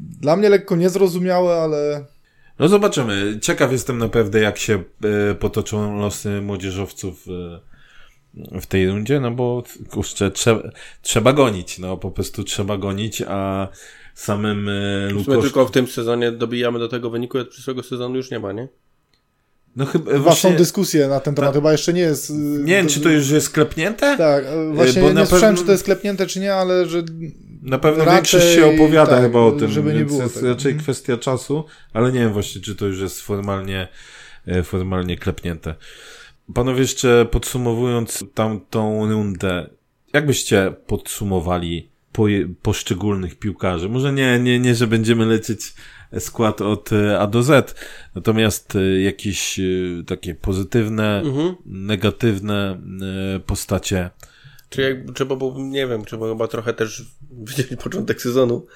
dla 0.00 0.36
mnie 0.36 0.48
lekko 0.48 0.76
niezrozumiałe, 0.76 1.54
ale 1.54 2.04
No 2.58 2.68
zobaczymy. 2.68 3.38
Ciekaw 3.42 3.72
jestem 3.72 3.98
naprawdę, 3.98 4.40
jak 4.40 4.58
się 4.58 4.82
e, 5.30 5.34
potoczą 5.34 5.98
losy 6.00 6.40
młodzieżowców 6.42 7.26
e, 7.28 8.60
w 8.60 8.66
tej 8.66 8.88
rundzie, 8.88 9.20
no 9.20 9.30
bo 9.30 9.62
kurczę, 9.90 10.30
trzeba, 10.30 10.62
trzeba 11.02 11.32
gonić, 11.32 11.78
no 11.78 11.96
po 11.96 12.10
prostu 12.10 12.44
trzeba 12.44 12.76
gonić, 12.78 13.22
a 13.28 13.68
samym 14.20 14.68
e, 14.68 14.72
W 15.06 15.10
sumie 15.10 15.24
Lukosz... 15.24 15.44
tylko 15.44 15.66
w 15.66 15.70
tym 15.70 15.86
sezonie 15.86 16.32
dobijamy 16.32 16.78
do 16.78 16.88
tego 16.88 17.10
wyniku, 17.10 17.38
od 17.38 17.48
przyszłego 17.48 17.82
sezonu 17.82 18.16
już 18.16 18.30
nie 18.30 18.38
ma, 18.38 18.52
nie? 18.52 18.68
No 19.76 19.86
chyba 19.86 20.10
chyba 20.10 20.22
właśnie... 20.24 20.50
są 20.50 20.56
dyskusje 20.56 21.08
na 21.08 21.20
ten 21.20 21.34
temat, 21.34 21.54
chyba 21.54 21.72
jeszcze 21.72 21.92
nie 21.92 22.00
jest... 22.00 22.30
y, 22.30 22.32
Nie 22.64 22.74
wiem, 22.76 22.86
czy 22.86 23.00
to 23.00 23.08
już 23.10 23.30
jest 23.30 23.50
klepnięte? 23.50 24.16
Tak, 24.18 24.44
y, 24.44 24.74
właśnie 24.74 25.02
bo 25.02 25.08
nie 25.08 25.14
na 25.14 25.26
słyszałem, 25.26 25.54
pewno- 25.54 25.62
czy 25.62 25.66
to 25.66 25.72
jest 25.72 25.84
klepnięte, 25.84 26.26
czy 26.26 26.40
nie, 26.40 26.54
ale 26.54 26.86
że 26.86 27.02
Na 27.62 27.78
pewno 27.78 28.04
Raczej 28.04 28.14
większość 28.16 28.54
się 28.54 28.66
opowiada 28.74 29.10
tak, 29.10 29.22
chyba 29.22 29.40
o 29.40 29.52
tym, 29.52 29.70
żeby 29.70 29.92
nie 29.92 29.98
więc 29.98 30.10
było 30.10 30.22
jest 30.22 30.34
tego. 30.34 30.48
raczej 30.48 30.72
Mhm. 30.72 30.82
kwestia 30.82 31.16
czasu, 31.16 31.64
ale 31.92 32.12
nie 32.12 32.20
wiem 32.20 32.32
właśnie, 32.32 32.60
czy 32.62 32.74
to 32.76 32.86
już 32.86 33.00
jest 33.00 33.20
formalnie, 33.20 33.88
e, 34.46 34.62
formalnie 34.62 35.16
klepnięte. 35.16 35.74
Panowie, 36.54 36.80
jeszcze 36.80 37.26
podsumowując 37.30 38.24
tamtą 38.34 39.10
rundę, 39.12 39.70
jak 40.12 40.26
byście 40.26 40.74
podsumowali 40.86 41.88
poje, 42.16 42.48
poszczególnych 42.62 43.38
piłkarzy? 43.38 43.88
Może 43.88 44.12
nie, 44.12 44.38
nie, 44.38 44.58
nie, 44.60 44.74
że 44.74 44.86
będziemy 44.86 45.26
lecieć 45.26 45.74
skład 46.18 46.60
od 46.60 46.92
e, 46.92 47.18
A 47.20 47.26
do 47.26 47.42
Z, 47.42 47.74
natomiast 48.14 48.76
e, 48.76 49.00
jakieś 49.00 49.58
e, 49.58 49.62
takie 50.06 50.34
pozytywne, 50.34 51.22
Mhm. 51.24 51.54
negatywne 51.66 52.80
postacie. 53.46 54.10
Czy 54.68 54.82
jak, 54.82 55.14
trzeba 55.14 55.36
było, 55.36 55.54
nie 55.58 55.86
wiem, 55.86 56.04
trzeba 56.04 56.28
chyba 56.28 56.48
trochę 56.48 56.72
też 56.74 57.04
wydzielić 57.30 57.80
początek 57.84 58.22
sezonu. 58.22 58.66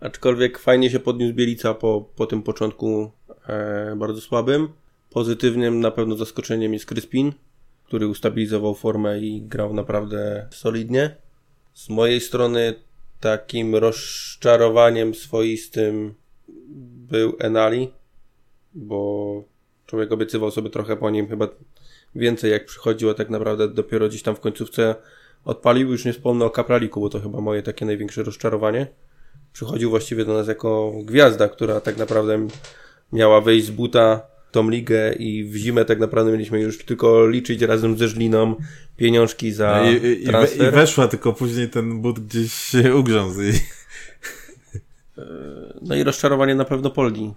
Aczkolwiek 0.00 0.58
fajnie 0.58 0.90
się 0.90 1.00
podniósł 1.00 1.34
Bielica 1.34 1.74
po, 1.74 2.08
po 2.16 2.26
tym 2.26 2.42
początku 2.42 3.10
e, 3.46 3.96
bardzo 3.96 4.20
słabym. 4.20 4.68
Pozytywnym 5.10 5.80
na 5.80 5.90
pewno 5.90 6.16
zaskoczeniem 6.16 6.72
jest 6.72 6.86
Kryspin, 6.86 7.32
który 7.84 8.06
ustabilizował 8.08 8.74
formę 8.74 9.20
i 9.20 9.42
grał 9.42 9.74
naprawdę 9.74 10.48
solidnie. 10.50 11.23
Z 11.74 11.88
mojej 11.88 12.20
strony 12.20 12.74
takim 13.20 13.74
rozczarowaniem 13.74 15.14
swoistym 15.14 16.14
był 17.08 17.36
Enali, 17.38 17.90
bo 18.74 19.44
człowiek 19.86 20.12
obiecywał 20.12 20.50
sobie 20.50 20.70
trochę 20.70 20.96
po 20.96 21.10
nim 21.10 21.28
chyba 21.28 21.48
więcej 22.14 22.50
jak 22.50 22.64
przychodziło, 22.64 23.12
a 23.12 23.14
tak 23.14 23.30
naprawdę 23.30 23.68
dopiero 23.68 24.08
gdzieś 24.08 24.22
tam 24.22 24.36
w 24.36 24.40
końcówce 24.40 24.94
odpalił. 25.44 25.90
Już 25.90 26.04
nie 26.04 26.12
wspomnę 26.12 26.44
o 26.44 26.50
Kapraliku, 26.50 27.00
bo 27.00 27.08
to 27.08 27.20
chyba 27.20 27.40
moje 27.40 27.62
takie 27.62 27.86
największe 27.86 28.22
rozczarowanie. 28.22 28.86
Przychodził 29.52 29.90
właściwie 29.90 30.24
do 30.24 30.34
nas 30.34 30.48
jako 30.48 30.92
gwiazda, 31.04 31.48
która 31.48 31.80
tak 31.80 31.96
naprawdę 31.96 32.48
miała 33.12 33.40
wejść 33.40 33.66
z 33.66 33.70
buta 33.70 34.26
tą 34.52 34.70
ligę 34.70 35.12
i 35.12 35.44
w 35.44 35.56
zimę 35.56 35.84
tak 35.84 35.98
naprawdę 35.98 36.32
mieliśmy 36.32 36.60
już 36.60 36.84
tylko 36.84 37.28
liczyć 37.28 37.62
razem 37.62 37.98
ze 37.98 38.08
Żliną 38.08 38.56
pieniążki 38.96 39.52
za 39.52 39.82
No 39.84 39.90
I, 39.90 40.22
i, 40.22 40.26
transfer. 40.26 40.68
I 40.68 40.70
weszła, 40.70 41.08
tylko 41.08 41.32
później 41.32 41.68
ten 41.68 42.00
but 42.02 42.20
gdzieś 42.20 42.52
się 42.52 42.96
ugrzązł. 42.96 43.42
I... 43.42 43.52
No 45.82 45.94
i 45.94 46.04
rozczarowanie 46.04 46.54
na 46.54 46.64
pewno 46.64 46.90
Poldi. 46.90 47.34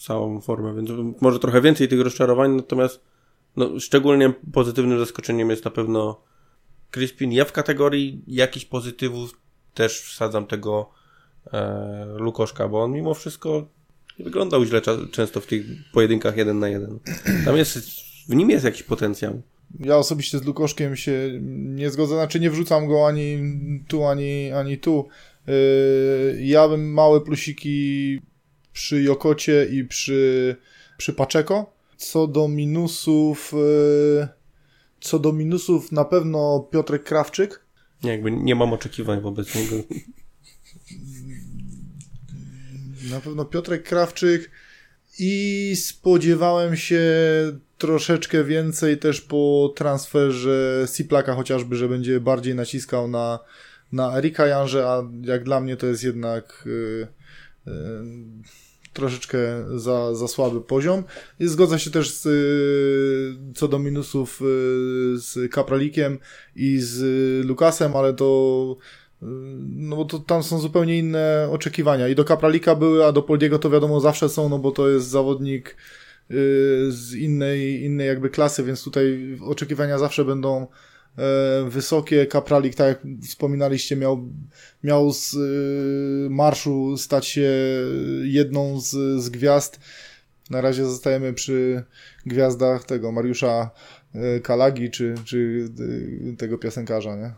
Całą 0.00 0.40
formę, 0.40 0.74
więc 0.74 0.90
może 1.20 1.38
trochę 1.38 1.60
więcej 1.60 1.88
tych 1.88 2.00
rozczarowań, 2.00 2.56
natomiast 2.56 3.00
no, 3.56 3.80
szczególnie 3.80 4.32
pozytywnym 4.52 4.98
zaskoczeniem 4.98 5.50
jest 5.50 5.64
na 5.64 5.70
pewno 5.70 6.20
Crispin. 6.90 7.32
Ja 7.32 7.44
w 7.44 7.52
kategorii 7.52 8.22
jakichś 8.26 8.64
pozytywów 8.64 9.40
też 9.74 10.00
wsadzam 10.00 10.46
tego 10.46 10.90
e, 11.52 12.06
Lukoszka, 12.18 12.68
bo 12.68 12.82
on 12.82 12.92
mimo 12.92 13.14
wszystko 13.14 13.66
nie 14.18 14.24
wyglądał 14.24 14.64
źle 14.64 14.80
często 15.12 15.40
w 15.40 15.46
tych 15.46 15.66
pojedynkach 15.92 16.36
jeden 16.36 16.58
na 16.58 16.68
jeden. 16.68 16.98
Tam 17.44 17.56
jest, 17.56 17.78
w 18.28 18.34
nim 18.34 18.50
jest 18.50 18.64
jakiś 18.64 18.82
potencjał. 18.82 19.42
Ja 19.80 19.96
osobiście 19.96 20.38
z 20.38 20.44
Lukoszkiem 20.44 20.96
się 20.96 21.38
nie 21.52 21.90
zgodzę, 21.90 22.14
znaczy 22.14 22.40
nie 22.40 22.50
wrzucam 22.50 22.86
go 22.86 23.06
ani 23.06 23.38
tu, 23.88 24.04
ani, 24.04 24.52
ani 24.52 24.78
tu. 24.78 25.08
Yy, 25.46 25.54
ja 26.40 26.68
bym 26.68 26.92
małe 26.92 27.20
plusiki 27.20 28.20
przy 28.72 29.02
Jokocie 29.02 29.66
i 29.70 29.84
przy, 29.84 30.56
przy 30.98 31.12
Paczeko. 31.12 31.72
Co 31.96 32.26
do 32.26 32.48
minusów, 32.48 33.52
yy, 33.52 34.28
co 35.00 35.18
do 35.18 35.32
minusów 35.32 35.92
na 35.92 36.04
pewno 36.04 36.68
Piotrek 36.70 37.04
Krawczyk. 37.04 37.64
Nie, 38.04 38.10
jakby 38.10 38.30
nie 38.30 38.54
mam 38.54 38.72
oczekiwań 38.72 39.20
wobec 39.20 39.54
niego. 39.54 39.76
Na 43.10 43.20
pewno 43.20 43.44
Piotrek 43.44 43.82
Krawczyk 43.82 44.50
i 45.18 45.72
spodziewałem 45.76 46.76
się 46.76 47.02
troszeczkę 47.82 48.44
więcej 48.44 48.98
też 48.98 49.20
po 49.20 49.72
transferze 49.76 50.86
Siplaka 50.94 51.34
chociażby, 51.34 51.76
że 51.76 51.88
będzie 51.88 52.20
bardziej 52.20 52.54
naciskał 52.54 53.08
na, 53.08 53.38
na 53.92 54.18
Erika 54.18 54.46
Janże, 54.46 54.88
a 54.88 55.02
jak 55.22 55.44
dla 55.44 55.60
mnie 55.60 55.76
to 55.76 55.86
jest 55.86 56.04
jednak 56.04 56.64
y, 56.66 57.06
y, 57.66 57.72
troszeczkę 58.92 59.38
za, 59.76 60.14
za 60.14 60.28
słaby 60.28 60.60
poziom. 60.60 61.04
I 61.40 61.46
zgodzę 61.46 61.78
się 61.78 61.90
też 61.90 62.10
z, 62.10 62.26
y, 62.26 63.54
co 63.54 63.68
do 63.68 63.78
minusów 63.78 64.40
y, 64.42 64.44
z 65.18 65.52
Kapralikiem 65.52 66.18
i 66.56 66.78
z 66.78 67.00
Lukasem, 67.46 67.96
ale 67.96 68.14
to 68.14 68.76
y, 69.22 69.26
no 69.66 69.96
bo 69.96 70.04
to 70.04 70.18
tam 70.18 70.42
są 70.42 70.58
zupełnie 70.58 70.98
inne 70.98 71.48
oczekiwania. 71.50 72.08
I 72.08 72.14
do 72.14 72.24
Kapralika 72.24 72.74
były, 72.74 73.04
a 73.06 73.12
do 73.12 73.22
Poldiego 73.22 73.58
to 73.58 73.70
wiadomo 73.70 74.00
zawsze 74.00 74.28
są, 74.28 74.48
no 74.48 74.58
bo 74.58 74.70
to 74.70 74.88
jest 74.88 75.08
zawodnik 75.08 75.76
z 76.88 77.14
innej, 77.14 77.82
innej 77.82 78.06
jakby 78.06 78.30
klasy, 78.30 78.64
więc 78.64 78.84
tutaj 78.84 79.38
oczekiwania 79.40 79.98
zawsze 79.98 80.24
będą 80.24 80.66
e, 81.18 81.64
wysokie. 81.68 82.26
Kapralik, 82.26 82.74
tak 82.74 82.88
jak 82.88 82.98
wspominaliście, 83.28 83.96
miał, 83.96 84.28
miał 84.84 85.12
z 85.12 85.36
marszu 86.30 86.96
stać 86.96 87.26
się 87.26 87.50
jedną 88.22 88.80
z, 88.80 88.90
z 89.22 89.28
gwiazd. 89.28 89.80
Na 90.50 90.60
razie 90.60 90.84
zostajemy 90.84 91.32
przy 91.32 91.84
gwiazdach 92.26 92.84
tego 92.84 93.12
Mariusza 93.12 93.70
e, 94.14 94.40
Kalagi, 94.40 94.90
czy, 94.90 95.14
czy 95.24 95.68
e, 96.32 96.36
tego 96.36 96.58
piosenkarza, 96.58 97.16
nie? 97.16 97.32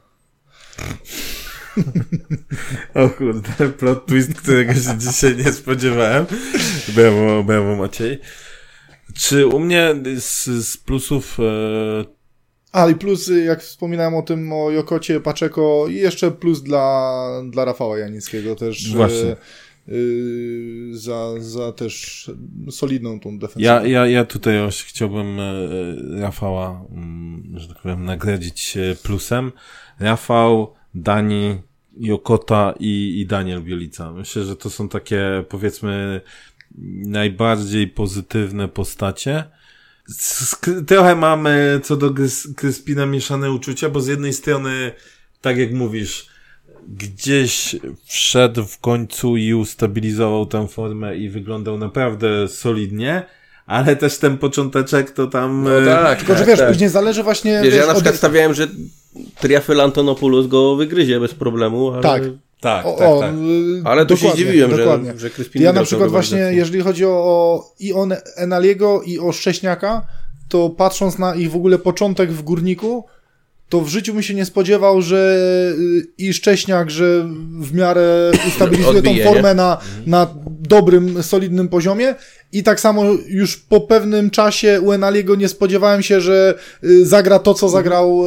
O 2.95 3.09
kurde, 3.09 3.69
plot 3.79 4.07
twist, 4.07 4.35
którego 4.35 4.75
się 4.75 4.99
dzisiaj 4.99 5.37
nie 5.37 5.53
spodziewałem. 5.53 6.27
Brawo, 6.89 7.45
brawo 7.45 7.77
Maciej. 7.77 8.21
Czy 9.15 9.47
u 9.47 9.61
mnie 9.61 9.95
z, 10.19 10.45
z 10.45 10.77
plusów... 10.77 11.39
E... 11.41 12.05
A 12.73 12.89
i 12.89 12.95
plus, 12.95 13.31
jak 13.47 13.63
wspominałem 13.63 14.15
o 14.15 14.23
tym, 14.23 14.53
o 14.53 14.71
Jokocie, 14.71 15.21
Paczeko 15.21 15.87
i 15.89 15.95
jeszcze 15.95 16.31
plus 16.31 16.63
dla, 16.63 17.27
dla 17.51 17.65
Rafała 17.65 17.99
Janickiego 17.99 18.57
też. 18.57 18.93
Właśnie. 18.93 19.37
Yy, 19.89 20.99
za, 20.99 21.41
za 21.41 21.73
też 21.73 22.31
solidną 22.71 23.21
tą 23.21 23.39
defensywę. 23.39 23.65
Ja, 23.65 23.87
ja, 23.87 24.07
ja 24.07 24.25
tutaj 24.25 24.55
chciałbym 24.87 25.41
e, 25.41 25.53
Rafała, 26.21 26.85
mm, 26.91 27.53
że 27.57 27.69
tak 27.69 27.79
powiem, 27.83 28.05
nagrodzić 28.05 28.79
plusem. 29.03 29.53
Rafał, 30.01 30.75
Dani, 30.95 31.57
Jokota 31.97 32.75
i, 32.81 33.21
i 33.21 33.27
Daniel 33.27 33.63
Bielica. 33.63 34.13
Myślę, 34.13 34.43
że 34.43 34.57
to 34.57 34.71
są 34.71 34.89
takie, 34.89 35.45
powiedzmy, 35.49 36.21
najbardziej 37.07 37.89
pozytywne 37.89 38.69
postacie. 38.69 39.45
Trochę 40.87 41.17
mamy 41.17 41.81
co 41.83 41.97
do 41.97 42.15
Kryspina 42.57 43.07
mieszane 43.07 43.53
uczucia, 43.53 43.89
bo 43.89 44.01
z 44.01 44.07
jednej 44.07 44.33
strony, 44.33 44.93
tak 45.41 45.59
jak 45.59 45.73
mówisz, 45.73 46.27
gdzieś 46.89 47.77
wszedł 48.05 48.65
w 48.65 48.79
końcu 48.79 49.37
i 49.37 49.55
ustabilizował 49.55 50.47
tę 50.47 50.69
formę 50.69 51.17
i 51.17 51.29
wyglądał 51.29 51.79
naprawdę 51.79 52.49
solidnie, 52.49 53.23
ale 53.67 53.97
też 53.97 54.19
ten 54.19 54.39
począteczek 54.39 55.11
to 55.11 55.27
tam... 55.27 55.65
No 55.65 55.87
tak, 55.87 56.19
Tylko, 56.19 56.33
tak, 56.33 56.39
że 56.39 56.47
wiesz, 56.47 56.59
tak. 56.59 56.69
później 56.69 56.89
zależy 56.89 57.23
właśnie... 57.23 57.53
Wiesz, 57.63 57.75
wiesz, 57.75 57.81
ja 57.81 57.87
na 57.87 57.95
przykład 57.95 58.15
od... 58.15 58.19
stawiałem, 58.19 58.55
że 58.55 58.69
Triafel 59.41 59.81
Antonopoulos 59.81 60.47
go 60.47 60.77
wygryzie 60.77 61.21
bez 61.21 61.35
problemu, 61.35 61.93
ale... 61.93 62.03
Tak. 62.03 62.23
Tak, 62.61 62.87
O, 62.87 62.93
tak, 62.93 63.09
o, 63.09 63.21
tak. 63.21 63.35
y, 63.35 63.83
Ale 63.85 64.07
tu 64.07 64.17
się 64.17 64.23
dokładnie, 64.23 64.45
zdziwiłem, 64.45 64.71
że, 64.71 64.77
dokładnie. 64.77 65.13
że 65.17 65.31
Kryspin 65.31 65.63
Ja 65.63 65.69
wygrał 65.69 65.83
na 65.83 65.87
przykład 65.87 66.11
właśnie, 66.11 66.39
jeżeli 66.39 66.81
chodzi 66.83 67.05
o, 67.05 67.09
o 67.11 67.65
i 67.81 67.95
o 67.95 68.07
Enaliego 68.37 69.03
i 69.03 69.19
o 69.19 69.33
Szcześniaka, 69.33 70.07
to 70.49 70.71
patrząc 70.71 71.19
na 71.19 71.35
ich 71.35 71.51
w 71.51 71.57
ogóle 71.57 71.79
początek 71.79 72.33
w 72.33 72.43
Górniku, 72.43 73.05
to 73.75 73.81
w 73.81 73.89
życiu 73.89 74.13
bym 74.13 74.23
się 74.23 74.35
nie 74.35 74.45
spodziewał, 74.45 75.03
że 75.03 75.39
y, 75.79 76.07
i 76.19 76.33
Szcześniak, 76.33 76.91
że 76.91 77.29
w 77.61 77.75
miarę 77.75 78.33
ustabilizuje 78.49 78.99
Odbije, 78.99 79.25
tą 79.25 79.33
formę 79.33 79.49
nie? 79.49 79.55
na, 79.55 79.79
na 80.07 80.27
dobrym, 80.47 81.23
solidnym 81.23 81.69
poziomie 81.69 82.15
i 82.53 82.63
tak 82.63 82.81
samo 82.81 83.05
już 83.27 83.57
po 83.57 83.81
pewnym 83.81 84.31
czasie 84.31 84.81
u 84.81 84.93
Enaliego 84.93 85.35
nie 85.35 85.49
spodziewałem 85.49 86.03
się, 86.03 86.21
że 86.21 86.55
y, 86.85 87.07
zagra 87.07 87.39
to, 87.39 87.55
co 87.55 87.69
zagrał 87.69 88.25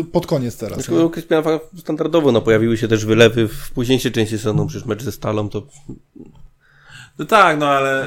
y, 0.00 0.04
pod 0.12 0.26
koniec 0.26 0.56
teraz. 0.56 0.84
Tylko 0.84 1.06
u 1.06 1.10
Kryspiana 1.10 1.60
standardowo 1.78 2.32
no, 2.32 2.42
pojawiły 2.42 2.76
się 2.76 2.88
też 2.88 3.04
wylewy 3.04 3.48
w 3.48 3.70
późniejszej 3.70 4.12
części 4.12 4.38
sezonu, 4.38 4.66
przecież 4.66 4.86
mecz 4.86 5.02
ze 5.02 5.12
Stalą 5.12 5.48
to... 5.48 5.66
No 7.18 7.24
tak, 7.24 7.58
no 7.58 7.66
ale, 7.66 8.06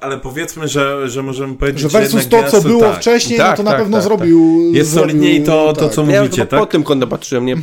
ale 0.00 0.18
powiedzmy, 0.18 0.68
że, 0.68 1.08
że 1.08 1.22
możemy 1.22 1.54
powiedzieć, 1.56 1.80
Że 1.80 1.88
versus 1.88 2.28
to, 2.28 2.44
co 2.50 2.60
było 2.62 2.80
tak. 2.80 2.96
wcześniej, 3.00 3.38
Tak, 3.38 3.50
no 3.50 3.56
to 3.56 3.62
na 3.62 3.70
tak, 3.70 3.80
pewno 3.80 3.96
tak, 3.96 4.04
zrobił. 4.04 4.60
Jest 4.74 4.90
zrobił, 4.90 5.10
solidniej 5.10 5.42
to, 5.42 5.72
to 5.72 5.84
tak. 5.84 5.92
co 5.92 6.04
Ja 6.04 6.20
mówicie, 6.22 6.36
chyba 6.36 6.46
tak? 6.50 6.60
po 6.60 6.66
tym 6.66 6.82
kątem 6.82 7.08
patrzyłem, 7.08 7.46
nie? 7.46 7.56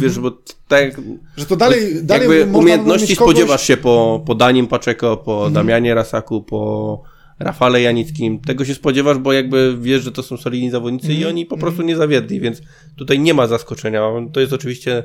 Wiesz, 0.00 0.18
bo 0.18 0.30
tak 0.68 1.00
Że 1.36 1.46
to 1.46 1.56
dalej, 1.56 2.04
dalej 2.04 2.28
jakby 2.28 2.46
można 2.46 2.58
umiejętności 2.58 3.16
kogoś- 3.16 3.32
spodziewasz 3.32 3.66
się 3.66 3.76
po, 3.76 4.22
po 4.26 4.34
Danim 4.34 4.66
Paczeko, 4.66 5.16
po 5.16 5.50
Damianie 5.50 5.94
Rasaku, 5.94 6.42
po 6.42 7.02
Rafale 7.38 7.82
Janickim. 7.82 8.40
Tego 8.40 8.64
się 8.64 8.74
spodziewasz, 8.74 9.18
bo 9.18 9.32
jakby 9.32 9.76
wiesz, 9.80 10.02
że 10.02 10.12
to 10.12 10.22
są 10.22 10.36
solidni 10.36 10.70
zawodnicy 10.70 11.12
i 11.14 11.24
oni 11.26 11.46
po 11.46 11.56
prostu 11.56 11.82
nie 11.82 11.96
zawiedli, 11.96 12.40
więc 12.40 12.62
tutaj 12.96 13.18
nie 13.18 13.34
ma 13.34 13.46
zaskoczenia. 13.46 14.02
To 14.32 14.40
jest 14.40 14.52
oczywiście 14.52 14.98
e, 14.98 15.04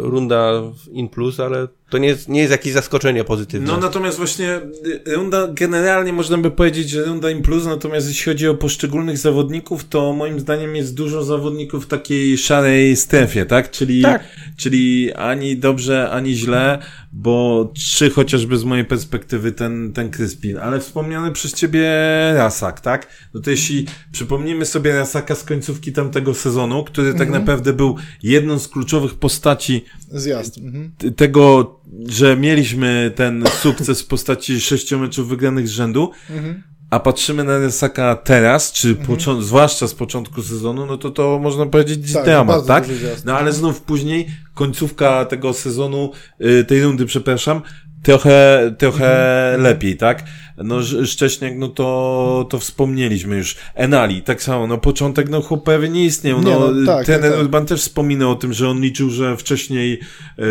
runda 0.00 0.62
in 0.92 1.08
plus, 1.08 1.40
ale 1.40 1.68
to 1.90 1.98
nie 1.98 2.08
jest, 2.08 2.28
nie 2.28 2.40
jest 2.40 2.52
jakieś 2.52 2.72
zaskoczenie 2.72 3.24
pozytywne. 3.24 3.72
No 3.72 3.78
natomiast 3.78 4.18
właśnie 4.18 4.60
y, 5.06 5.14
runda, 5.14 5.48
generalnie 5.52 6.12
można 6.12 6.38
by 6.38 6.50
powiedzieć, 6.50 6.90
że 6.90 7.04
runda 7.04 7.30
im 7.30 7.42
plus, 7.42 7.66
natomiast 7.66 8.08
jeśli 8.08 8.24
chodzi 8.32 8.48
o 8.48 8.54
poszczególnych 8.54 9.18
zawodników, 9.18 9.88
to 9.88 10.12
moim 10.12 10.40
zdaniem 10.40 10.76
jest 10.76 10.94
dużo 10.94 11.24
zawodników 11.24 11.84
w 11.84 11.88
takiej 11.88 12.38
szarej 12.38 12.96
strefie, 12.96 13.46
tak? 13.46 13.70
Czyli, 13.70 14.02
Tak. 14.02 14.24
czyli 14.56 15.12
ani 15.12 15.56
dobrze, 15.56 16.10
ani 16.10 16.34
źle, 16.34 16.78
bo 17.12 17.70
trzy 17.74 18.10
chociażby 18.10 18.56
z 18.58 18.64
mojej 18.64 18.84
perspektywy 18.84 19.52
ten, 19.52 19.92
ten 19.92 20.10
Kryspin, 20.10 20.56
ale 20.58 20.80
wspomniany 20.80 21.32
przez 21.32 21.54
ciebie 21.54 21.90
Rasak, 22.34 22.80
tak? 22.80 23.06
No 23.34 23.40
to 23.40 23.50
jeśli 23.50 23.86
przypomnimy 24.12 24.66
sobie 24.66 24.94
Rasaka 24.94 25.34
z 25.34 25.44
końcówki 25.44 25.92
tamtego 25.92 26.34
sezonu, 26.34 26.84
który 26.84 27.14
tak 27.14 27.30
naprawdę 27.30 27.72
był 27.72 27.96
jedną 28.22 28.58
z 28.58 28.68
kluczowych 28.68 29.14
postaci 29.14 29.84
Zjazd. 30.08 30.58
Mhm. 30.58 30.92
tego, 31.16 31.79
że 32.08 32.36
mieliśmy 32.36 33.12
ten 33.14 33.44
sukces 33.62 34.02
w 34.02 34.06
postaci 34.06 34.60
sześciu 34.60 34.98
meczów 34.98 35.28
wygranych 35.28 35.68
z 35.68 35.70
rzędu, 35.70 36.10
a 36.90 37.00
patrzymy 37.00 37.44
na 37.44 37.58
Resaka 37.58 38.16
teraz, 38.16 38.72
czy 38.72 38.94
począ- 38.94 39.42
zwłaszcza 39.42 39.88
z 39.88 39.94
początku 39.94 40.42
sezonu, 40.42 40.86
no 40.86 40.96
to 40.98 41.10
to 41.10 41.38
można 41.42 41.66
powiedzieć 41.66 42.12
Tak, 42.12 42.24
dramat, 42.24 42.66
tak? 42.66 42.84
No 43.24 43.38
ale 43.38 43.52
znów 43.52 43.82
później, 43.82 44.26
końcówka 44.54 45.24
tego 45.24 45.52
sezonu, 45.52 46.10
y, 46.60 46.64
tej 46.64 46.82
rundy, 46.82 47.06
przepraszam, 47.06 47.62
trochę, 48.02 48.74
trochę 48.78 49.10
lepiej, 49.58 49.96
tak? 49.96 50.24
No 50.64 50.78
Sz- 50.80 51.08
Szcześniak, 51.10 51.52
no 51.56 51.68
to, 51.68 52.46
to 52.50 52.58
wspomnieliśmy 52.58 53.36
już. 53.36 53.56
Enali, 53.74 54.22
tak 54.22 54.42
samo, 54.42 54.66
no 54.66 54.78
początek, 54.78 55.28
no 55.28 55.40
chłop 55.42 55.64
prawie 55.64 55.88
nie 55.88 56.04
istniał, 56.04 56.38
Nie, 56.38 56.44
no, 56.44 56.70
no, 56.72 56.86
tak, 56.86 57.06
ten 57.06 57.20
tak, 57.22 57.30
tak. 57.32 57.40
Urban 57.40 57.66
też 57.66 57.80
wspominał 57.80 58.30
o 58.30 58.34
tym, 58.34 58.52
że 58.52 58.68
on 58.68 58.80
liczył, 58.80 59.10
że 59.10 59.36
wcześniej 59.36 60.00
y, 60.38 60.42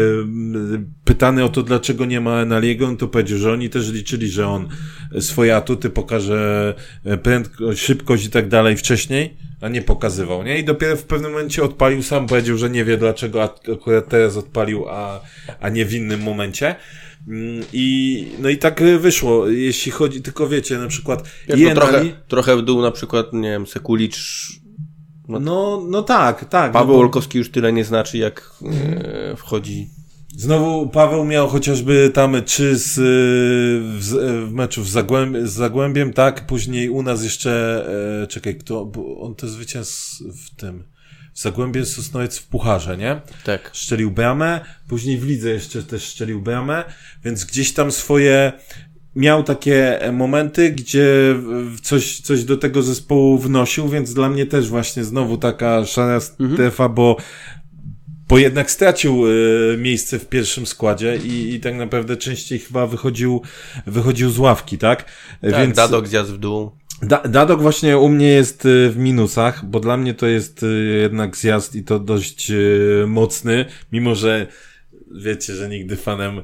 pytany 1.04 1.44
o 1.44 1.50
to, 1.50 1.64
dlaczego 1.64 2.06
nie 2.06 2.22
ma 2.22 2.42
Enaliego, 2.42 2.88
on 2.88 2.98
to 2.98 3.08
powiedział, 3.08 3.38
że 3.38 3.52
oni 3.54 3.70
też 3.70 3.92
liczyli, 3.92 4.30
że 4.30 4.48
on 4.48 4.68
swoje 5.20 5.56
atuty 5.56 5.90
pokaże 5.90 6.76
e, 7.06 7.18
prędkość, 7.18 7.82
szybkość 7.82 8.26
i 8.26 8.30
tak 8.30 8.48
dalej 8.48 8.78
wcześniej, 8.78 9.38
a 9.62 9.70
nie 9.70 9.82
pokazywał, 9.82 10.44
nie? 10.44 10.60
I 10.60 10.64
dopiero 10.64 10.96
w 10.96 11.04
pewnym 11.04 11.32
momencie 11.32 11.64
odpalił, 11.64 12.04
sam 12.04 12.28
powiedział, 12.28 12.58
że 12.58 12.70
nie 12.70 12.86
wie 12.86 12.98
dlaczego 12.98 13.44
ak- 13.44 13.74
akurat 13.74 14.10
teraz 14.10 14.38
odpalił, 14.38 14.86
a, 14.90 15.22
a 15.60 15.70
nie 15.70 15.86
w 15.86 15.94
innym 15.94 16.22
momencie. 16.22 16.76
Mm, 17.28 17.64
I, 17.74 18.28
no 18.40 18.50
i 18.50 18.58
tak 18.58 18.82
wyszło, 19.00 19.48
jeśli 19.48 19.92
chodzi, 20.00 20.22
tylko 20.22 20.48
wiecie, 20.48 20.78
na 20.78 20.88
przykład 20.88 21.24
Wiesz, 21.48 21.60
no 21.60 21.76
trochę, 21.76 21.90
Enali, 21.98 22.16
trochę 22.28 22.58
w 22.58 22.62
dół 22.62 22.82
na 22.82 22.92
przykład, 22.92 23.34
nie 23.34 23.50
wiem, 23.50 23.68
Sekulicz, 23.68 24.50
no, 25.28 25.84
no 25.90 26.02
tak, 26.02 26.46
tak. 26.46 26.72
Paweł 26.72 26.96
no 26.96 27.02
Olkowski 27.02 27.38
już 27.38 27.52
tyle 27.52 27.74
nie 27.74 27.86
znaczy, 27.86 28.18
jak 28.18 28.52
e, 29.32 29.36
wchodzi. 29.36 29.90
Znowu 30.38 30.90
Paweł 30.90 31.26
miał 31.26 31.48
chociażby 31.48 32.12
tam 32.14 32.44
trzy 32.46 32.78
z, 32.78 32.98
y, 32.98 33.02
w, 34.00 34.04
z- 34.04 34.50
w 34.50 34.54
meczu 34.54 34.84
z, 34.84 34.90
Zagłęb, 34.90 35.38
z 35.48 35.52
Zagłębiem, 35.52 36.14
tak? 36.14 36.46
Później 36.48 36.90
u 36.90 37.04
nas 37.04 37.24
jeszcze, 37.24 37.86
e, 38.24 38.28
czekaj, 38.28 38.56
kto, 38.58 38.86
bo 38.86 39.22
on 39.22 39.36
to 39.36 39.48
zwycięzł 39.48 39.94
w 40.34 40.56
tym, 40.56 40.84
w 41.34 41.40
Zagłębie 41.40 41.86
Sosnowiec 41.86 42.38
w 42.38 42.48
Pucharze, 42.48 42.98
nie? 42.98 43.22
Tak. 43.46 43.70
Szczelił 43.74 44.12
bramę, 44.12 44.60
później 44.88 45.18
w 45.18 45.26
lidze 45.26 45.50
jeszcze 45.50 45.84
też 45.84 46.04
szczelił 46.04 46.42
bramę, 46.42 46.84
więc 47.24 47.46
gdzieś 47.46 47.74
tam 47.74 47.92
swoje 47.92 48.54
miał 49.16 49.44
takie 49.44 50.02
e, 50.02 50.12
momenty, 50.12 50.72
gdzie 50.72 51.36
coś, 51.82 52.22
coś 52.22 52.44
do 52.44 52.58
tego 52.58 52.84
zespołu 52.84 53.38
wnosił, 53.38 53.90
więc 53.90 54.14
dla 54.14 54.30
mnie 54.30 54.46
też 54.46 54.70
właśnie 54.70 55.04
znowu 55.04 55.38
taka 55.38 55.86
szara 55.86 56.20
strefa, 56.20 56.90
bo 56.90 57.18
bo 58.30 58.38
jednak 58.38 58.72
stracił 58.72 59.28
y, 59.28 59.78
miejsce 59.78 60.20
w 60.20 60.28
pierwszym 60.28 60.66
składzie 60.66 61.18
i, 61.18 61.54
i 61.54 61.60
tak 61.60 61.76
naprawdę 61.76 62.18
częściej 62.18 62.60
chyba 62.60 62.88
wychodził, 62.88 63.42
wychodził 63.88 64.30
z 64.30 64.40
ławki, 64.40 64.78
tak? 64.78 65.06
Tak, 65.42 65.56
Więc... 65.56 65.76
Dadok 65.76 66.08
zjazd 66.08 66.32
w 66.32 66.38
dół. 66.38 66.72
Da, 67.02 67.18
Dadok 67.18 67.62
właśnie 67.62 67.98
u 67.98 68.10
mnie 68.10 68.28
jest 68.28 68.66
y, 68.66 68.90
w 68.90 68.98
minusach, 68.98 69.66
bo 69.66 69.80
dla 69.80 69.98
mnie 69.98 70.14
to 70.14 70.28
jest 70.28 70.66
jednak 71.02 71.38
zjazd 71.38 71.76
i 71.76 71.84
to 71.84 72.00
dość 72.00 72.52
y, 72.52 73.06
mocny, 73.08 73.66
mimo 73.92 74.16
że 74.16 74.48
wiecie, 75.12 75.56
że 75.56 75.70
nigdy 75.70 75.96
fanem 75.96 76.38
e, 76.38 76.44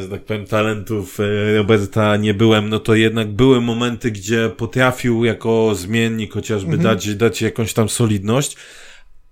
że 0.00 0.08
tak 0.08 0.24
powiem, 0.24 0.46
talentów 0.46 1.20
e, 1.20 1.56
Roberta 1.56 2.16
nie 2.16 2.34
byłem, 2.34 2.68
no 2.68 2.78
to 2.78 2.94
jednak 2.94 3.28
były 3.28 3.60
momenty, 3.60 4.10
gdzie 4.10 4.50
potrafił 4.56 5.24
jako 5.24 5.74
zmiennik 5.74 6.32
chociażby 6.32 6.74
mhm. 6.74 6.82
dać, 6.82 7.14
dać 7.14 7.42
jakąś 7.42 7.72
tam 7.72 7.88
solidność, 7.88 8.56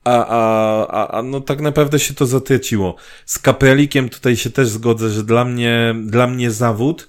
a, 0.05 0.27
a, 0.27 0.87
a, 0.87 1.19
a 1.19 1.23
no 1.23 1.41
tak 1.41 1.61
naprawdę 1.61 1.99
się 1.99 2.15
to 2.15 2.27
zatraciło. 2.27 2.97
Z 3.27 3.39
Kapralikiem 3.39 4.09
tutaj 4.09 4.37
się 4.37 4.51
też 4.51 4.69
zgodzę, 4.69 5.11
że 5.11 5.25
dla 5.25 5.45
mnie, 5.45 5.95
dla 6.07 6.27
mnie 6.27 6.51
zawód, 6.51 7.09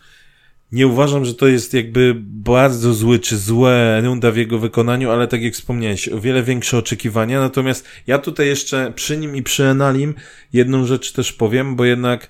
nie 0.72 0.88
uważam, 0.88 1.26
że 1.26 1.34
to 1.34 1.48
jest 1.48 1.74
jakby 1.74 2.16
bardzo 2.18 2.94
zły 2.94 3.20
czy 3.20 3.38
złe 3.38 4.02
runda 4.02 4.32
w 4.32 4.38
jego 4.38 4.60
wykonaniu, 4.60 5.12
ale 5.12 5.28
tak 5.28 5.42
jak 5.42 5.54
wspomniałeś, 5.54 6.10
o 6.10 6.20
wiele 6.20 6.44
większe 6.44 6.78
oczekiwania. 6.78 7.40
Natomiast 7.40 7.88
ja 8.08 8.18
tutaj 8.18 8.48
jeszcze 8.48 8.94
przy 8.96 9.18
nim 9.18 9.36
i 9.36 9.44
przy 9.44 9.64
Enalim 9.64 10.14
jedną 10.54 10.86
rzecz 10.86 11.12
też 11.12 11.34
powiem, 11.34 11.76
bo 11.76 11.86
jednak 11.86 12.30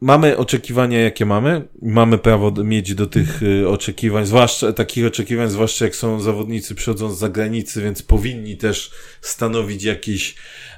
mamy 0.00 0.36
oczekiwania, 0.36 1.00
jakie 1.00 1.26
mamy. 1.26 1.68
Mamy 1.82 2.18
prawo 2.18 2.50
mieć 2.50 2.94
do 2.94 3.06
tych 3.06 3.42
y, 3.42 3.68
oczekiwań, 3.68 4.26
zwłaszcza 4.26 4.72
takich 4.72 5.06
oczekiwań, 5.06 5.50
zwłaszcza 5.50 5.84
jak 5.84 5.96
są 5.96 6.20
zawodnicy 6.20 6.74
przychodzą 6.74 7.12
z 7.12 7.18
zagranicy, 7.18 7.82
więc 7.82 8.02
powinni 8.02 8.56
też 8.56 8.90
stanowić 9.20 9.84
jakiś, 9.84 10.34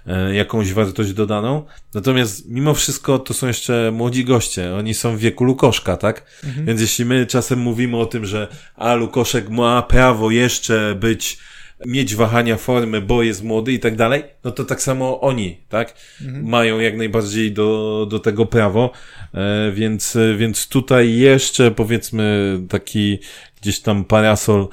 e, 0.06 0.34
jakąś 0.34 0.72
wartość 0.72 1.12
dodaną. 1.12 1.64
Natomiast 1.94 2.48
mimo 2.48 2.74
wszystko 2.74 3.18
to 3.18 3.34
są 3.34 3.46
jeszcze 3.46 3.90
młodzi 3.92 4.24
goście. 4.24 4.74
Oni 4.74 4.94
są 4.94 5.16
w 5.16 5.20
wieku 5.20 5.44
Lukoszka, 5.44 5.96
tak? 5.96 6.26
Mhm. 6.44 6.66
Więc 6.66 6.80
jeśli 6.80 7.04
my 7.04 7.26
czasem 7.26 7.58
mówimy 7.58 7.96
o 7.96 8.06
tym, 8.06 8.26
że 8.26 8.48
a 8.76 8.94
Lukoszek 8.94 9.48
ma 9.48 9.82
prawo 9.82 10.30
jeszcze 10.30 10.94
być 10.94 11.38
mieć 11.86 12.14
wahania 12.14 12.56
formy, 12.56 13.00
bo 13.00 13.22
jest 13.22 13.42
młody 13.42 13.72
i 13.72 13.78
tak 13.78 13.96
dalej, 13.96 14.24
no 14.44 14.50
to 14.50 14.64
tak 14.64 14.82
samo 14.82 15.20
oni, 15.20 15.56
tak? 15.68 15.94
Mhm. 16.20 16.48
Mają 16.48 16.78
jak 16.78 16.96
najbardziej 16.96 17.52
do, 17.52 18.06
do 18.10 18.18
tego 18.18 18.46
prawo, 18.46 18.90
e, 19.34 19.72
więc, 19.72 20.18
więc 20.36 20.68
tutaj 20.68 21.16
jeszcze 21.16 21.70
powiedzmy 21.70 22.58
taki 22.68 23.18
gdzieś 23.60 23.80
tam 23.80 24.04
parasol 24.04 24.68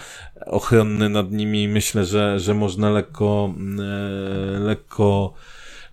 ochronny 0.46 1.10
nad 1.10 1.32
nimi 1.32 1.68
myślę, 1.68 2.06
że, 2.06 2.40
że 2.40 2.54
można 2.54 2.90
lekko, 2.90 3.54
e, 3.80 4.60
lekko 4.60 5.34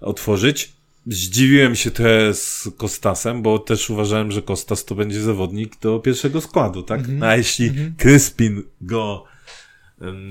otworzyć. 0.01 0.73
Zdziwiłem 1.07 1.75
się 1.75 1.91
trochę 1.91 2.35
z 2.35 2.69
Kostasem, 2.77 3.43
bo 3.43 3.59
też 3.59 3.91
uważałem, 3.91 4.33
że 4.33 4.43
Kostas 4.43 4.85
to 4.85 4.95
będzie 4.95 5.21
zawodnik 5.21 5.81
do 5.81 5.99
pierwszego 5.99 6.41
składu, 6.41 6.83
tak? 6.83 7.01
Mhm. 7.01 7.23
A 7.23 7.37
jeśli 7.37 7.69
mhm. 7.69 7.95
Kryspin 7.99 8.63
go 8.81 9.25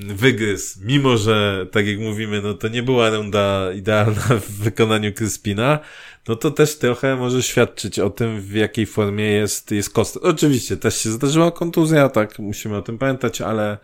wygryz, 0.07 0.79
mimo 0.81 1.17
że, 1.17 1.67
tak 1.71 1.87
jak 1.87 1.99
mówimy, 1.99 2.41
no 2.41 2.53
to 2.53 2.67
nie 2.67 2.83
była 2.83 3.09
runda 3.09 3.73
idealna 3.73 4.21
w 4.21 4.51
wykonaniu 4.51 5.13
Kryspina, 5.13 5.79
no 6.27 6.35
to 6.35 6.51
też 6.51 6.77
trochę 6.77 7.15
może 7.15 7.43
świadczyć 7.43 7.99
o 7.99 8.09
tym, 8.09 8.41
w 8.41 8.51
jakiej 8.51 8.85
formie 8.85 9.25
jest, 9.25 9.71
jest 9.71 9.93
Kost. 9.93 10.17
Oczywiście 10.21 10.77
też 10.77 10.97
się 10.97 11.11
zdarzyła 11.11 11.51
kontuzja, 11.51 12.09
tak, 12.09 12.39
musimy 12.39 12.77
o 12.77 12.81
tym 12.81 12.97
pamiętać, 12.97 13.41
ale 13.41 13.77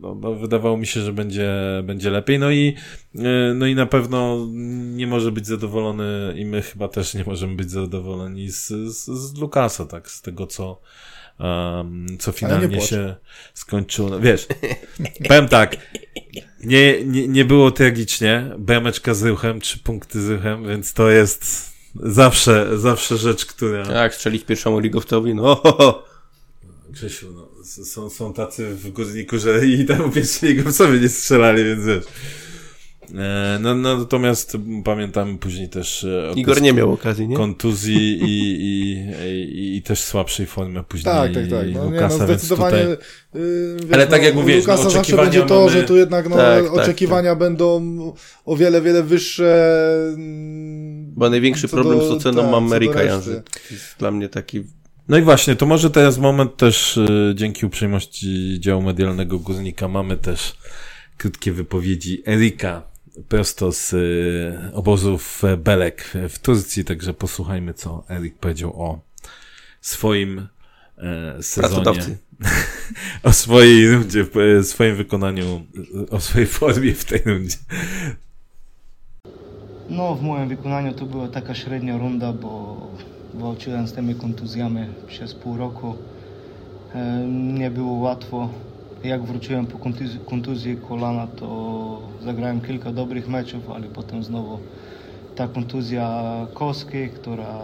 no, 0.00 0.14
no, 0.14 0.34
wydawało 0.34 0.76
mi 0.76 0.86
się, 0.86 1.00
że 1.00 1.12
będzie, 1.12 1.52
będzie 1.84 2.10
lepiej. 2.10 2.38
No 2.38 2.50
i, 2.50 2.74
e, 3.18 3.54
no 3.54 3.66
i 3.66 3.74
na 3.74 3.86
pewno 3.86 4.46
nie 4.94 5.06
może 5.06 5.32
być 5.32 5.46
zadowolony 5.46 6.34
i 6.36 6.44
my 6.44 6.62
chyba 6.62 6.88
też 6.88 7.14
nie 7.14 7.24
możemy 7.24 7.56
być 7.56 7.70
zadowoleni 7.70 8.50
z, 8.50 8.68
z, 8.68 9.06
z 9.06 9.38
Lukasa, 9.38 9.86
tak, 9.86 10.10
z 10.10 10.22
tego 10.22 10.46
co, 10.46 10.80
um, 11.38 12.06
co 12.18 12.32
finalnie 12.32 12.80
się 12.80 13.14
skończyło. 13.54 14.10
No, 14.10 14.20
wiesz, 14.20 14.46
powiem 15.28 15.48
tak, 15.48 15.76
nie, 16.64 17.04
nie, 17.04 17.28
nie 17.28 17.44
było 17.44 17.70
tragicznie, 17.70 18.50
brameczka 18.58 19.14
z 19.14 19.22
ruchem, 19.22 19.60
trzy 19.60 19.78
punkty 19.78 20.22
z 20.22 20.30
ruchem, 20.30 20.68
więc 20.68 20.92
to 20.92 21.10
jest 21.10 21.72
zawsze, 21.94 22.78
zawsze 22.78 23.16
rzecz, 23.16 23.46
która... 23.46 23.86
Tak, 23.86 24.14
strzelić 24.14 24.44
pierwszemu 24.44 24.78
ligowcowi, 24.78 25.34
no 25.34 25.42
ho, 25.42 25.72
ho. 25.78 26.04
Grzesiu, 26.88 27.32
no, 27.32 27.64
są, 27.64 28.10
są 28.10 28.32
tacy 28.32 28.74
w 28.74 28.90
Górniku, 28.90 29.38
że 29.38 29.66
i 29.66 29.84
tam 29.84 30.12
pierwszy 30.12 30.46
ligowcowie 30.46 31.00
nie 31.00 31.08
strzelali, 31.08 31.64
więc 31.64 31.84
wiesz... 31.84 32.04
E, 33.14 33.58
no, 33.60 33.74
no, 33.74 33.98
natomiast 33.98 34.56
pamiętam 34.84 35.38
później 35.38 35.68
też 35.68 36.04
e, 36.04 36.32
Igor 36.36 36.62
nie 36.62 36.72
miał 36.72 36.92
okazji, 36.92 37.28
nie? 37.28 37.36
kontuzji 37.36 38.18
i, 38.28 38.56
i, 38.62 38.92
i, 39.58 39.76
i 39.76 39.82
też 39.82 40.00
słabszej 40.00 40.46
formy 40.46 40.82
później 40.82 41.14
tak, 41.14 41.34
tak, 41.34 41.48
tak. 41.50 41.66
No, 41.74 41.84
Lukasa, 41.84 42.14
nie, 42.14 42.20
no, 42.20 42.26
zdecydowanie, 42.26 42.78
tutaj... 42.78 42.96
yy, 43.34 43.76
wiesz, 43.82 43.92
Ale 43.92 44.06
tak 44.06 44.20
no, 44.20 44.26
jak 44.26 44.34
mówisz, 44.34 44.56
Lukasa 44.56 44.84
no, 44.84 44.90
zawsze 44.90 45.16
będzie 45.16 45.42
to, 45.42 45.60
mamy... 45.60 45.70
że 45.70 45.82
tu 45.82 45.96
jednak 45.96 46.28
no, 46.28 46.36
tak, 46.36 46.64
tak 46.64 46.74
oczekiwania 46.74 47.30
tak, 47.30 47.38
będą 47.38 47.98
o 48.44 48.56
wiele, 48.56 48.82
wiele 48.82 49.02
wyższe. 49.02 49.94
Mm, 50.14 51.14
Bo 51.14 51.30
największy 51.30 51.68
problem 51.68 51.98
do, 51.98 52.08
z 52.08 52.10
oceną 52.10 52.42
tak, 52.42 52.50
ma 52.50 52.56
Ameryka 52.56 53.02
Janzy. 53.02 53.42
Jest 53.70 53.98
dla 53.98 54.10
mnie 54.10 54.28
taki 54.28 54.64
no 55.08 55.18
i 55.18 55.22
właśnie, 55.22 55.56
to 55.56 55.66
może 55.66 55.90
teraz 55.90 56.18
moment 56.18 56.56
też 56.56 56.96
y, 56.96 57.32
dzięki 57.34 57.66
uprzejmości 57.66 58.60
działu 58.60 58.82
medialnego 58.82 59.38
Górnika 59.38 59.88
mamy 59.88 60.16
też 60.16 60.56
krótkie 61.16 61.52
wypowiedzi 61.52 62.22
Erika 62.26 62.91
prosto 63.28 63.72
z 63.72 63.92
y, 63.92 64.74
obozów 64.74 65.42
Belek 65.58 66.12
w 66.28 66.38
Turcji, 66.38 66.84
także 66.84 67.14
posłuchajmy, 67.14 67.74
co 67.74 68.04
Erik 68.10 68.38
powiedział 68.38 68.82
o 68.82 69.00
swoim 69.80 70.48
e, 70.98 71.42
sezonie. 71.42 72.00
o 73.22 73.32
swojej 73.32 73.90
rundzie, 73.90 74.24
w 74.24 74.64
swoim 74.66 74.96
wykonaniu, 74.96 75.66
o 76.10 76.20
swojej 76.20 76.46
formie 76.46 76.94
w 76.94 77.04
tej 77.04 77.22
rundzie. 77.26 77.56
No, 79.90 80.14
w 80.14 80.22
moim 80.22 80.48
wykonaniu 80.48 80.92
to 80.92 81.06
była 81.06 81.28
taka 81.28 81.54
średnia 81.54 81.98
runda, 81.98 82.32
bo 82.32 82.76
walczyłem 83.34 83.88
z 83.88 83.92
tymi 83.92 84.14
kontuzjami 84.14 84.86
przez 85.06 85.34
pół 85.34 85.56
roku. 85.56 85.96
E, 86.94 87.26
nie 87.28 87.70
było 87.70 87.92
łatwo 87.92 88.48
jak 89.04 89.22
wróciłem 89.22 89.66
po 89.66 89.78
kontuzji, 89.78 90.20
kontuzji 90.26 90.76
kolana, 90.88 91.26
to 91.26 91.98
zagrałem 92.24 92.60
kilka 92.60 92.92
dobrych 92.92 93.28
meczów, 93.28 93.70
ale 93.70 93.86
potem 93.86 94.22
znowu 94.24 94.58
ta 95.36 95.48
kontuzja 95.48 96.22
kostki, 96.54 97.08
która 97.08 97.58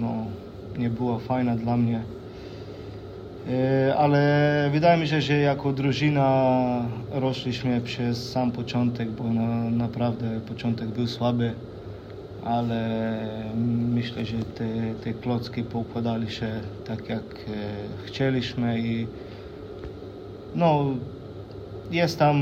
no, 0.00 0.26
nie 0.78 0.90
była 0.90 1.18
fajna 1.18 1.56
dla 1.56 1.76
mnie. 1.76 2.00
E, 3.50 3.94
ale 3.96 4.70
wydaje 4.72 5.00
mi 5.00 5.08
się, 5.08 5.20
że 5.20 5.34
jako 5.34 5.72
drużyna 5.72 6.82
rośliśmy 7.12 7.80
przez 7.80 8.30
sam 8.30 8.52
początek, 8.52 9.10
bo 9.10 9.24
na, 9.24 9.70
naprawdę 9.70 10.40
początek 10.48 10.88
był 10.88 11.06
słaby, 11.06 11.52
ale 12.44 13.10
myślę, 13.94 14.24
że 14.24 14.36
te, 14.36 14.94
te 15.04 15.12
klocki 15.12 15.62
poukładali 15.62 16.30
się 16.30 16.60
tak 16.84 17.08
jak 17.08 17.22
e, 17.22 18.06
chcieliśmy 18.06 18.80
i 18.80 19.06
no, 20.54 20.96
jest 21.90 22.18
tam 22.18 22.36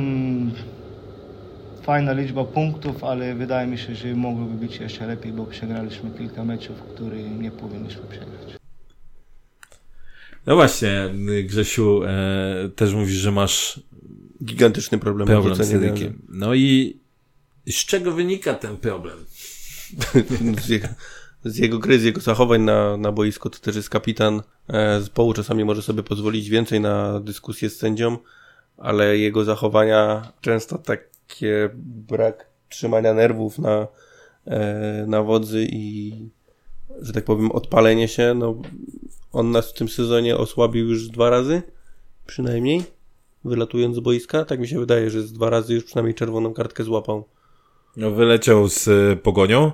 fajna 1.83 2.13
liczba 2.13 2.45
punktów, 2.45 3.05
ale 3.05 3.35
wydaje 3.35 3.67
mi 3.67 3.79
się, 3.79 3.95
że 3.95 4.15
mogłoby 4.15 4.55
być 4.55 4.77
jeszcze 4.77 5.07
lepiej, 5.07 5.33
bo 5.33 5.47
przegraliśmy 5.47 6.11
kilka 6.19 6.45
meczów, 6.45 6.83
które 6.83 7.23
nie 7.23 7.51
powinniśmy 7.51 8.03
przegrać. 8.03 8.57
No 10.47 10.55
właśnie, 10.55 11.15
Grzesiu, 11.45 12.05
e, 12.05 12.71
też 12.77 12.95
mówisz, 12.95 13.17
że 13.17 13.33
masz 13.33 13.81
gigantyczny 14.45 14.99
problem, 14.99 15.29
problem 15.29 15.55
z 15.55 15.75
Erykiem. 15.75 16.23
No 16.29 16.55
i 16.55 16.97
z 17.69 17.75
czego 17.75 18.13
wynika 18.13 18.55
ten 18.55 18.77
problem? 18.77 19.19
z, 21.45 21.59
jego, 21.59 21.77
z 21.77 21.81
gry, 21.81 21.99
z 21.99 22.05
jego 22.05 22.21
zachowań 22.21 22.63
na, 22.63 22.97
na 22.97 23.13
boisku, 23.13 23.51
to 23.51 23.59
też 23.59 23.77
jest 23.77 23.91
kapitan 23.91 24.43
E, 24.69 25.01
zespołu 25.01 25.33
czasami 25.33 25.65
może 25.65 25.83
sobie 25.83 26.03
pozwolić 26.03 26.49
więcej 26.49 26.81
na 26.81 27.21
dyskusję 27.21 27.71
z 27.71 27.79
sędzią, 27.79 28.17
ale 28.77 29.19
jego 29.19 29.45
zachowania 29.45 30.33
często 30.41 30.79
takie 30.79 31.71
brak 31.85 32.47
trzymania 32.69 33.15
nerwów 33.15 33.59
na, 33.59 33.87
e, 34.47 35.05
na 35.09 35.23
wodzy 35.23 35.67
i 35.71 36.15
że 37.01 37.13
tak 37.13 37.25
powiem 37.25 37.53
odpalenie 37.53 38.09
się, 38.09 38.35
no 38.35 38.55
on 39.33 39.51
nas 39.51 39.71
w 39.71 39.75
tym 39.75 39.89
sezonie 39.89 40.37
osłabił 40.37 40.89
już 40.89 41.09
dwa 41.09 41.31
razy 41.31 41.63
przynajmniej 42.27 42.83
wylatując 43.45 43.97
z 43.97 44.01
boiska, 44.01 44.45
tak 44.45 44.61
mi 44.61 44.69
się 44.69 44.79
wydaje, 44.79 45.11
że 45.11 45.23
z 45.23 45.33
dwa 45.33 45.51
razy 45.51 45.75
już 45.75 45.85
przynajmniej 45.85 46.15
czerwoną 46.15 46.55
kartkę 46.55 46.85
złapał. 46.85 47.25
No 47.97 48.11
wyleciał 48.11 48.69
z 48.69 48.89
e, 48.89 49.17
pogonią 49.17 49.73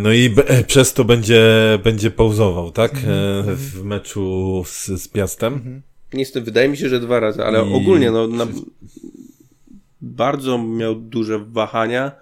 no 0.00 0.12
i 0.12 0.34
e, 0.46 0.64
przez 0.64 0.92
to 0.94 1.04
będzie, 1.04 1.42
będzie 1.84 2.10
pauzował, 2.10 2.70
tak? 2.70 2.92
Mm-hmm. 2.92 3.54
W 3.54 3.84
meczu 3.84 4.62
z, 4.66 4.86
z 4.86 5.08
Piastem. 5.08 5.54
Mm-hmm. 5.54 5.80
Niestety, 6.12 6.44
wydaje 6.44 6.68
mi 6.68 6.76
się, 6.76 6.88
że 6.88 7.00
dwa 7.00 7.20
razy, 7.20 7.44
ale 7.44 7.66
I... 7.66 7.74
ogólnie 7.74 8.10
no, 8.10 8.26
na... 8.26 8.46
bardzo 10.00 10.58
miał 10.58 10.94
duże 10.94 11.38
wahania, 11.38 12.12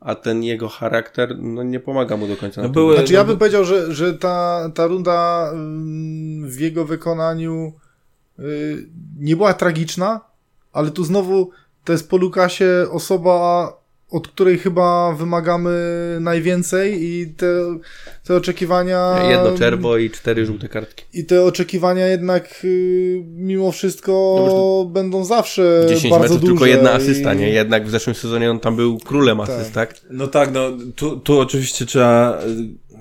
a 0.00 0.14
ten 0.14 0.42
jego 0.42 0.68
charakter 0.68 1.38
no, 1.38 1.62
nie 1.62 1.80
pomaga 1.80 2.16
mu 2.16 2.28
do 2.28 2.36
końca. 2.36 2.62
No 2.62 2.68
były- 2.68 2.94
Znaczy 2.94 3.12
no 3.12 3.18
ja 3.18 3.24
bo- 3.24 3.28
bym 3.28 3.38
powiedział, 3.38 3.64
że, 3.64 3.94
że 3.94 4.14
ta, 4.14 4.70
ta 4.74 4.86
runda 4.86 5.50
mm, 5.52 6.50
w 6.50 6.60
jego 6.60 6.84
wykonaniu 6.84 7.72
y, 8.38 8.88
nie 9.18 9.36
była 9.36 9.54
tragiczna, 9.54 10.20
ale 10.72 10.90
tu 10.90 11.04
znowu 11.04 11.50
to 11.84 11.92
jest 11.92 12.10
po 12.10 12.16
Lukasie 12.16 12.86
osoba, 12.90 13.72
od 14.14 14.28
której 14.28 14.58
chyba 14.58 15.12
wymagamy 15.12 15.70
najwięcej 16.20 17.04
i 17.04 17.26
te, 17.36 17.46
te 18.24 18.36
oczekiwania... 18.36 19.30
Jedno 19.30 19.58
czerwo 19.58 19.98
i 19.98 20.10
cztery 20.10 20.46
żółte 20.46 20.68
kartki. 20.68 21.04
I 21.12 21.24
te 21.24 21.42
oczekiwania 21.44 22.06
jednak 22.06 22.60
y, 22.64 23.22
mimo 23.26 23.72
wszystko 23.72 24.12
No 24.46 24.84
będą 24.92 25.24
zawsze 25.24 25.86
10 25.88 26.10
bardzo 26.10 26.22
meczów, 26.24 26.40
duże. 26.40 26.52
tylko 26.52 26.66
jedna 26.66 26.92
asysta, 26.92 27.34
i... 27.34 27.38
nie? 27.38 27.48
Jednak 27.50 27.86
w 27.86 27.90
zeszłym 27.90 28.14
sezonie 28.14 28.50
on 28.50 28.60
tam 28.60 28.76
był 28.76 28.98
królem 28.98 29.38
Tak. 29.38 29.48
asyst, 29.50 29.72
tak? 29.72 29.94
No 30.10 30.26
tak, 30.26 30.52
no 30.52 30.60
tu, 30.96 31.16
tu 31.16 31.40
oczywiście 31.40 31.86
trzeba 31.86 32.38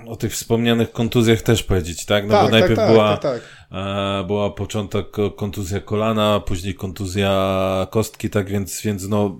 y, 0.05 0.09
o 0.09 0.15
tych 0.15 0.31
wspomnianych 0.33 0.91
kontuzjach 0.91 1.41
też 1.41 1.63
powiedzieć, 1.63 2.05
tak? 2.05 2.27
No 2.27 2.31
tak, 2.31 2.45
bo 2.45 2.51
najpierw 2.51 2.75
tak, 2.75 2.91
była, 2.91 3.17
tak, 3.17 3.21
tak, 3.21 3.41
tak. 3.69 4.21
E, 4.21 4.23
była 4.27 4.49
początek 4.49 5.11
ko- 5.11 5.31
kontuzja 5.31 5.79
kolana, 5.79 6.39
później 6.39 6.75
kontuzja 6.75 7.87
kostki, 7.91 8.29
tak 8.29 8.49
więc, 8.49 8.81
więc 8.81 9.07
no 9.07 9.37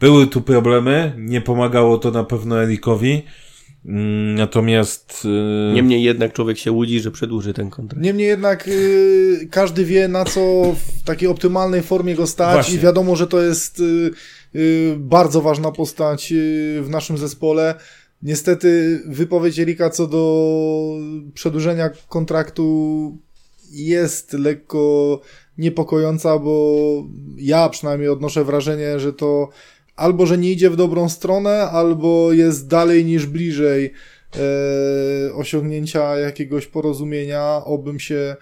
były 0.00 0.26
tu 0.26 0.40
problemy, 0.40 1.14
nie 1.18 1.40
pomagało 1.40 1.98
to 1.98 2.10
na 2.10 2.24
pewno 2.24 2.62
Erikowi, 2.62 3.22
Mm, 3.86 4.34
natomiast 4.34 5.24
y, 5.70 5.74
Niemniej 5.74 6.02
jednak 6.02 6.32
człowiek 6.32 6.58
się 6.58 6.72
łudzi, 6.72 7.00
że 7.00 7.10
przedłuży 7.10 7.54
ten 7.54 7.70
kontrakt. 7.70 8.04
Niemniej 8.04 8.28
jednak 8.28 8.68
y, 8.68 9.48
każdy 9.50 9.84
wie, 9.84 10.08
na 10.08 10.24
co 10.24 10.40
w 10.98 11.02
takiej 11.04 11.28
optymalnej 11.28 11.82
formie 11.82 12.14
go 12.14 12.26
stać 12.26 12.54
Właśnie. 12.54 12.74
i 12.74 12.78
wiadomo, 12.78 13.16
że 13.16 13.26
to 13.26 13.42
jest 13.42 13.80
y, 13.80 14.10
y, 14.54 14.94
bardzo 14.98 15.42
ważna 15.42 15.72
postać 15.72 16.32
y, 16.32 16.82
w 16.82 16.90
naszym 16.90 17.18
zespole. 17.18 17.74
Niestety 18.22 19.00
wypowiedź 19.06 19.58
Erika 19.58 19.90
co 19.90 20.06
do 20.06 20.98
przedłużenia 21.34 21.90
kontraktu 22.08 23.18
jest 23.70 24.32
lekko 24.32 25.20
niepokojąca, 25.58 26.38
bo 26.38 26.76
ja 27.36 27.68
przynajmniej 27.68 28.08
odnoszę 28.08 28.44
wrażenie, 28.44 29.00
że 29.00 29.12
to 29.12 29.48
albo, 29.96 30.26
że 30.26 30.38
nie 30.38 30.52
idzie 30.52 30.70
w 30.70 30.76
dobrą 30.76 31.08
stronę, 31.08 31.62
albo 31.62 32.32
jest 32.32 32.68
dalej 32.68 33.04
niż 33.04 33.26
bliżej 33.26 33.92
e, 34.36 35.34
osiągnięcia 35.34 36.16
jakiegoś 36.18 36.66
porozumienia, 36.66 37.62
obym 37.64 38.00
się, 38.00 38.36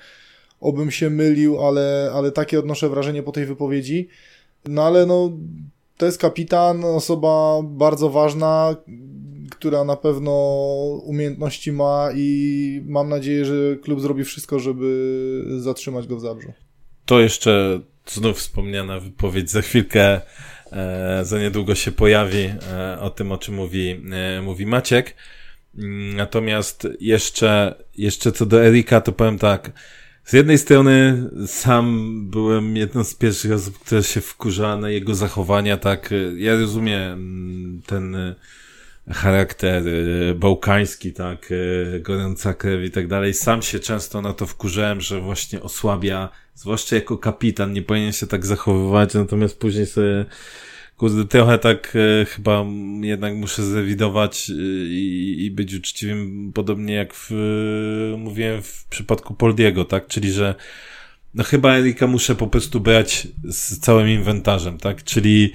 obym 0.61 0.91
się 0.91 1.11
mylił, 1.11 1.67
ale, 1.67 2.11
ale 2.15 2.33
takie 2.33 2.59
odnoszę 2.59 2.89
wrażenie 2.89 3.23
po 3.23 3.33
tej 3.33 3.47
wypowiedzi. 3.47 4.09
No 4.69 4.83
ale 4.83 5.07
no, 5.07 5.33
to 5.97 6.07
jest 6.07 6.19
kapitan, 6.19 6.85
osoba 6.85 7.61
bardzo 7.63 8.11
ważna, 8.11 8.77
która 9.51 9.85
na 9.85 9.97
pewno 9.97 10.33
umiejętności 11.05 11.73
ma 11.73 12.09
i 12.15 12.83
mam 12.87 13.09
nadzieję, 13.09 13.45
że 13.45 13.77
klub 13.77 14.01
zrobi 14.01 14.25
wszystko, 14.25 14.59
żeby 14.59 15.45
zatrzymać 15.59 16.07
go 16.07 16.17
w 16.17 16.21
Zabrzu. 16.21 16.53
to 17.07 17.21
jeszcze 17.21 17.81
znów 18.07 18.39
wspomniana 18.39 19.01
wypowiedź 19.01 19.51
za 19.51 19.63
chwilkę, 19.63 20.21
za 21.23 21.39
niedługo 21.39 21.75
się 21.75 21.93
pojawi 21.93 22.51
e, 22.73 23.01
o 23.01 23.11
tym, 23.11 23.33
o 23.33 23.39
czym 23.39 23.55
mówi, 23.55 24.03
e, 24.13 24.43
mówi 24.43 24.67
Maciek. 24.67 25.15
Mm, 25.79 26.17
Natomiast 26.17 26.89
jeszcze, 27.01 27.75
jeszcze 27.97 28.33
co 28.33 28.47
do 28.47 28.65
Erika, 28.65 29.01
to 29.01 29.13
powiem 29.13 29.39
tak. 29.39 29.73
Z 30.25 30.33
jednej 30.33 30.59
strony 30.59 31.23
sam 31.47 32.17
byłem 32.31 32.77
jedną 32.77 33.05
z 33.05 33.15
pierwszych 33.15 33.53
osób, 33.53 33.79
która 33.79 34.03
się 34.03 34.21
wkurza 34.21 34.77
na 34.77 34.91
jego 34.91 35.15
zachowania, 35.15 35.77
tak. 35.77 36.13
e, 36.13 36.17
Ja 36.37 36.57
rozumiem 36.57 37.83
ten 37.87 38.15
e, 38.15 38.35
charakter 39.13 39.83
e, 39.89 40.35
bałkański, 40.35 41.13
tak, 41.13 41.49
e, 41.97 42.01
gorąca 42.01 42.55
krew 42.55 42.85
i 42.85 42.91
tak 42.91 43.07
dalej. 43.07 43.35
Sam 43.35 43.63
się 43.63 43.81
często 43.81 44.23
na 44.23 44.33
to 44.33 44.47
wkurzałem, 44.47 45.01
że 45.01 45.21
właśnie 45.21 45.63
osłabia, 45.63 46.29
zwłaszcza 46.55 46.97
jako 46.97 47.19
kapitan, 47.19 47.73
nie 47.73 47.83
powinien 47.83 48.13
się 48.13 48.27
tak 48.27 48.47
zachowywać, 48.47 49.15
natomiast 49.15 49.59
później 49.59 49.87
sobie 49.87 50.25
Kurde, 50.97 51.25
trochę 51.25 51.59
tak 51.59 51.97
e, 51.97 52.25
chyba 52.25 52.65
jednak 53.01 53.35
muszę 53.35 53.63
zrewidować 53.63 54.51
i, 54.89 55.37
i 55.39 55.51
być 55.51 55.75
uczciwym, 55.75 56.53
podobnie 56.55 56.95
jak 56.95 57.15
w, 57.15 57.31
mówiłem 58.19 58.63
w 58.63 58.85
przypadku 58.85 59.35
Poldiego, 59.35 59.85
tak? 59.85 60.07
Czyli, 60.07 60.33
że 60.33 60.55
no 61.35 61.45
chyba 61.45 61.77
Erika 61.77 62.07
muszę 62.07 62.35
po 62.35 62.47
prostu 62.47 62.81
brać 62.81 63.29
z 63.45 63.79
całym 63.79 64.09
inwentarzem, 64.09 64.79
tak? 64.79 65.05
Czyli, 65.05 65.53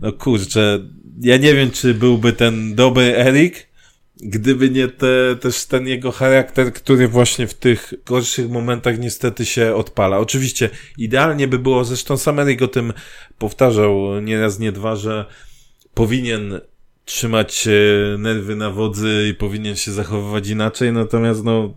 no 0.00 0.12
kurczę, 0.12 0.78
ja 1.20 1.36
nie 1.36 1.54
wiem, 1.54 1.70
czy 1.70 1.94
byłby 1.94 2.32
ten 2.32 2.74
dobry 2.74 3.16
Erik, 3.16 3.70
gdyby 4.16 4.70
nie 4.70 4.88
te, 4.88 5.36
też 5.40 5.66
ten 5.66 5.86
jego 5.86 6.12
charakter, 6.12 6.72
który 6.72 7.08
właśnie 7.08 7.46
w 7.46 7.54
tych 7.54 7.94
gorszych 8.06 8.50
momentach 8.50 8.98
niestety 8.98 9.46
się 9.46 9.74
odpala. 9.74 10.18
Oczywiście 10.18 10.70
idealnie 10.98 11.48
by 11.48 11.58
było, 11.58 11.84
zresztą 11.84 12.16
sam 12.16 12.38
Erik 12.38 12.62
o 12.62 12.68
tym 12.68 12.92
powtarzał 13.38 14.20
nie 14.20 14.40
raz, 14.40 14.58
nie 14.58 14.72
dwa, 14.72 14.96
że 14.96 15.26
powinien 15.94 16.60
trzymać 17.04 17.68
nerwy 18.18 18.56
na 18.56 18.70
wodzy 18.70 19.28
i 19.30 19.34
powinien 19.34 19.76
się 19.76 19.92
zachowywać 19.92 20.48
inaczej, 20.48 20.92
natomiast 20.92 21.44
no 21.44 21.74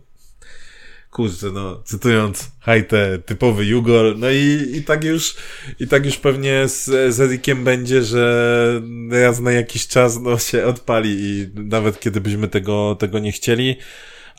kurczę, 1.14 1.52
no, 1.54 1.82
cytując 1.86 2.52
Hajtę, 2.60 3.20
typowy 3.26 3.66
Jugol, 3.66 4.16
no 4.18 4.30
i, 4.30 4.72
i 4.76 4.84
tak 4.84 5.04
już, 5.04 5.36
i 5.80 5.88
tak 5.88 6.06
już 6.06 6.18
pewnie 6.18 6.68
z, 6.68 6.86
z 7.16 7.20
Erikiem 7.20 7.64
będzie, 7.64 8.04
że 8.04 8.82
raz 9.12 9.40
na 9.40 9.52
jakiś 9.52 9.88
czas, 9.88 10.20
no, 10.22 10.38
się 10.38 10.66
odpali 10.66 11.16
i 11.20 11.50
nawet 11.56 12.00
kiedy 12.00 12.22
byśmy 12.22 12.48
tego, 12.48 12.96
tego 13.00 13.20
nie 13.20 13.32
chcieli, 13.32 13.76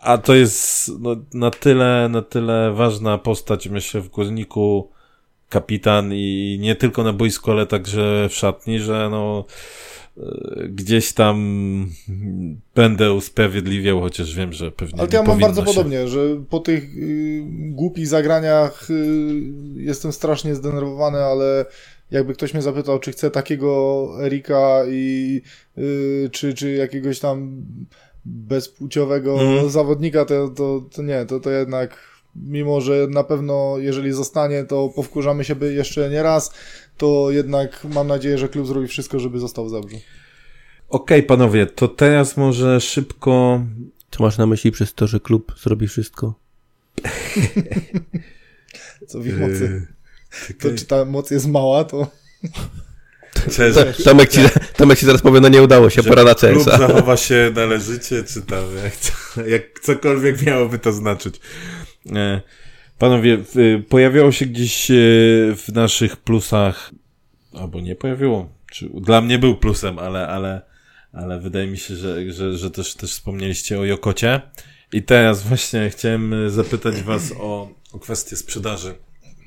a 0.03 0.19
to 0.19 0.35
jest, 0.35 0.91
no, 1.01 1.17
na 1.35 1.51
tyle, 1.51 2.09
na 2.11 2.23
tyle 2.23 2.73
ważna 2.73 3.19
postać, 3.19 3.69
myślę, 3.69 4.01
w 4.01 4.09
Górniku, 4.09 4.91
kapitan 5.49 6.13
i 6.13 6.59
nie 6.61 6.75
tylko 6.75 7.03
na 7.03 7.13
boisku, 7.13 7.51
ale 7.51 7.67
także 7.67 8.29
w 8.29 8.35
szatni, 8.35 8.81
że 8.81 9.09
no, 9.11 9.45
gdzieś 10.69 11.13
tam 11.13 11.37
będę 12.75 13.13
usprawiedliwiał, 13.13 14.01
chociaż 14.01 14.35
wiem, 14.35 14.53
że 14.53 14.73
pewnie 14.73 15.01
Ale 15.01 15.09
ja 15.13 15.23
mam 15.23 15.41
bardzo 15.41 15.61
się. 15.61 15.67
podobnie, 15.67 16.09
że 16.09 16.21
po 16.51 16.59
tych 16.61 16.85
y, 16.97 17.43
głupich 17.51 18.07
zagraniach 18.09 18.91
y, 18.91 18.95
jestem 19.77 20.13
strasznie 20.13 20.55
zdenerwowany, 20.55 21.19
ale 21.19 21.67
jakby 22.11 22.35
ktoś 22.35 22.55
mnie 22.55 22.63
zapytał, 22.63 22.99
czy 22.99 23.13
chcę 23.13 23.31
takiego 23.31 24.09
Erika 24.27 24.81
i 24.89 25.41
y, 25.79 26.29
czy, 26.33 26.55
czy 26.55 26.73
jakiegoś 26.73 27.21
tam 27.21 27.65
bezpłciowego 28.25 29.41
Mhm. 29.41 29.71
zawodnika, 29.71 30.25
to, 30.25 30.49
to, 30.49 30.85
to 30.95 31.03
nie, 31.03 31.27
to, 31.27 31.41
to 31.41 31.51
jednak 31.51 32.14
mimo, 32.37 32.81
że 32.81 33.07
na 33.11 33.25
pewno 33.25 33.75
jeżeli 33.79 34.13
zostanie, 34.13 34.65
to 34.65 34.89
powkurzamy 34.89 35.45
się 35.45 35.55
by 35.55 35.75
jeszcze 35.75 36.11
nie 36.11 36.23
raz, 36.23 36.55
to 36.97 37.31
jednak 37.31 37.87
mam 37.95 38.07
nadzieję, 38.07 38.39
że 38.39 38.49
klub 38.49 38.67
zrobi 38.67 38.89
wszystko, 38.89 39.21
żeby 39.21 39.41
został 39.41 39.67
w 39.67 39.71
Zabrzu. 39.71 39.97
Okej, 40.89 41.23
panowie, 41.23 41.67
to 41.67 41.89
teraz 41.89 42.37
może 42.37 42.81
szybko. 42.81 43.61
Co 44.11 44.23
masz 44.23 44.39
na 44.39 44.47
myśli 44.47 44.73
przez 44.73 44.95
to, 44.95 45.07
że 45.07 45.21
klub 45.21 45.53
zrobi 45.63 45.89
wszystko? 45.89 46.35
Co 49.09 49.21
w 49.21 49.27
ich 49.27 49.39
mocy. 49.39 49.65
Yy, 49.65 49.87
To 50.61 50.69
czy 50.79 50.87
ta 50.87 51.05
moc 51.05 51.31
jest 51.31 51.49
mała, 51.49 51.85
to 51.85 52.07
Cześć. 53.57 54.05
Tomek 54.05 54.31
ci, 54.31 54.41
Tomek 54.77 54.99
ci 54.99 55.07
zaraz 55.07 55.23
powie, 55.23 55.41
no 55.41 55.49
nie 55.49 55.63
udało 55.63 55.91
się, 55.91 56.03
pora 56.03 56.25
na 56.25 56.35
Klub 56.35 56.65
CS-a. 56.65 56.79
zachowa 56.79 57.17
się 57.17 57.53
należycie, 57.55 58.25
czy 58.25 58.43
tam, 58.43 58.65
jak, 58.85 58.93
jak 59.49 59.81
cokolwiek 59.81 60.43
miałoby 60.43 60.79
to 60.79 60.93
znaczyć. 60.93 61.41
E, 62.13 62.41
Panowie, 62.99 63.37
w- 63.39 63.83
pojawiało 63.89 64.33
się 64.33 64.47
gdzieś 64.47 64.91
e, 64.91 64.95
w 65.57 65.65
naszych 65.75 66.17
plusach, 66.17 66.91
albo 67.53 67.81
nie 67.81 67.97
pojawiło, 67.97 68.49
czy, 68.73 68.89
dla 69.01 69.21
mnie 69.21 69.39
był 69.39 69.57
plusem, 69.57 69.99
ale, 69.99 70.29
ale, 70.29 70.63
ale 71.13 71.41
wydaje 71.41 71.67
mi 71.67 71.79
się, 71.79 71.97
że, 71.97 72.33
że, 72.33 72.59
że 72.59 72.71
też, 72.71 72.95
też 72.95 73.11
wspomnieliście 73.11 73.79
o 73.81 73.85
Jokocie. 73.85 74.41
I 74.93 75.03
teraz 75.03 75.43
właśnie 75.43 75.91
chciałem 75.91 76.35
e, 76.35 76.51
zapytać 76.51 77.03
was 77.03 77.33
o, 77.41 77.71
o 77.93 77.99
kwestię 77.99 78.37
sprzedaży. 78.37 78.95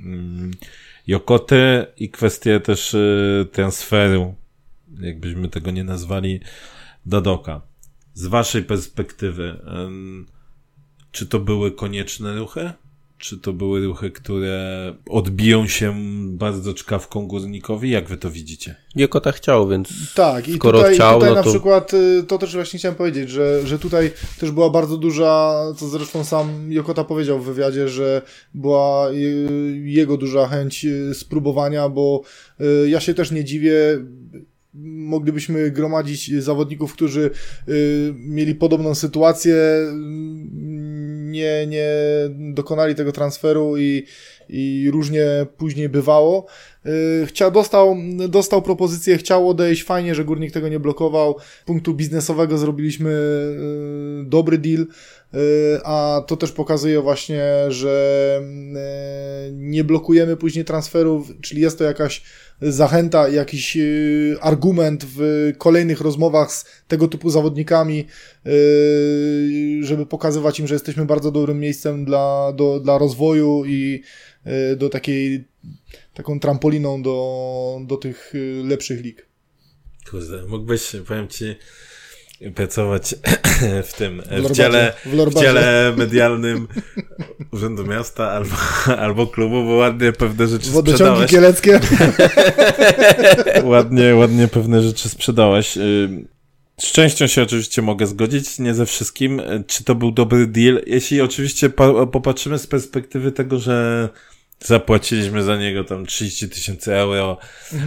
Mm, 0.06 0.52
Jokoty 1.08 1.86
i 1.98 2.10
kwestię 2.10 2.60
też 2.60 2.94
e, 2.94 3.46
transferu, 3.52 4.36
jakbyśmy 5.00 5.50
tego 5.50 5.72
nie 5.72 5.84
nazwali, 5.84 6.40
Dadoka. 7.06 7.62
Z 8.14 8.28
waszej 8.28 8.64
perspektywy, 8.64 9.60
czy 11.12 11.26
to 11.26 11.40
były 11.40 11.72
konieczne 11.72 12.36
ruchy? 12.36 12.72
Czy 13.20 13.38
to 13.38 13.54
były 13.54 13.86
ruchy, 13.86 14.12
które 14.12 14.94
odbiją 15.10 15.68
się 15.68 15.96
bardzo 16.28 16.74
czkawką 16.74 17.28
górnikowi? 17.28 17.90
Jak 17.90 18.08
wy 18.10 18.18
to 18.18 18.32
widzicie? 18.32 18.76
Jokota 18.96 19.32
chciał, 19.32 19.68
więc 19.68 20.14
Tak, 20.16 20.48
i 20.48 20.56
Skoro 20.56 20.78
tutaj, 20.80 20.96
chciał, 20.96 21.14
tutaj 21.14 21.30
no 21.30 21.36
na 21.36 21.44
to- 21.44 21.50
przykład 21.50 21.94
y, 21.94 22.24
to 22.28 22.38
też 22.38 22.56
właśnie 22.56 22.80
chciałem 22.80 22.96
powiedzieć, 22.96 23.30
że, 23.30 23.68
że 23.68 23.80
tutaj 23.80 24.12
też 24.40 24.52
była 24.52 24.70
bardzo 24.70 24.98
duża, 24.98 25.56
co 25.78 25.88
zresztą 25.88 26.24
sam 26.24 26.72
Jokota 26.72 27.04
powiedział 27.04 27.40
w 27.40 27.46
wywiadzie, 27.46 27.88
że 27.90 28.22
była 28.54 29.12
y, 29.12 29.82
jego 29.86 30.18
duża 30.18 30.48
chęć 30.48 30.86
y, 30.86 31.14
spróbowania, 31.14 31.90
bo 31.90 32.22
ja 32.88 33.00
się 33.00 33.14
też 33.14 33.32
nie 33.32 33.44
dziwię. 33.44 33.74
moglibyśmy 35.08 35.72
gromadzić 35.72 36.44
zawodników, 36.44 36.94
którzy 36.94 37.32
y, 37.70 38.14
mieli 38.18 38.56
podobną 38.56 38.96
sytuację, 38.96 39.56
nie, 41.32 41.68
nie 41.68 41.90
dokonali 42.30 42.96
tego 42.96 43.12
transferu 43.12 43.78
i, 43.78 44.06
i 44.50 44.90
różnie 44.92 45.26
później 45.58 45.90
bywało. 45.90 46.46
Y, 46.86 47.26
Chciał, 47.26 47.52
dostał, 47.52 47.98
dostał 48.30 48.62
propozycję, 48.62 49.18
chciał 49.18 49.50
odejść, 49.50 49.84
fajnie, 49.84 50.16
że 50.16 50.26
Górnik 50.26 50.52
tego 50.52 50.70
nie 50.70 50.80
blokował. 50.80 51.36
Z 51.62 51.66
punktu 51.66 51.94
biznesowego 51.94 52.58
zrobiliśmy 52.58 53.10
y, 53.10 54.30
dobry 54.30 54.58
deal, 54.58 54.88
a 55.84 56.24
to 56.28 56.38
też 56.38 56.52
pokazuje 56.52 57.02
właśnie, 57.02 57.44
że 57.68 58.42
y, 59.50 59.52
nie 59.54 59.84
blokujemy 59.84 60.38
później 60.38 60.66
transferów, 60.66 61.32
czyli 61.42 61.62
jest 61.62 61.78
to 61.78 61.84
jakaś 61.84 62.22
zachęta, 62.62 63.30
jakiś 63.30 63.78
y, 63.78 64.38
argument 64.42 65.06
w 65.08 65.52
kolejnych 65.58 66.02
rozmowach 66.02 66.52
z 66.52 66.66
tego 66.88 67.08
typu 67.08 67.30
zawodnikami, 67.30 68.06
y, 68.48 69.80
żeby 69.84 70.06
pokazywać 70.06 70.60
im, 70.60 70.68
że 70.68 70.76
jesteśmy 70.76 71.06
bardzo 71.06 71.32
dobrym 71.32 71.60
miejscem 71.60 72.06
dla, 72.06 72.54
do, 72.54 72.80
dla 72.80 72.98
rozwoju 72.98 73.66
i 73.66 74.04
y, 74.72 74.76
do 74.76 74.90
takiej 74.90 75.46
taką 76.14 76.40
trampoliną 76.40 77.02
do, 77.02 77.80
do 77.86 77.98
tych 77.98 78.36
y, 78.36 78.64
lepszych 78.66 79.02
lig. 79.02 79.28
Kurde, 80.10 80.46
mógłbyś, 80.48 80.96
powiem 81.08 81.28
ci, 81.28 81.56
pracować 82.56 83.16
w 83.90 83.94
tym, 83.94 84.22
w 84.22 84.32
Lorbacie, 84.32 84.54
dziale, 84.56 84.94
w 85.06 85.14
w 85.16 85.34
dziale 85.42 85.94
medialnym 85.98 86.68
Urzędu 87.52 87.86
Miasta 87.86 88.32
albo, 88.32 88.56
albo 89.04 89.28
klubu, 89.28 89.64
bo 89.66 89.72
ładnie 89.76 90.12
pewne 90.12 90.48
rzeczy 90.48 90.70
Wodociągi 90.70 91.22
sprzedałeś. 91.24 91.32
kieleckie. 91.32 91.80
ładnie, 93.64 94.16
ładnie 94.16 94.48
pewne 94.48 94.82
rzeczy 94.82 95.10
sprzedałeś. 95.10 95.78
Y, 95.78 96.10
Z 96.82 96.92
częścią 96.92 97.28
się 97.28 97.42
oczywiście 97.44 97.82
mogę 97.82 98.08
zgodzić, 98.08 98.60
nie 98.60 98.74
ze 98.74 98.86
wszystkim. 98.86 99.40
Y, 99.40 99.64
Czy 99.68 99.84
to 99.84 99.96
był 99.96 100.12
dobry 100.12 100.48
deal? 100.48 100.82
Jeśli 100.88 101.22
oczywiście 101.22 101.70
pa- 101.70 102.06
popatrzymy 102.06 102.60
z 102.60 102.68
perspektywy 102.68 103.32
tego, 103.32 103.60
że 103.60 104.10
zapłaciliśmy 104.60 105.44
za 105.44 105.58
niego 105.58 105.84
tam 105.84 106.06
30 106.06 106.50
tysięcy 106.50 106.96
euro, 106.96 107.38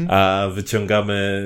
a 0.09 0.47
wyciągamy 0.55 1.43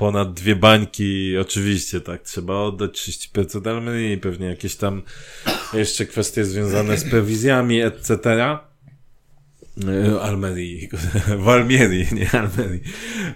ponad 0.00 0.32
dwie 0.32 0.56
bańki, 0.56 1.38
oczywiście, 1.38 2.00
tak, 2.00 2.22
trzeba 2.22 2.54
oddać 2.54 2.90
30% 2.90 3.68
Almerii, 3.68 4.18
pewnie 4.18 4.46
jakieś 4.46 4.76
tam 4.76 5.02
jeszcze 5.72 6.06
kwestie 6.06 6.44
związane 6.44 6.96
z 6.96 7.10
prowizjami, 7.10 7.80
etc. 7.80 8.58
E, 9.88 10.20
Almerii, 10.20 10.88
w 11.44 11.48
Almierii, 11.48 12.06
nie 12.12 12.30
Almerii, 12.40 12.80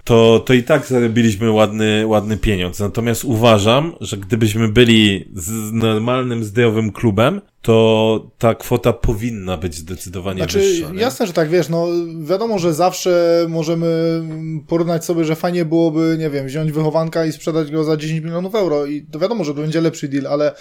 to, 0.05 0.43
to 0.47 0.55
i 0.55 0.63
tak 0.63 0.87
zarobiliśmy 0.87 1.51
ładny, 1.51 2.07
ładny 2.07 2.37
pieniądz. 2.37 2.81
Natomiast 2.81 3.25
uważam, 3.25 3.93
że 4.01 4.17
gdybyśmy 4.17 4.69
byli 4.69 5.29
z 5.35 5.73
normalnym, 5.73 6.45
zdrowym 6.45 6.93
klubem, 6.93 7.41
to 7.63 8.31
ta 8.39 8.55
kwota 8.55 8.93
powinna 8.93 9.57
być 9.57 9.75
zdecydowanie 9.75 10.39
Znaczy, 10.39 10.59
wyższa. 10.59 10.91
nie? 10.91 11.01
jasne, 11.01 11.27
że 11.27 11.33
tak, 11.33 11.49
wiesz, 11.49 11.69
no 11.69 11.87
wiadomo, 12.25 12.59
że 12.59 12.75
zawsze 12.75 13.47
możemy 13.49 14.23
porównać 14.69 15.05
sobie, 15.05 15.25
że 15.25 15.37
fajnie 15.37 15.65
byłoby, 15.65 16.17
nie 16.19 16.31
wiem, 16.31 16.47
wziąć 16.47 16.73
wychowanka 16.73 17.27
i 17.27 17.33
sprzedać 17.33 17.71
go 17.71 17.85
za 17.85 17.97
10 17.97 18.25
milionów 18.25 18.55
euro 18.55 18.87
i 18.87 19.03
to 19.03 19.19
wiadomo, 19.19 19.45
że 19.45 19.55
to 19.55 19.61
będzie 19.61 19.81
lepszy 19.81 20.09
deal, 20.09 20.27
ale 20.27 20.55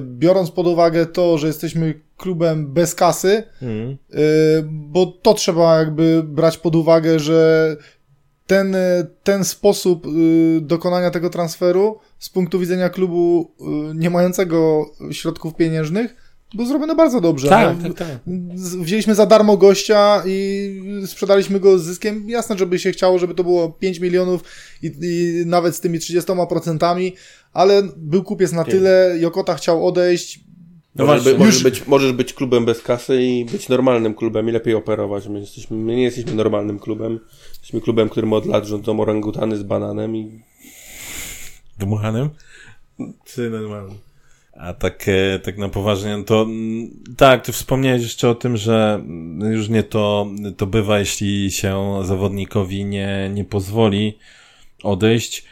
biorąc 0.00 0.50
pod 0.50 0.66
uwagę 0.66 1.06
to, 1.06 1.38
że 1.38 1.46
jesteśmy 1.46 2.00
klubem 2.16 2.72
bez 2.72 2.94
kasy, 2.94 3.42
Mhm. 3.62 3.90
y, 3.90 3.96
bo 4.70 5.06
to 5.06 5.34
trzeba 5.34 5.78
jakby 5.78 6.22
brać 6.22 6.58
pod 6.58 6.76
uwagę, 6.76 7.18
że 7.18 7.76
ten, 8.46 8.74
y, 8.74 9.06
ten 9.22 9.44
sposób 9.44 10.06
y, 10.06 10.60
dokonania 10.60 11.10
tego 11.10 11.30
transferu 11.30 11.98
z 12.18 12.28
punktu 12.28 12.58
widzenia 12.58 12.88
klubu 12.88 13.50
y, 13.60 13.94
nie 13.94 14.10
mającego 14.10 14.86
środków 15.10 15.54
pieniężnych 15.54 16.27
był 16.54 16.66
zrobiony 16.66 16.94
bardzo 16.94 17.20
dobrze. 17.20 17.48
Tak, 17.48 17.76
No, 17.82 17.88
tak, 17.88 17.98
tak. 17.98 18.18
wzięliśmy 18.80 19.14
za 19.14 19.26
darmo 19.26 19.56
gościa 19.56 20.22
i 20.26 21.02
sprzedaliśmy 21.06 21.60
go 21.60 21.78
z 21.78 21.82
zyskiem. 21.82 22.30
Jasne, 22.30 22.58
żeby 22.58 22.78
się 22.78 22.92
chciało, 22.92 23.18
żeby 23.18 23.34
to 23.34 23.44
było 23.44 23.68
5 23.68 23.98
milionów 23.98 24.44
i, 24.82 24.92
i 25.02 25.46
nawet 25.46 25.76
z 25.76 25.80
tymi 25.80 25.98
30%, 25.98 27.12
ale 27.52 27.82
był 27.96 28.22
kupiec 28.24 28.52
na 28.52 28.64
tyle, 28.64 29.16
Jokota 29.20 29.54
chciał 29.54 29.86
odejść. 29.86 30.40
No 30.94 31.06
możesz, 31.06 31.22
właśnie, 31.22 31.38
by, 31.38 31.44
możesz, 31.44 31.62
być, 31.62 31.86
możesz 31.86 32.12
być 32.12 32.34
klubem 32.34 32.64
bez 32.64 32.82
kasy 32.82 33.22
i 33.22 33.44
być 33.44 33.68
normalnym 33.68 34.14
klubem 34.14 34.48
i 34.48 34.52
lepiej 34.52 34.74
operować. 34.74 35.28
My, 35.28 35.40
jesteśmy, 35.40 35.76
my 35.76 35.96
nie 35.96 36.02
jesteśmy 36.02 36.34
normalnym 36.34 36.78
klubem. 36.78 37.20
Jesteśmy 37.50 37.80
klubem, 37.80 38.08
którym 38.08 38.32
od 38.32 38.46
lat 38.46 38.64
rządzą 38.66 39.00
orangutany 39.00 39.56
z 39.56 39.62
bananem 39.62 40.16
i 40.16 40.42
Dmuchanym? 41.78 42.30
Czy 43.24 43.50
normalnym? 43.50 43.98
A 44.58 44.72
tak, 44.74 45.04
e, 45.08 45.38
tak 45.38 45.58
na 45.58 45.68
poważnie, 45.68 46.16
no 46.16 46.24
to 46.24 46.42
mm, 46.42 46.90
tak, 47.16 47.44
ty 47.44 47.52
wspomniałeś 47.52 48.02
jeszcze 48.02 48.28
o 48.28 48.34
tym, 48.34 48.56
że 48.56 48.94
mm, 48.94 49.52
już 49.52 49.68
nie 49.68 49.82
to, 49.82 50.26
to 50.56 50.66
bywa, 50.66 50.98
jeśli 50.98 51.50
się 51.50 52.00
zawodnikowi 52.04 52.84
nie, 52.84 53.30
nie 53.34 53.44
pozwoli 53.44 54.18
odejść. 54.82 55.44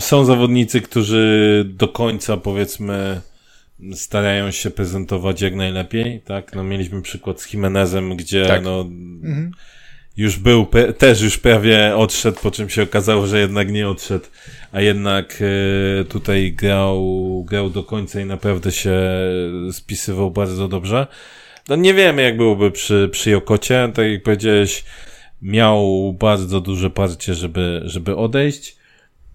Są 0.00 0.24
zawodnicy, 0.24 0.80
którzy 0.80 1.64
do 1.68 1.88
końca, 1.88 2.36
powiedzmy, 2.36 3.20
starają 3.94 4.50
się 4.50 4.70
prezentować 4.70 5.40
jak 5.42 5.54
najlepiej, 5.54 6.20
tak? 6.20 6.54
No 6.54 6.64
mieliśmy 6.64 7.02
przykład 7.02 7.40
z 7.40 7.52
Jimenezem, 7.52 8.16
gdzie 8.16 8.46
Tak. 8.46 8.64
no, 8.64 8.80
Mhm. 8.80 9.50
Już 10.20 10.38
był, 10.38 10.66
też 10.98 11.20
już 11.20 11.38
prawie 11.38 11.96
odszedł, 11.96 12.40
po 12.42 12.50
czym 12.50 12.68
się 12.68 12.82
okazało, 12.82 13.26
że 13.26 13.40
jednak 13.40 13.72
nie 13.72 13.88
odszedł, 13.88 14.24
a 14.72 14.80
jednak 14.80 15.42
e, 16.00 16.04
tutaj 16.04 16.52
grał, 16.52 17.44
grał 17.48 17.70
do 17.70 17.84
końca 17.84 18.20
i 18.20 18.24
naprawdę 18.24 18.72
się 18.72 19.00
spisywał 19.72 20.30
bardzo 20.30 20.68
dobrze. 20.68 21.06
No 21.68 21.76
nie 21.76 21.94
wiemy, 21.94 22.22
jak 22.22 22.36
byłoby 22.36 22.70
przy, 22.70 23.08
przy 23.12 23.30
Jokocie, 23.30 23.92
tak 23.94 24.06
jak 24.06 24.22
powiedziałeś, 24.22 24.84
miał 25.42 26.12
bardzo 26.12 26.60
duże 26.60 26.90
parcie, 26.90 27.34
żeby, 27.34 27.80
żeby 27.84 28.16
odejść. 28.16 28.76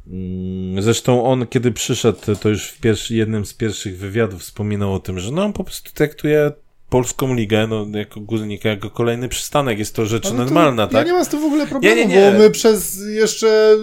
Mm, 0.07 0.81
Zresztą 0.81 1.25
on, 1.25 1.47
kiedy 1.47 1.71
przyszedł, 1.71 2.19
to 2.41 2.49
już 2.49 2.67
w 2.67 2.79
pierwszy, 2.79 3.15
jednym 3.15 3.45
z 3.45 3.53
pierwszych 3.53 3.97
wywiadów 3.97 4.41
wspominał 4.41 4.93
o 4.93 4.99
tym, 4.99 5.19
że 5.19 5.31
no 5.31 5.43
on 5.43 5.53
po 5.53 5.63
prostu 5.63 5.91
traktuje 5.93 6.51
polską 6.95 7.33
ligę, 7.33 7.67
no 7.67 7.87
jako 7.93 8.19
górnika, 8.19 8.69
jako 8.69 8.89
kolejny 8.89 9.29
przystanek. 9.29 9.79
Jest 9.79 9.95
to 9.95 10.05
rzecz 10.05 10.25
Ale 10.25 10.33
to 10.33 10.43
normalna, 10.43 10.81
Ja 10.81 10.87
tak? 10.87 11.07
nie 11.07 11.13
mam 11.13 11.25
z 11.25 11.27
tym 11.27 11.41
w 11.41 11.43
ogóle 11.43 11.67
problemu, 11.67 11.95
Nie, 11.95 12.05
nie, 12.05 12.15
nie. 12.15 12.31
bo 12.31 12.39
my 12.39 12.49
przez 12.51 13.01
jeszcze 13.07 13.75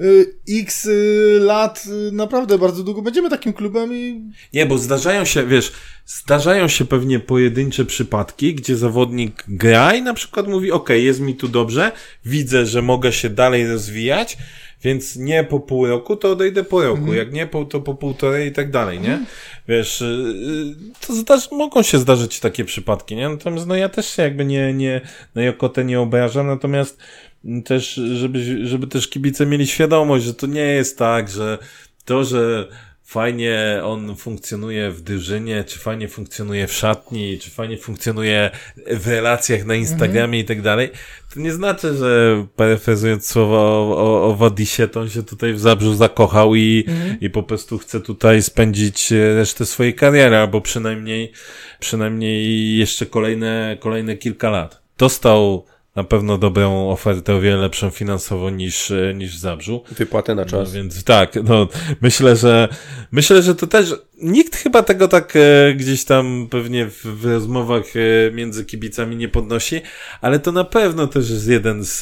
y, 0.00 0.04
y, 0.04 0.34
x 0.60 0.86
y, 0.86 1.38
lat 1.40 1.84
naprawdę 2.12 2.58
bardzo 2.58 2.82
długo 2.82 3.02
będziemy 3.02 3.30
takim 3.30 3.52
klubem 3.52 3.94
i 3.94 4.22
Nie, 4.52 4.66
bo 4.66 4.78
zdarzają 4.78 5.24
się, 5.24 5.46
wiesz, 5.46 5.72
zdarzają 6.06 6.68
się 6.68 6.84
pewnie 6.84 7.20
pojedyncze 7.20 7.84
przypadki, 7.84 8.54
gdzie 8.54 8.76
zawodnik 8.76 9.44
gra 9.48 9.94
i 9.94 10.02
na 10.02 10.14
przykład 10.14 10.48
mówi, 10.48 10.72
ok, 10.72 10.88
jest 10.90 11.20
mi 11.20 11.34
tu 11.34 11.48
dobrze, 11.48 11.92
widzę, 12.24 12.66
że 12.66 12.82
mogę 12.82 13.12
się 13.12 13.30
dalej 13.30 13.68
rozwijać, 13.68 14.38
więc 14.82 15.16
nie 15.16 15.44
po 15.44 15.60
pół 15.60 15.86
roku, 15.86 16.16
to 16.16 16.30
odejdę 16.30 16.64
po 16.64 16.82
roku, 16.82 17.14
jak 17.14 17.32
nie, 17.32 17.46
po, 17.46 17.64
to 17.64 17.80
po 17.80 17.94
półtorej 17.94 18.48
i 18.48 18.52
tak 18.52 18.70
dalej, 18.70 19.00
nie? 19.00 19.20
Wiesz, 19.68 20.00
y, 20.00 20.04
y, 20.04 21.06
to 21.06 21.14
zdarzy, 21.14 21.48
mogą 21.52 21.82
się 21.82 21.98
zdarzyć 21.98 22.40
takie 22.40 22.64
przypadki, 22.64 23.16
nie? 23.16 23.28
Natomiast 23.28 23.66
no 23.66 23.74
ja 23.74 23.88
też 23.88 24.06
się 24.06 24.22
jakby 24.22 24.44
nie, 24.44 24.74
nie, 24.74 25.00
na 25.34 25.42
Jokotę 25.42 25.84
nie 25.84 26.00
obrażam, 26.00 26.46
natomiast 26.46 26.98
mm, 27.44 27.62
też, 27.62 27.94
żeby, 27.94 28.66
żeby 28.66 28.86
też 28.86 29.08
kibice 29.08 29.46
mieli 29.46 29.66
świadomość, 29.66 30.24
że 30.24 30.34
to 30.34 30.46
nie 30.46 30.60
jest 30.60 30.98
tak, 30.98 31.28
że 31.28 31.58
to, 32.04 32.24
że 32.24 32.68
fajnie 33.06 33.80
on 33.84 34.16
funkcjonuje 34.16 34.90
w 34.90 35.00
drużynie, 35.00 35.64
czy 35.64 35.78
fajnie 35.78 36.08
funkcjonuje 36.08 36.66
w 36.66 36.72
szatni, 36.72 37.38
czy 37.38 37.50
fajnie 37.50 37.78
funkcjonuje 37.78 38.50
w 38.86 39.08
relacjach 39.08 39.64
na 39.64 39.74
Instagramie 39.74 40.40
i 40.40 40.44
tak 40.44 40.62
dalej, 40.62 40.90
to 41.34 41.40
nie 41.40 41.52
znaczy, 41.52 41.96
że 41.96 42.46
parafrazując 42.56 43.26
słowa 43.26 43.58
o, 43.58 43.96
o, 43.96 44.28
o 44.28 44.34
Wadisie, 44.36 44.88
to 44.88 45.00
on 45.00 45.10
się 45.10 45.22
tutaj 45.22 45.52
w 45.52 45.60
Zabrzu 45.60 45.94
zakochał 45.94 46.54
i, 46.54 46.84
i 47.20 47.30
po 47.30 47.42
prostu 47.42 47.78
chce 47.78 48.00
tutaj 48.00 48.42
spędzić 48.42 49.12
e, 49.12 49.34
resztę 49.34 49.66
swojej 49.66 49.94
kariery, 49.94 50.36
albo 50.36 50.60
przynajmniej, 50.60 51.32
przynajmniej 51.80 52.76
jeszcze 52.76 53.06
kolejne, 53.06 53.76
kolejne 53.80 54.16
kilka 54.16 54.50
lat. 54.50 54.82
Dostał 54.98 55.64
na 55.96 56.04
pewno 56.04 56.38
dobrą 56.38 56.90
ofertę, 56.90 57.34
o 57.34 57.40
wiele 57.40 57.56
lepszą 57.56 57.90
finansowo 57.90 58.50
niż, 58.50 58.90
e, 58.90 59.14
niż 59.14 59.36
w 59.36 59.40
Zabrzu. 59.40 59.82
wypłatę 59.90 60.34
na 60.34 60.42
No, 60.42 60.48
czas. 60.48 60.72
więc 60.72 61.04
tak, 61.04 61.34
no 61.44 61.68
myślę, 62.00 62.36
że 62.36 62.68
myślę, 63.12 63.42
że 63.42 63.54
to 63.54 63.66
też 63.66 63.94
nikt 64.22 64.56
chyba 64.56 64.82
tego 64.82 65.08
tak 65.08 65.36
e, 65.36 65.74
gdzieś 65.74 66.04
tam 66.04 66.46
pewnie 66.50 66.86
w, 66.86 67.04
w 67.04 67.24
rozmowach 67.24 67.84
e, 67.96 68.30
między 68.30 68.64
kibicami 68.64 69.16
nie 69.16 69.28
podnosi, 69.28 69.80
ale 70.20 70.38
to 70.38 70.52
na 70.52 70.64
pewno 70.64 71.06
też 71.06 71.30
jest 71.30 71.48
jeden 71.48 71.84
z, 71.84 72.00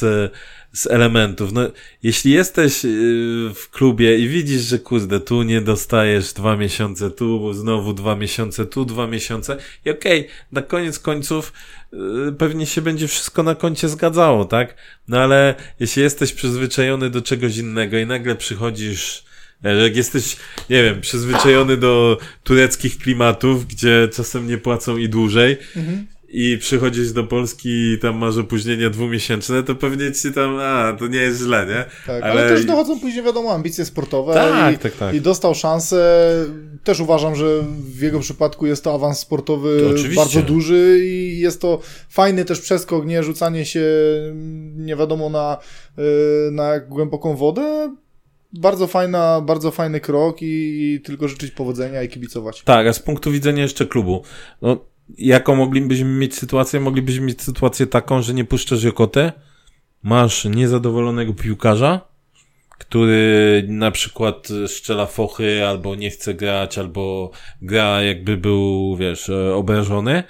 z 0.75 0.87
elementów. 0.87 1.51
No, 1.53 1.61
jeśli 2.03 2.31
jesteś 2.31 2.83
yy, 2.83 2.89
w 3.55 3.69
klubie 3.71 4.17
i 4.17 4.27
widzisz, 4.27 4.61
że 4.61 4.79
kurde, 4.79 5.19
tu 5.19 5.43
nie 5.43 5.61
dostajesz 5.61 6.33
dwa 6.33 6.57
miesiące, 6.57 7.11
tu 7.11 7.53
znowu 7.53 7.93
dwa 7.93 8.15
miesiące, 8.15 8.65
tu 8.65 8.85
dwa 8.85 9.07
miesiące 9.07 9.57
i 9.85 9.89
okej, 9.89 10.19
okay, 10.19 10.31
na 10.51 10.61
koniec 10.61 10.99
końców 10.99 11.53
pewnie 12.37 12.65
się 12.65 12.81
będzie 12.81 13.07
wszystko 13.07 13.43
na 13.43 13.55
koncie 13.55 13.89
zgadzało, 13.89 14.45
tak? 14.45 14.75
No 15.07 15.19
ale 15.19 15.55
jeśli 15.79 16.01
jesteś 16.01 16.33
przyzwyczajony 16.33 17.09
do 17.09 17.21
czegoś 17.21 17.57
innego 17.57 17.97
i 17.97 18.05
nagle 18.05 18.35
przychodzisz 18.35 19.25
jak 19.63 19.95
jesteś, 19.95 20.37
nie 20.69 20.83
wiem, 20.83 21.01
przyzwyczajony 21.01 21.77
do 21.77 22.17
tureckich 22.43 22.97
klimatów, 22.97 23.67
gdzie 23.67 24.07
czasem 24.13 24.47
nie 24.47 24.57
płacą 24.57 24.97
i 24.97 25.09
dłużej, 25.09 25.57
mhm 25.75 26.07
i 26.37 26.57
przychodzisz 26.57 27.11
do 27.11 27.23
Polski 27.23 27.69
i 27.69 27.99
tam 27.99 28.17
masz 28.17 28.37
opóźnienia 28.37 28.89
dwumiesięczne, 28.89 29.63
to 29.63 29.75
pewnie 29.75 30.11
ci 30.11 30.33
tam, 30.33 30.57
a, 30.59 30.95
to 30.99 31.07
nie 31.07 31.19
jest 31.19 31.39
źle, 31.39 31.65
nie? 31.65 31.85
Tak, 32.07 32.23
ale, 32.23 32.31
ale 32.31 32.49
też 32.49 32.65
dochodzą 32.65 32.99
później, 32.99 33.23
wiadomo, 33.23 33.51
ambicje 33.51 33.85
sportowe 33.85 34.33
tak, 34.33 34.75
i, 34.75 34.77
tak, 34.77 34.93
tak. 34.93 35.15
i 35.15 35.21
dostał 35.21 35.55
szansę. 35.55 36.31
Też 36.83 36.99
uważam, 36.99 37.35
że 37.35 37.63
w 37.79 38.01
jego 38.01 38.19
przypadku 38.19 38.65
jest 38.65 38.83
to 38.83 38.93
awans 38.93 39.19
sportowy 39.19 39.93
to 39.95 40.15
bardzo 40.15 40.41
duży 40.41 40.99
i 41.05 41.39
jest 41.39 41.61
to 41.61 41.81
fajny 42.09 42.45
też 42.45 42.61
przeskok, 42.61 43.05
nie 43.05 43.23
rzucanie 43.23 43.65
się 43.65 43.85
nie 44.75 44.95
wiadomo 44.95 45.29
na, 45.29 45.57
y, 46.47 46.51
na 46.51 46.79
głęboką 46.79 47.35
wodę, 47.35 47.95
bardzo 48.53 48.87
fajna, 48.87 49.41
bardzo 49.41 49.71
fajny 49.71 49.99
krok 49.99 50.41
i, 50.41 50.45
i, 50.45 51.01
tylko 51.01 51.27
życzyć 51.27 51.51
powodzenia 51.51 52.03
i 52.03 52.09
kibicować. 52.09 52.61
Tak, 52.61 52.87
a 52.87 52.93
z 52.93 52.99
punktu 52.99 53.31
widzenia 53.31 53.63
jeszcze 53.63 53.85
klubu, 53.85 54.23
no 54.61 54.94
jaką 55.17 55.55
moglibyśmy 55.55 56.09
mieć 56.09 56.35
sytuację? 56.35 56.79
Moglibyśmy 56.79 57.25
mieć 57.25 57.41
sytuację 57.41 57.87
taką, 57.87 58.21
że 58.21 58.33
nie 58.33 58.45
puszczasz 58.45 58.83
Jokotę, 58.83 59.33
masz 60.03 60.45
niezadowolonego 60.45 61.33
piłkarza, 61.33 62.01
który 62.69 63.65
na 63.67 63.91
przykład 63.91 64.47
strzela 64.67 65.05
fochy, 65.05 65.65
albo 65.67 65.95
nie 65.95 66.09
chce 66.09 66.33
grać, 66.33 66.77
albo 66.77 67.31
gra 67.61 68.01
jakby 68.01 68.37
był, 68.37 68.95
wiesz, 68.97 69.29
obrażony. 69.55 70.23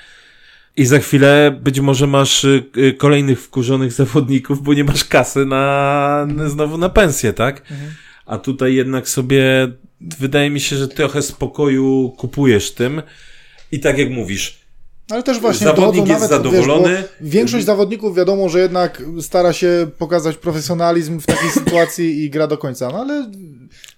I 0.78 0.86
za 0.86 1.00
chwilę 1.00 1.60
być 1.62 1.80
może 1.80 2.08
masz 2.08 2.44
y, 2.44 2.96
kolejnych 2.98 3.42
wkurzonych 3.42 3.94
zawodników, 3.94 4.64
bo 4.64 4.74
nie 4.74 4.84
masz 4.84 5.06
kasy 5.06 5.46
na, 5.46 6.28
znowu 6.46 6.78
na 6.78 6.90
pensję, 6.90 7.34
tak? 7.34 7.62
Mhm. 7.72 7.92
A 8.26 8.38
tutaj 8.38 8.76
jednak 8.76 9.10
sobie, 9.10 9.68
wydaje 10.02 10.50
mi 10.50 10.60
się, 10.60 10.76
że 10.76 10.88
trochę 10.88 11.22
spokoju 11.22 12.14
kupujesz 12.18 12.72
tym. 12.72 13.02
I 13.72 13.80
tak 13.80 13.98
jak 13.98 14.10
mówisz, 14.10 14.65
ale 15.10 15.24
też 15.24 15.40
właśnie 15.40 15.68
zawodnik 15.68 16.08
jest 16.08 16.30
zadowolony. 16.30 16.90
Wiesz, 16.90 17.32
większość 17.32 17.66
zawodników 17.66 18.16
wiadomo, 18.16 18.50
że 18.50 18.60
jednak 18.60 19.04
stara 19.22 19.54
się 19.54 19.88
pokazać 19.98 20.38
profesjonalizm 20.38 21.20
w 21.20 21.26
takiej 21.26 21.50
sytuacji 21.64 22.24
i 22.24 22.30
gra 22.30 22.48
do 22.48 22.58
końca. 22.58 22.90
No 22.90 23.02
ale 23.02 23.32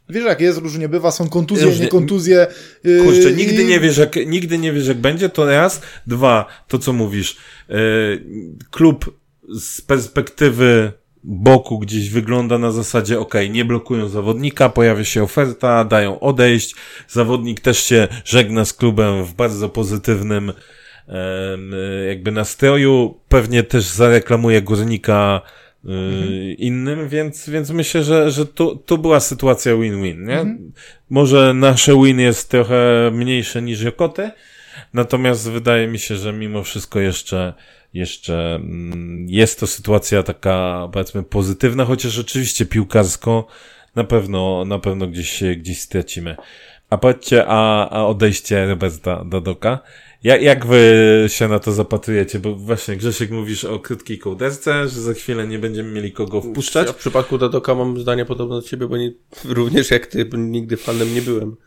wiesz 0.10 0.26
jak 0.26 0.42
jest, 0.42 0.58
różnie 0.60 0.90
bywa, 0.90 1.12
są 1.12 1.30
kontuzje, 1.30 1.66
różnie. 1.66 1.86
nie 1.86 1.92
kontuzje. 1.92 2.48
Yy, 2.84 3.02
Kurczę, 3.04 3.34
nigdy 3.34 3.64
i... 3.64 3.66
nie 3.66 3.80
wiesz 3.80 3.98
jak, 3.98 4.16
nigdy 4.16 4.58
nie 4.58 4.74
wiesz 4.74 4.88
jak 4.88 4.98
będzie, 4.98 5.30
to 5.30 5.46
raz. 5.46 5.82
Dwa, 6.08 6.46
to 6.68 6.80
co 6.80 6.94
mówisz. 6.94 7.38
Yy, 7.70 7.76
klub 8.72 9.18
z 9.60 9.82
perspektywy 9.82 10.92
boku 11.24 11.80
gdzieś 11.80 12.10
wygląda 12.10 12.58
na 12.58 12.72
zasadzie, 12.72 13.20
ok, 13.20 13.34
nie 13.50 13.66
blokują 13.66 14.10
zawodnika, 14.10 14.70
pojawia 14.70 15.04
się 15.04 15.24
oferta, 15.24 15.86
dają 15.86 16.20
odejść, 16.20 16.76
zawodnik 17.08 17.60
też 17.60 17.84
się 17.84 18.08
żegna 18.26 18.66
z 18.66 18.74
klubem 18.74 19.24
w 19.26 19.34
bardzo 19.34 19.70
pozytywnym 19.70 20.54
jakby 22.08 22.32
nastroju, 22.32 23.20
pewnie 23.30 23.64
też 23.64 23.84
zareklamuje 23.84 24.62
górnika 24.62 25.42
y, 25.86 25.88
mhm. 25.88 26.32
innym, 26.58 27.10
więc, 27.10 27.50
więc 27.50 27.70
myślę, 27.70 28.04
że, 28.04 28.32
że 28.32 28.46
tu, 28.46 28.76
tu 28.76 28.98
była 28.98 29.20
sytuacja 29.20 29.76
win-win, 29.76 30.26
nie? 30.26 30.40
Mhm. 30.40 30.72
Może 31.10 31.54
nasze 31.54 31.94
win 32.04 32.20
jest 32.20 32.50
trochę 32.50 33.12
mniejsze 33.14 33.62
niż 33.62 33.82
Jokoty, 33.82 34.32
natomiast 34.94 35.50
wydaje 35.50 35.88
mi 35.88 36.00
się, 36.00 36.16
że 36.16 36.34
mimo 36.34 36.64
wszystko 36.64 37.00
jeszcze 37.00 37.54
jeszcze 37.94 38.56
mm, 38.56 39.26
jest 39.30 39.60
to 39.60 39.68
sytuacja 39.68 40.24
taka, 40.24 40.90
powiedzmy, 40.94 41.24
pozytywna, 41.24 41.86
chociaż 41.86 42.20
oczywiście 42.20 42.66
piłkarsko 42.66 43.48
na 43.96 44.04
pewno, 44.04 44.66
na 44.66 44.80
pewno 44.80 45.08
gdzieś, 45.08 45.44
gdzieś 45.58 45.80
stracimy. 45.80 46.36
A 46.90 46.98
powiedzcie, 46.98 47.46
a, 47.48 47.90
a 47.90 48.06
odejście 48.06 48.66
Roberta 48.66 49.24
Dadoka, 49.26 49.80
jak, 50.24 50.42
jak 50.42 50.66
wy 50.66 51.26
się 51.28 51.48
na 51.48 51.60
to 51.60 51.72
zapatrujecie? 51.72 52.40
Bo 52.40 52.56
właśnie 52.56 52.98
Grzesiek 52.98 53.32
mówisz 53.32 53.66
o 53.66 53.80
krótkiej 53.80 54.20
kołderce, 54.20 54.88
że 54.88 55.02
za 55.02 55.14
chwilę 55.14 55.48
nie 55.48 55.60
będziemy 55.60 55.92
mieli 55.92 56.12
kogo 56.12 56.42
wpuszczać. 56.42 56.88
Ja 56.88 56.94
w 56.94 56.98
przypadku 56.98 57.38
Dadoka 57.38 57.76
mam 57.76 58.00
zdanie 58.00 58.26
podobne 58.26 58.56
do 58.56 58.62
ciebie, 58.62 58.88
bo 58.88 58.98
nie, 58.98 59.12
również 59.46 59.92
jak 59.92 60.08
ty, 60.08 60.30
nigdy 60.34 60.78
fanem 60.78 61.14
nie 61.14 61.22
byłem. 61.22 61.58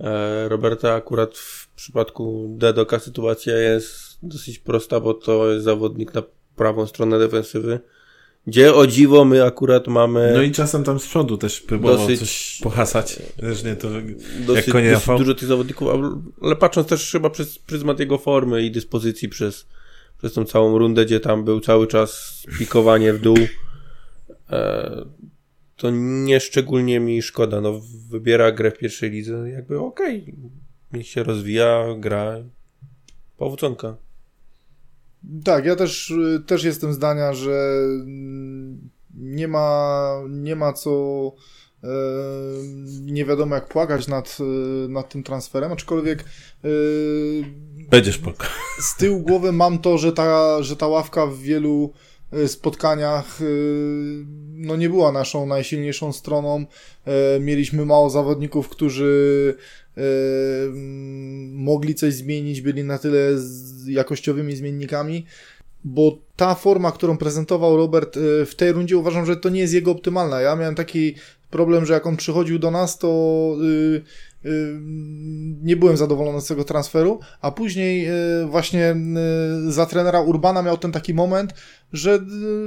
E, 0.00 0.48
Roberta 0.48 0.94
akurat 0.94 1.38
w 1.38 1.68
przypadku 1.74 2.54
Dadoka 2.58 2.98
sytuacja 2.98 3.56
jest 3.56 4.18
dosyć 4.22 4.58
prosta, 4.58 5.00
bo 5.00 5.14
to 5.14 5.52
jest 5.52 5.64
zawodnik 5.64 6.14
na 6.14 6.22
prawą 6.56 6.86
stronę 6.86 7.18
defensywy 7.18 7.80
gdzie 8.46 8.74
o 8.74 8.86
dziwo 8.86 9.24
my 9.24 9.44
akurat 9.44 9.86
mamy. 9.88 10.32
No 10.34 10.42
i 10.42 10.52
czasem 10.52 10.84
tam 10.84 11.00
z 11.00 11.06
przodu 11.06 11.38
też 11.38 11.60
próbował 11.60 11.98
dosyć, 11.98 12.20
coś 12.20 12.60
pohasać. 12.62 13.18
Nie 13.64 13.76
to 13.76 13.88
dosyć, 14.46 14.74
jak 14.74 14.92
dosyć 14.92 15.18
dużo 15.18 15.34
tych 15.34 15.48
zawodników, 15.48 15.88
ale 16.42 16.56
patrząc 16.56 16.88
też 16.88 17.12
chyba 17.12 17.30
przez 17.30 17.58
pryzmat 17.58 18.00
jego 18.00 18.18
formy 18.18 18.62
i 18.62 18.70
dyspozycji 18.70 19.28
przez, 19.28 19.66
przez 20.18 20.32
tą 20.32 20.44
całą 20.44 20.78
rundę, 20.78 21.04
gdzie 21.04 21.20
tam 21.20 21.44
był 21.44 21.60
cały 21.60 21.86
czas 21.86 22.42
pikowanie 22.58 23.12
w 23.12 23.20
dół, 23.20 23.38
e, 24.50 25.04
to 25.76 25.90
nieszczególnie 26.24 27.00
mi 27.00 27.22
szkoda. 27.22 27.60
No, 27.60 27.80
wybiera 28.08 28.52
grę 28.52 28.70
w 28.70 28.78
pierwszej 28.78 29.10
lidze, 29.10 29.50
jakby 29.50 29.78
okej. 29.78 30.22
Okay. 30.22 30.34
Niech 30.92 31.08
się 31.08 31.22
rozwija, 31.22 31.86
gra. 31.98 32.36
Powodzonka. 33.36 33.96
Tak, 35.44 35.64
ja 35.64 35.76
też, 35.76 36.12
też 36.46 36.64
jestem 36.64 36.92
zdania, 36.92 37.32
że 37.32 37.74
nie 39.14 39.48
ma, 39.48 40.08
nie 40.28 40.56
ma 40.56 40.72
co 40.72 40.90
e, 41.84 41.88
nie 43.02 43.24
wiadomo 43.24 43.54
jak 43.54 43.68
płakać 43.68 44.08
nad, 44.08 44.38
nad 44.88 45.08
tym 45.08 45.22
transferem, 45.22 45.72
aczkolwiek 45.72 46.24
Będziesz 47.90 48.18
płakał. 48.18 48.50
Z 48.80 48.96
tyłu 48.96 49.20
głowy 49.20 49.52
mam 49.52 49.78
to, 49.78 49.98
że 49.98 50.12
ta, 50.12 50.62
że 50.62 50.76
ta 50.76 50.86
ławka 50.86 51.26
w 51.26 51.38
wielu 51.38 51.92
spotkaniach 52.46 53.38
no 54.54 54.76
nie 54.76 54.88
była 54.88 55.12
naszą 55.12 55.46
najsilniejszą 55.46 56.12
stroną. 56.12 56.66
Mieliśmy 57.40 57.86
mało 57.86 58.10
zawodników, 58.10 58.68
którzy 58.68 59.54
mogli 61.52 61.94
coś 61.94 62.14
zmienić, 62.14 62.60
byli 62.60 62.84
na 62.84 62.98
tyle 62.98 63.18
jakościowymi 63.86 64.56
zmiennikami, 64.56 65.26
bo 65.84 66.18
ta 66.36 66.54
forma, 66.54 66.92
którą 66.92 67.16
prezentował 67.16 67.76
Robert 67.76 68.16
y, 68.16 68.46
w 68.46 68.54
tej 68.54 68.72
rundzie, 68.72 68.96
uważam, 68.96 69.26
że 69.26 69.36
to 69.36 69.48
nie 69.48 69.60
jest 69.60 69.74
jego 69.74 69.90
optymalna. 69.90 70.40
Ja 70.40 70.56
miałem 70.56 70.74
taki 70.74 71.14
problem, 71.50 71.86
że 71.86 71.94
jak 71.94 72.06
on 72.06 72.16
przychodził 72.16 72.58
do 72.58 72.70
nas, 72.70 72.98
to 72.98 73.08
y, 73.60 73.64
y, 73.64 74.02
nie 75.62 75.76
byłem 75.76 75.96
zadowolony 75.96 76.40
z 76.40 76.46
tego 76.46 76.64
transferu, 76.64 77.20
a 77.40 77.50
później 77.50 78.08
właśnie 78.46 78.96
za 79.68 79.86
trenera 79.86 80.20
Urbana 80.20 80.62
miał 80.62 80.78
ten 80.78 80.92
taki 80.92 81.14
moment, 81.14 81.54
że 81.92 82.18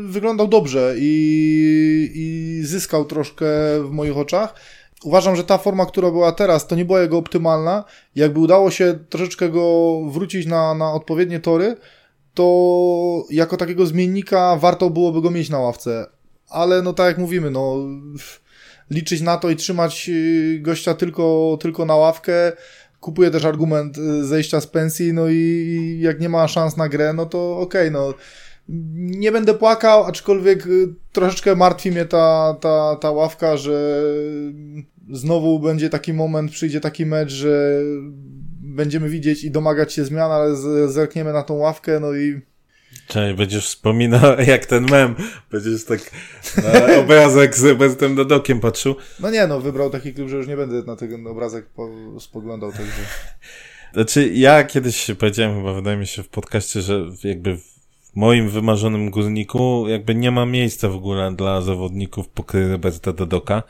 wyglądał 0.06 0.48
dobrze 0.48 0.96
i, 0.98 2.12
i 2.16 2.62
zyskał 2.66 3.06
troszkę 3.06 3.46
w 3.84 3.90
moich 3.90 4.18
oczach 4.18 4.56
uważam, 5.06 5.36
że 5.36 5.44
ta 5.44 5.58
forma, 5.58 5.86
która 5.86 6.12
była 6.12 6.32
teraz, 6.32 6.68
to 6.68 6.76
nie 6.76 6.86
była 6.86 7.02
jego 7.02 7.18
optymalna. 7.18 7.84
Jakby 8.16 8.40
udało 8.40 8.72
się 8.72 9.00
troszeczkę 9.10 9.50
go 9.50 10.00
wrócić 10.10 10.46
na, 10.46 10.76
na 10.76 10.94
odpowiednie 10.94 11.40
tory, 11.40 11.76
to 12.34 13.24
jako 13.30 13.58
takiego 13.58 13.86
zmiennika 13.86 14.56
warto 14.56 14.90
byłoby 14.90 15.22
go 15.22 15.32
mieć 15.32 15.50
na 15.50 15.60
ławce. 15.60 16.06
Ale 16.50 16.82
no 16.82 16.94
tak 16.94 17.08
jak 17.08 17.18
mówimy, 17.18 17.52
no 17.52 17.78
liczyć 18.90 19.22
na 19.22 19.38
to 19.38 19.50
i 19.50 19.56
trzymać 19.56 20.10
y, 20.10 20.60
gościa 20.62 20.94
tylko, 20.94 21.58
tylko 21.62 21.86
na 21.86 21.96
ławkę. 21.96 22.52
Kupuję 23.00 23.32
też 23.32 23.46
argument 23.46 23.98
y, 23.98 24.26
zejścia 24.26 24.62
z 24.62 24.68
pensji, 24.68 25.14
no 25.14 25.30
i 25.30 25.98
jak 26.02 26.20
nie 26.20 26.30
ma 26.30 26.48
szans 26.48 26.78
na 26.78 26.90
grę, 26.90 27.14
no 27.14 27.26
to 27.26 27.58
okej, 27.58 27.88
okay, 27.88 27.92
no 27.92 28.14
nie 29.18 29.32
będę 29.32 29.54
płakał, 29.54 30.04
aczkolwiek 30.04 30.68
y, 30.68 30.88
troszeczkę 31.12 31.56
martwi 31.56 31.92
mnie 31.92 32.06
ta, 32.06 32.56
ta, 32.62 32.96
ta 33.02 33.12
ławka, 33.12 33.58
że 33.58 34.04
znowu 35.12 35.60
będzie 35.60 35.90
taki 35.90 36.14
moment, 36.14 36.52
przyjdzie 36.52 36.82
taki 36.82 37.06
mecz, 37.06 37.32
że 37.32 37.82
będziemy 38.62 39.10
widzieć 39.10 39.44
i 39.44 39.52
domagać 39.52 39.94
się 39.94 40.06
zmian, 40.06 40.32
ale 40.32 40.56
zerkniemy 40.88 41.34
na 41.34 41.44
tą 41.44 41.54
ławkę, 41.54 42.00
no 42.00 42.14
i 42.14 42.42
Cześć, 43.08 43.38
będziesz 43.38 43.66
wspominał 43.68 44.40
jak 44.48 44.66
ten 44.66 44.86
mem, 44.92 45.16
będziesz 45.52 45.84
tak 45.86 46.12
na 46.64 46.96
obrazek 46.98 47.58
z 47.58 47.64
Robertem 47.64 48.16
Dodokiem 48.16 48.60
patrzył. 48.60 48.96
No 49.20 49.30
nie, 49.30 49.48
no 49.48 49.60
wybrał 49.62 49.90
taki 49.90 50.14
klub, 50.14 50.30
że 50.30 50.38
już 50.38 50.48
nie 50.48 50.58
będę 50.58 50.84
na 50.84 50.96
ten 50.96 51.28
obrazek 51.28 51.66
spoglądał, 52.20 52.72
także... 52.72 52.92
Znaczy 53.94 54.30
ja 54.34 54.64
kiedyś 54.64 55.08
powiedziałem 55.20 55.58
chyba, 55.58 55.74
wydaje 55.74 55.98
mi 55.98 56.08
się 56.08 56.24
w 56.24 56.28
podcaście, 56.30 56.82
że 56.82 57.06
jakby 57.24 57.58
moim 58.16 58.50
wymarzonym 58.50 59.10
górniku 59.12 59.86
jakby 59.90 60.16
nie 60.16 60.32
ma 60.32 60.46
miejsca 60.46 60.90
w 60.90 60.96
ogóle 60.96 61.36
dla 61.36 61.62
zawodników 61.62 62.28
pokryj 62.30 62.68
Roberta 62.72 63.14
Dodoka 63.14 63.64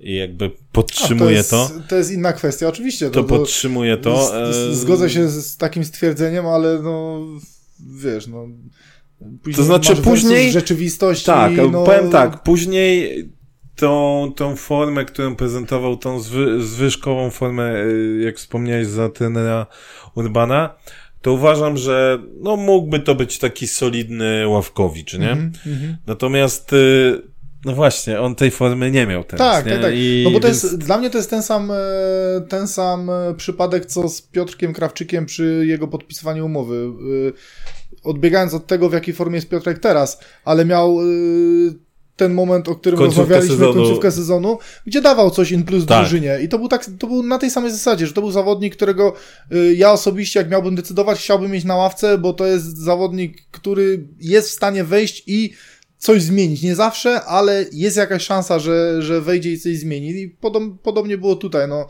i 0.00 0.14
jakby 0.16 0.50
podtrzymuje 0.72 1.40
A 1.40 1.42
to. 1.42 1.50
to. 1.68 1.74
Jest, 1.74 1.88
to 1.88 1.96
jest 1.96 2.10
inna 2.12 2.32
kwestia, 2.32 2.68
oczywiście. 2.68 3.10
To 3.10 3.24
podtrzymuje 3.24 3.96
to. 3.96 4.26
z- 4.26 4.54
z- 4.56 4.78
Zgodzę 4.78 5.10
się 5.10 5.28
z 5.28 5.56
takim 5.56 5.84
stwierdzeniem, 5.84 6.46
ale 6.46 6.78
no 6.82 7.20
wiesz, 7.80 8.26
no. 8.26 8.48
Później 9.42 9.56
To 9.56 9.62
znaczy 9.62 9.96
później- 9.96 10.52
rzeczywistość. 10.52 11.24
Tak, 11.24 11.52
no, 11.72 11.84
powiem 11.84 12.10
tak, 12.10 12.42
później 12.42 13.24
tą, 13.76 14.32
tą 14.36 14.56
formę, 14.56 15.04
którą 15.04 15.36
prezentował, 15.36 15.96
tą 15.96 16.20
zwy, 16.20 16.62
zwyżkową 16.62 17.30
formę, 17.30 17.84
y, 17.84 18.20
jak 18.24 18.36
wspomniałeś 18.36 18.86
za 18.86 19.08
trenera 19.08 19.66
Urbana, 20.14 20.74
to 21.22 21.32
uważam, 21.32 21.76
że 21.76 22.18
no 22.40 22.56
mógłby 22.56 23.00
to 23.00 23.14
być 23.14 23.38
taki 23.38 23.66
solidny 23.66 24.48
Ławkowicz, 24.48 25.14
nie? 25.14 25.30
Mhm, 25.30 25.52
mhm. 25.66 25.96
Natomiast 26.06 26.72
y, 26.72 27.22
no 27.64 27.72
właśnie, 27.72 28.20
on 28.20 28.34
tej 28.34 28.50
formy 28.50 28.90
nie 28.90 29.06
miał 29.06 29.24
teraz, 29.24 29.52
Tak, 29.56 29.66
nie? 29.66 29.72
tak, 29.72 29.82
tak. 29.82 29.92
I 29.96 30.22
No 30.24 30.30
bo 30.30 30.40
to 30.40 30.46
więc- 30.48 30.62
jest, 30.62 30.78
dla 30.78 30.98
mnie 30.98 31.10
to 31.10 31.18
jest 31.18 31.30
ten 31.30 31.42
sam, 31.42 31.70
e, 31.70 31.74
ten 32.48 32.68
sam 32.68 33.10
e, 33.10 33.34
przypadek, 33.36 33.86
co 33.86 34.08
z 34.08 34.22
Piotrkiem 34.22 34.72
Krawczykiem 34.72 35.26
przy 35.26 35.64
jego 35.66 35.88
podpisywaniu 35.88 36.46
umowy. 36.46 36.90
E, 37.28 37.64
Odbiegając 38.04 38.54
od 38.54 38.66
tego, 38.66 38.88
w 38.88 38.92
jakiej 38.92 39.14
formie 39.14 39.34
jest 39.36 39.48
Piotrek 39.48 39.78
teraz, 39.78 40.20
ale 40.44 40.64
miał 40.64 40.98
ten 42.16 42.34
moment, 42.34 42.68
o 42.68 42.74
którym 42.74 42.98
Końcówkę 42.98 43.20
rozmawialiśmy, 43.22 43.56
sezonu. 43.56 43.74
końcówkę 43.74 44.12
sezonu, 44.12 44.58
gdzie 44.86 45.00
dawał 45.00 45.30
coś 45.30 45.52
in 45.52 45.64
plus 45.64 45.86
Tak. 45.86 46.00
drużynie. 46.00 46.38
I 46.42 46.48
to 46.48 46.58
był 46.58 46.68
tak, 46.68 46.86
to 46.98 47.06
był 47.06 47.22
na 47.22 47.38
tej 47.38 47.50
samej 47.50 47.70
zasadzie, 47.70 48.06
że 48.06 48.12
to 48.12 48.20
był 48.20 48.30
zawodnik, 48.30 48.76
którego 48.76 49.14
ja 49.76 49.92
osobiście, 49.92 50.40
jak 50.40 50.50
miałbym 50.50 50.74
decydować, 50.74 51.18
chciałbym 51.18 51.50
mieć 51.50 51.64
na 51.64 51.76
ławce, 51.76 52.18
bo 52.18 52.32
to 52.32 52.46
jest 52.46 52.76
zawodnik, 52.78 53.42
który 53.50 54.08
jest 54.20 54.48
w 54.48 54.52
stanie 54.52 54.84
wejść 54.84 55.22
i 55.26 55.50
coś 56.04 56.22
zmienić. 56.22 56.62
Nie 56.62 56.74
zawsze, 56.74 57.22
ale 57.22 57.64
jest 57.72 57.96
jakaś 57.96 58.22
szansa, 58.22 58.58
że, 58.58 59.02
że 59.02 59.20
wejdzie 59.20 59.52
i 59.52 59.58
coś 59.58 59.78
zmieni. 59.78 60.10
I 60.10 60.28
podob, 60.28 60.62
podobnie 60.82 61.18
było 61.18 61.36
tutaj. 61.36 61.68
No. 61.68 61.88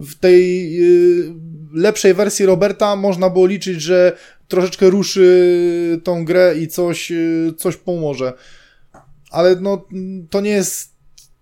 W 0.00 0.14
tej 0.14 0.76
y, 0.82 1.34
lepszej 1.74 2.14
wersji 2.14 2.46
Roberta 2.46 2.96
można 2.96 3.30
było 3.30 3.46
liczyć, 3.46 3.82
że 3.82 4.16
troszeczkę 4.48 4.90
ruszy 4.90 6.00
tą 6.04 6.24
grę 6.24 6.54
i 6.58 6.68
coś, 6.68 7.12
y, 7.12 7.52
coś 7.58 7.76
pomoże. 7.76 8.32
Ale 9.30 9.56
no, 9.60 9.88
to 10.30 10.40
nie 10.40 10.50
jest 10.50 10.92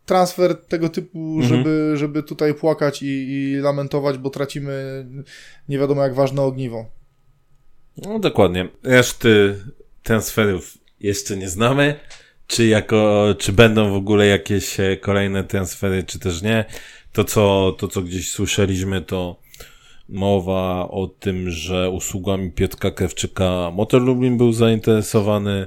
transfer 0.06 0.56
tego 0.68 0.88
typu, 0.88 1.18
Mhm. 1.40 1.48
żeby, 1.48 1.92
żeby 1.96 2.22
tutaj 2.22 2.54
płakać 2.54 3.02
i, 3.02 3.06
i 3.06 3.56
lamentować, 3.56 4.18
bo 4.18 4.30
tracimy 4.30 5.06
nie 5.68 5.78
wiadomo 5.78 6.02
jak 6.02 6.14
ważne 6.14 6.42
ogniwo. 6.42 6.86
No 7.96 8.18
dokładnie. 8.18 8.68
Reszty 8.82 9.56
transferów 10.02 10.79
jeszcze 11.00 11.36
nie 11.36 11.48
znamy. 11.48 11.94
Czy 12.46 12.66
jako, 12.66 13.34
czy 13.38 13.52
będą 13.52 13.92
w 13.92 13.96
ogóle 13.96 14.26
jakieś 14.26 14.80
e, 14.80 14.96
kolejne 14.96 15.44
transfery, 15.44 16.04
czy 16.04 16.18
też 16.18 16.42
nie. 16.42 16.64
To 17.12 17.24
co, 17.24 17.76
to 17.78 17.88
co 17.88 18.02
gdzieś 18.02 18.30
słyszeliśmy, 18.30 19.02
to 19.02 19.40
mowa 20.08 20.88
o 20.88 21.06
tym, 21.06 21.50
że 21.50 21.90
usługami 21.90 22.50
Piotrka 22.50 22.90
Krewczyka 22.90 23.70
Motor 23.74 24.02
Lublin 24.02 24.36
był 24.36 24.52
zainteresowany, 24.52 25.66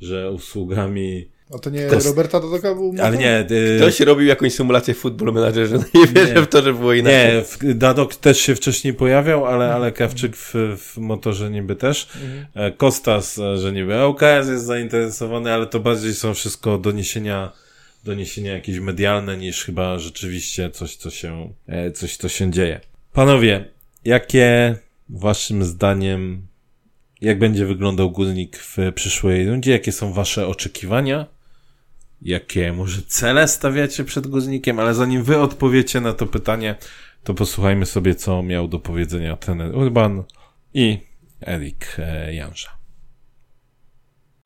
że 0.00 0.30
usługami, 0.30 1.28
A 1.54 1.58
to 1.58 1.70
nie 1.70 1.86
Kost- 1.86 2.06
Roberta 2.06 2.40
Dodoka 2.40 2.74
był 2.74 2.94
ale 3.02 3.16
nie, 3.16 3.46
y, 3.50 3.76
Ktoś 3.76 4.00
robił 4.00 4.26
jakąś 4.26 4.54
symulację 4.54 4.94
w 4.94 4.98
Football 4.98 5.32
Managerze, 5.32 5.78
no 5.78 6.00
nie 6.00 6.06
wierzę 6.06 6.34
Nie. 6.34 6.42
w 6.42 6.46
to, 6.46 6.62
że 6.62 6.74
było 6.74 6.92
inaczej. 6.92 7.42
Nie, 7.62 7.74
Dadok 7.74 8.14
też 8.14 8.40
się 8.40 8.54
wcześniej 8.54 8.94
pojawiał, 8.94 9.46
ale, 9.46 9.74
ale 9.74 9.92
Krawczyk 9.92 10.36
w, 10.36 10.54
w 10.78 10.96
motorze 10.98 11.50
niby 11.50 11.76
też. 11.76 12.08
E, 12.54 12.70
Kostas, 12.70 13.40
że 13.54 13.72
niby 13.72 13.94
LKS 13.94 14.48
jest 14.48 14.64
zainteresowany, 14.64 15.52
ale 15.52 15.66
to 15.66 15.80
bardziej 15.80 16.14
są 16.14 16.34
wszystko 16.34 16.78
doniesienia, 16.78 17.52
doniesienia 18.04 18.52
jakieś 18.52 18.78
medialne 18.78 19.36
niż 19.36 19.64
chyba 19.64 19.98
rzeczywiście 19.98 20.70
coś, 20.70 20.96
co 20.96 21.10
się, 21.10 21.52
e, 21.66 21.90
coś, 21.90 22.16
co 22.16 22.28
się 22.28 22.50
dzieje. 22.50 22.80
Panowie, 23.12 23.64
jakie 24.04 24.76
waszym 25.08 25.64
zdaniem, 25.64 26.46
jak 27.20 27.38
będzie 27.38 27.66
wyglądał 27.66 28.10
górnik 28.10 28.56
w 28.56 28.76
przyszłej 28.94 29.48
rundzie? 29.48 29.72
Jakie 29.72 29.92
są 29.92 30.12
wasze 30.12 30.46
oczekiwania? 30.46 31.26
Jakie 32.22 32.72
może 32.72 33.02
cele 33.02 33.48
stawiacie 33.48 34.04
przed 34.04 34.26
górnikiem, 34.26 34.78
ale 34.78 34.94
zanim 34.94 35.22
wy 35.22 35.38
odpowiecie 35.38 36.00
na 36.00 36.12
to 36.12 36.26
pytanie, 36.26 36.76
to 37.24 37.34
posłuchajmy 37.34 37.86
sobie, 37.86 38.14
co 38.14 38.42
miał 38.42 38.68
do 38.68 38.78
powiedzenia 38.78 39.36
trener 39.36 39.76
Urban 39.76 40.24
i 40.74 40.98
Erik 41.46 41.96
e, 41.98 42.34
Janża. 42.34 42.81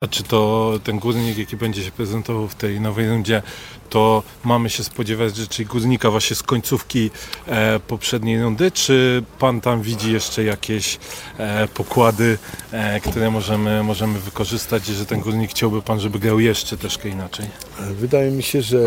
A 0.03 0.07
czy 0.07 0.23
to 0.23 0.73
ten 0.83 0.99
górnik, 0.99 1.37
jaki 1.37 1.57
będzie 1.57 1.83
się 1.83 1.91
prezentował 1.91 2.47
w 2.47 2.55
tej 2.55 2.81
nowej 2.81 3.09
rundzie, 3.09 3.41
to 3.89 4.23
mamy 4.43 4.69
się 4.69 4.83
spodziewać 4.83 5.35
rzeczy 5.35 5.65
górnika 5.65 6.11
właśnie 6.11 6.35
z 6.35 6.43
końcówki 6.43 7.11
e, 7.47 7.79
poprzedniej 7.79 8.41
rundy, 8.41 8.71
czy 8.71 9.23
pan 9.39 9.61
tam 9.61 9.81
widzi 9.81 10.13
jeszcze 10.13 10.43
jakieś 10.43 10.99
e, 11.37 11.67
pokłady, 11.67 12.37
e, 12.71 12.99
które 12.99 13.31
możemy, 13.31 13.83
możemy 13.83 14.19
wykorzystać 14.19 14.89
i 14.89 14.93
że 14.93 15.05
ten 15.05 15.19
górnik 15.19 15.51
chciałby 15.51 15.81
pan, 15.81 15.99
żeby 15.99 16.19
grał 16.19 16.39
jeszcze 16.39 16.77
troszkę 16.77 17.09
inaczej? 17.09 17.45
Wydaje 17.79 18.31
mi 18.31 18.43
się, 18.43 18.61
że 18.61 18.79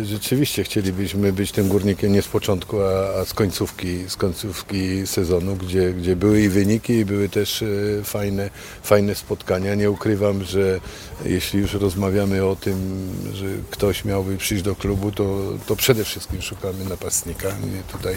e, 0.00 0.04
rzeczywiście 0.04 0.64
chcielibyśmy 0.64 1.32
być 1.32 1.52
tym 1.52 1.68
górnikiem 1.68 2.12
nie 2.12 2.22
z 2.22 2.28
początku, 2.28 2.80
a, 2.80 3.20
a 3.20 3.24
z 3.24 3.34
końcówki, 3.34 4.08
z 4.08 4.16
końcówki 4.16 5.06
sezonu, 5.06 5.56
gdzie, 5.56 5.92
gdzie 5.92 6.16
były 6.16 6.40
i 6.42 6.48
wyniki, 6.48 6.92
i 6.92 7.04
były 7.04 7.28
też 7.28 7.62
e, 7.62 7.66
fajne, 8.04 8.50
fajne 8.82 9.14
spotkania. 9.14 9.74
Nie 9.74 9.90
ukrywam, 9.90 10.45
że 10.48 10.80
jeśli 11.24 11.60
już 11.60 11.74
rozmawiamy 11.74 12.44
o 12.44 12.56
tym, 12.56 13.08
że 13.34 13.46
ktoś 13.70 14.04
miałby 14.04 14.36
przyjść 14.36 14.64
do 14.64 14.74
klubu, 14.74 15.12
to, 15.12 15.38
to 15.66 15.76
przede 15.76 16.04
wszystkim 16.04 16.42
szukamy 16.42 16.84
napastnika. 16.84 17.48
Nie, 17.48 17.82
tutaj 17.92 18.16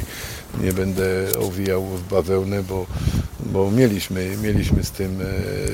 nie 0.62 0.74
będę 0.74 1.06
owijał 1.40 1.86
w 1.86 2.10
bawełnę, 2.10 2.64
bo, 2.64 2.86
bo 3.40 3.72
mieliśmy, 3.72 4.38
mieliśmy 4.42 4.84
z 4.84 4.92
tym 4.92 5.22
e, 5.22 5.26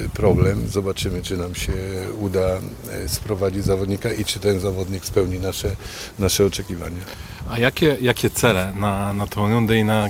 problem. 0.09 0.67
Zobaczymy, 0.67 1.21
czy 1.21 1.37
nam 1.37 1.55
się 1.55 1.73
uda 2.19 2.59
e, 2.91 3.09
sprowadzić 3.09 3.65
zawodnika 3.65 4.13
i 4.13 4.25
czy 4.25 4.39
ten 4.39 4.59
zawodnik 4.59 5.05
spełni 5.05 5.39
nasze, 5.39 5.75
nasze 6.19 6.45
oczekiwania. 6.45 7.01
A 7.49 7.59
jakie, 7.59 7.97
jakie 8.01 8.29
cele 8.29 8.73
na, 8.79 9.13
na 9.13 9.27
tą 9.27 9.49
rundę 9.49 9.77
i 9.77 9.83
na 9.83 10.09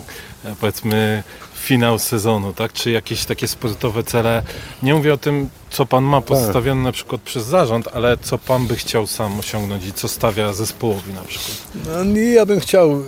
powiedzmy 0.60 1.24
finał 1.56 2.00
sezonu, 2.00 2.54
tak? 2.54 2.74
Czy 2.74 2.92
jakieś 2.92 3.26
takie 3.26 3.48
sportowe 3.48 4.04
cele? 4.04 4.44
Nie 4.84 4.94
mówię 4.94 5.14
o 5.14 5.18
tym, 5.18 5.50
co 5.70 5.86
pan 5.86 6.04
ma 6.04 6.22
postawione 6.22 6.84
na 6.84 6.92
przykład 6.92 7.22
przez 7.22 7.46
zarząd, 7.46 7.88
ale 7.94 8.18
co 8.18 8.38
pan 8.38 8.68
by 8.68 8.76
chciał 8.76 9.08
sam 9.08 9.40
osiągnąć 9.40 9.86
i 9.86 9.94
co 9.94 10.08
stawia 10.08 10.54
zespołowi 10.54 11.14
na 11.14 11.22
przykład. 11.22 11.62
No, 11.86 12.04
nie, 12.04 12.22
ja 12.22 12.46
bym 12.46 12.60
chciał, 12.60 13.02
y, 13.02 13.06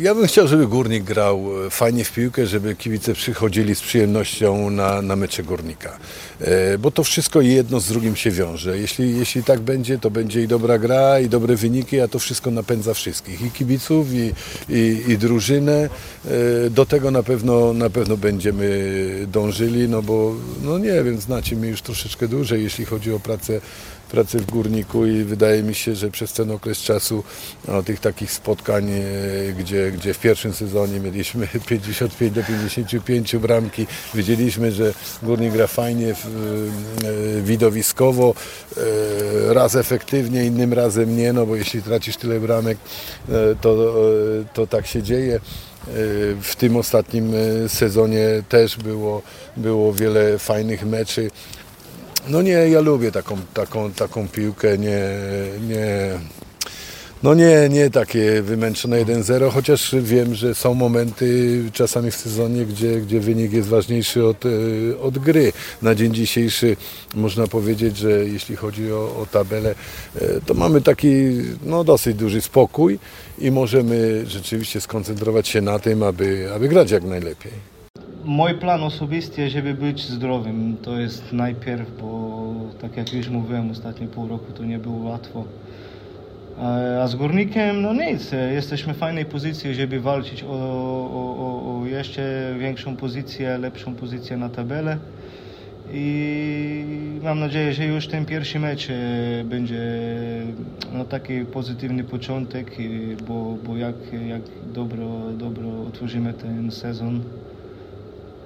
ja 0.00 0.14
bym 0.14 0.26
chciał, 0.26 0.48
żeby 0.48 0.66
Górnik 0.66 1.04
grał 1.04 1.64
y, 1.66 1.70
fajnie 1.70 2.04
w 2.04 2.12
piłkę, 2.12 2.46
żeby 2.46 2.76
kibice 2.76 3.14
przychodzili 3.14 3.74
z 3.74 3.80
przyjemnością 3.80 4.70
na, 4.70 5.02
na 5.02 5.16
mecze 5.16 5.42
Górnika. 5.42 5.98
E, 6.40 6.78
Bo 6.78 6.90
to 6.90 7.04
wszystko 7.04 7.40
jedno 7.40 7.80
z 7.80 7.88
drugim 7.88 8.16
się 8.16 8.30
wiąże. 8.30 8.78
Jeśli, 8.78 9.18
jeśli 9.18 9.44
tak 9.44 9.60
będzie, 9.60 9.98
to 9.98 10.10
będzie 10.10 10.42
i 10.42 10.48
dobra 10.48 10.78
gra, 10.78 11.20
i 11.20 11.28
dobre 11.28 11.56
wyniki, 11.56 12.00
a 12.00 12.08
to 12.08 12.18
wszystko 12.18 12.50
napędza 12.50 12.94
wszystkich. 12.94 13.42
I 13.42 13.50
kibiców, 13.50 14.06
i, 14.12 14.32
i, 14.68 15.02
i 15.08 15.18
drużynę. 15.18 15.88
E, 16.66 16.70
Do 16.70 16.86
tego 16.86 17.10
na 17.10 17.22
pewno, 17.22 17.72
na 17.72 17.90
pewno 17.90 18.16
będziemy 18.16 19.26
dążyli, 19.28 19.88
no 19.88 20.02
bo, 20.02 20.34
no 20.62 20.78
nie 20.78 21.02
wiem, 21.04 21.20
znacie 21.20 21.56
mnie 21.56 21.68
już 21.68 21.82
troszeczkę 21.82 22.28
dłużej, 22.28 22.62
jeśli 22.62 22.84
chodzi 22.84 23.12
o 23.12 23.20
pracę 23.20 23.60
pracę 24.10 24.38
w 24.38 24.46
górniku 24.46 25.06
i 25.06 25.24
wydaje 25.24 25.62
mi 25.62 25.74
się, 25.74 25.94
że 25.94 26.10
przez 26.10 26.32
ten 26.32 26.50
okres 26.50 26.78
czasu 26.78 27.24
no, 27.68 27.82
tych 27.82 28.00
takich 28.00 28.32
spotkań, 28.32 28.90
e, 28.90 29.02
gdzie, 29.52 29.92
gdzie 29.92 30.14
w 30.14 30.18
pierwszym 30.18 30.52
sezonie 30.52 31.00
mieliśmy 31.00 31.48
55 31.68 32.32
do 32.32 32.42
55 32.42 33.36
bramki, 33.36 33.86
wiedzieliśmy, 34.14 34.72
że 34.72 34.94
górnik 35.22 35.52
gra 35.52 35.66
fajnie, 35.66 36.10
e, 36.10 36.14
widowiskowo, 37.42 38.34
raz 39.48 39.74
efektywnie, 39.74 40.44
innym 40.44 40.72
razem 40.72 41.16
nie, 41.16 41.32
no 41.32 41.46
bo 41.46 41.56
jeśli 41.56 41.82
tracisz 41.82 42.16
tyle 42.16 42.40
bramek, 42.40 42.78
to, 43.60 43.94
to 44.54 44.66
tak 44.66 44.86
się 44.86 45.02
dzieje. 45.02 45.40
W 46.42 46.56
tym 46.58 46.76
ostatnim 46.76 47.32
e, 47.34 47.68
sezonie 47.68 48.26
też 48.48 48.76
było, 48.76 49.22
było 49.56 49.92
wiele 49.92 50.38
fajnych 50.38 50.86
meczy. 50.86 51.30
No 52.28 52.42
nie, 52.42 52.52
ja 52.52 52.80
lubię 52.80 53.12
taką, 53.12 53.36
taką, 53.54 53.92
taką 53.92 54.28
piłkę, 54.28 54.78
nie, 54.78 55.00
nie, 55.68 56.18
no 57.22 57.34
nie, 57.34 57.68
nie 57.70 57.90
takie 57.90 58.42
wymęczone 58.42 59.04
1-0, 59.04 59.50
chociaż 59.50 59.94
wiem, 60.02 60.34
że 60.34 60.54
są 60.54 60.74
momenty 60.74 61.58
czasami 61.72 62.10
w 62.10 62.16
sezonie, 62.16 62.64
gdzie, 62.64 63.00
gdzie 63.00 63.20
wynik 63.20 63.52
jest 63.52 63.68
ważniejszy 63.68 64.26
od, 64.26 64.46
e, 64.46 64.48
od 65.02 65.18
gry. 65.18 65.52
Na 65.82 65.94
dzień 65.94 66.14
dzisiejszy 66.14 66.76
można 67.14 67.46
powiedzieć, 67.46 67.96
że 67.96 68.10
jeśli 68.10 68.56
chodzi 68.56 68.92
o, 68.92 69.16
o 69.22 69.26
tabelę, 69.32 69.74
e, 70.14 70.40
to 70.46 70.54
mamy 70.54 70.80
taki 70.80 71.08
no, 71.66 71.84
dosyć 71.84 72.16
duży 72.16 72.40
spokój 72.40 72.98
i 73.38 73.50
możemy 73.50 74.26
rzeczywiście 74.26 74.80
skoncentrować 74.80 75.48
się 75.48 75.60
na 75.60 75.78
tym, 75.78 76.02
aby, 76.02 76.48
aby 76.54 76.68
grać 76.68 76.90
jak 76.90 77.04
najlepiej. 77.04 77.52
mój 78.24 78.54
plan 78.54 78.82
osobisty, 78.82 79.50
żeby 79.50 79.74
być 79.74 80.08
zdrowym, 80.08 80.76
to 80.82 80.98
jest 80.98 81.32
najpierw, 81.32 81.88
bo 82.00 82.42
tak 82.80 82.96
jak 82.96 83.12
już 83.12 83.28
mówiłem, 83.28 83.70
ostatnie 83.70 84.06
pół 84.06 84.28
roku 84.28 84.52
to 84.52 84.64
nie 84.64 84.78
było 84.78 85.10
łatwo. 85.10 85.44
A 86.58 87.06
z 87.08 87.14
Górnikiem, 87.14 87.82
no 87.82 87.94
nic, 87.94 88.32
jesteśmy 88.54 88.94
w 88.94 88.96
fajnej 88.96 89.24
pozycji, 89.24 89.74
żeby 89.74 90.00
walczyć 90.00 90.44
o, 90.44 90.48
o, 90.48 91.36
o, 91.38 91.80
o 91.80 91.86
jeszcze 91.86 92.54
większą 92.58 92.96
pozycję, 92.96 93.58
lepszą 93.58 93.94
pozycję 93.94 94.36
na 94.36 94.48
tabelę. 94.48 94.98
I 95.92 96.84
mam 97.22 97.40
nadzieję, 97.40 97.72
że 97.72 97.86
już 97.86 98.06
ten 98.06 98.26
pierwszy 98.26 98.58
mecz 98.58 98.90
e, 98.90 99.44
będzie 99.44 99.82
no, 100.92 101.04
taki 101.04 101.44
pozytywny 101.44 102.04
początek, 102.04 102.70
bo, 103.28 103.56
bo 103.66 103.76
jak, 103.76 103.94
jak 104.28 104.42
dobro, 104.74 105.08
dobro 105.38 105.68
otworzymy 105.88 106.32
ten 106.32 106.70
sezon, 106.70 107.20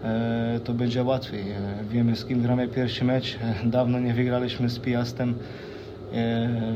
e, 0.04 0.60
to 0.64 0.74
będzie 0.74 1.02
łatwiej. 1.04 1.40
E, 1.40 1.84
wiemy 1.90 2.16
z 2.16 2.24
kim 2.24 2.42
gramy 2.42 2.68
pierwszy 2.68 3.04
mecz. 3.04 3.38
Dawno 3.64 4.00
nie 4.00 4.14
wygraliśmy 4.14 4.68
z 4.68 4.78
Piastem. 4.78 5.34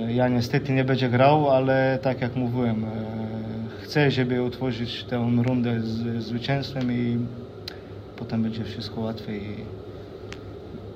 Ja 0.09 0.28
niestety 0.28 0.72
nie 0.72 0.85
będzie 0.85 1.09
grał, 1.09 1.51
ale 1.51 1.99
tak 2.03 2.20
jak 2.20 2.37
mówiłem, 2.37 2.87
chcę, 3.83 4.11
żeby 4.11 4.43
otworzyć 4.43 5.05
tę 5.05 5.31
rundę 5.43 5.81
z 5.81 6.22
zwycięstwem 6.24 6.93
i 6.93 7.18
potem 8.16 8.43
będzie 8.43 8.64
wszystko 8.64 9.01
łatwiej. 9.01 9.41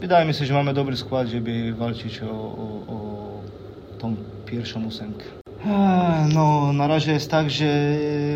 Wydaje 0.00 0.26
mi 0.26 0.34
się, 0.34 0.44
że 0.44 0.54
mamy 0.54 0.74
dobry 0.74 0.96
skład, 0.96 1.28
żeby 1.28 1.72
walczyć 1.72 2.22
o, 2.22 2.30
o, 2.30 2.94
o 2.94 3.40
tą 3.98 4.16
pierwszą 4.46 4.86
ósemkę. 4.86 5.24
No, 6.34 6.72
na 6.72 6.86
razie 6.86 7.12
jest 7.12 7.30
tak, 7.30 7.50
że 7.50 7.66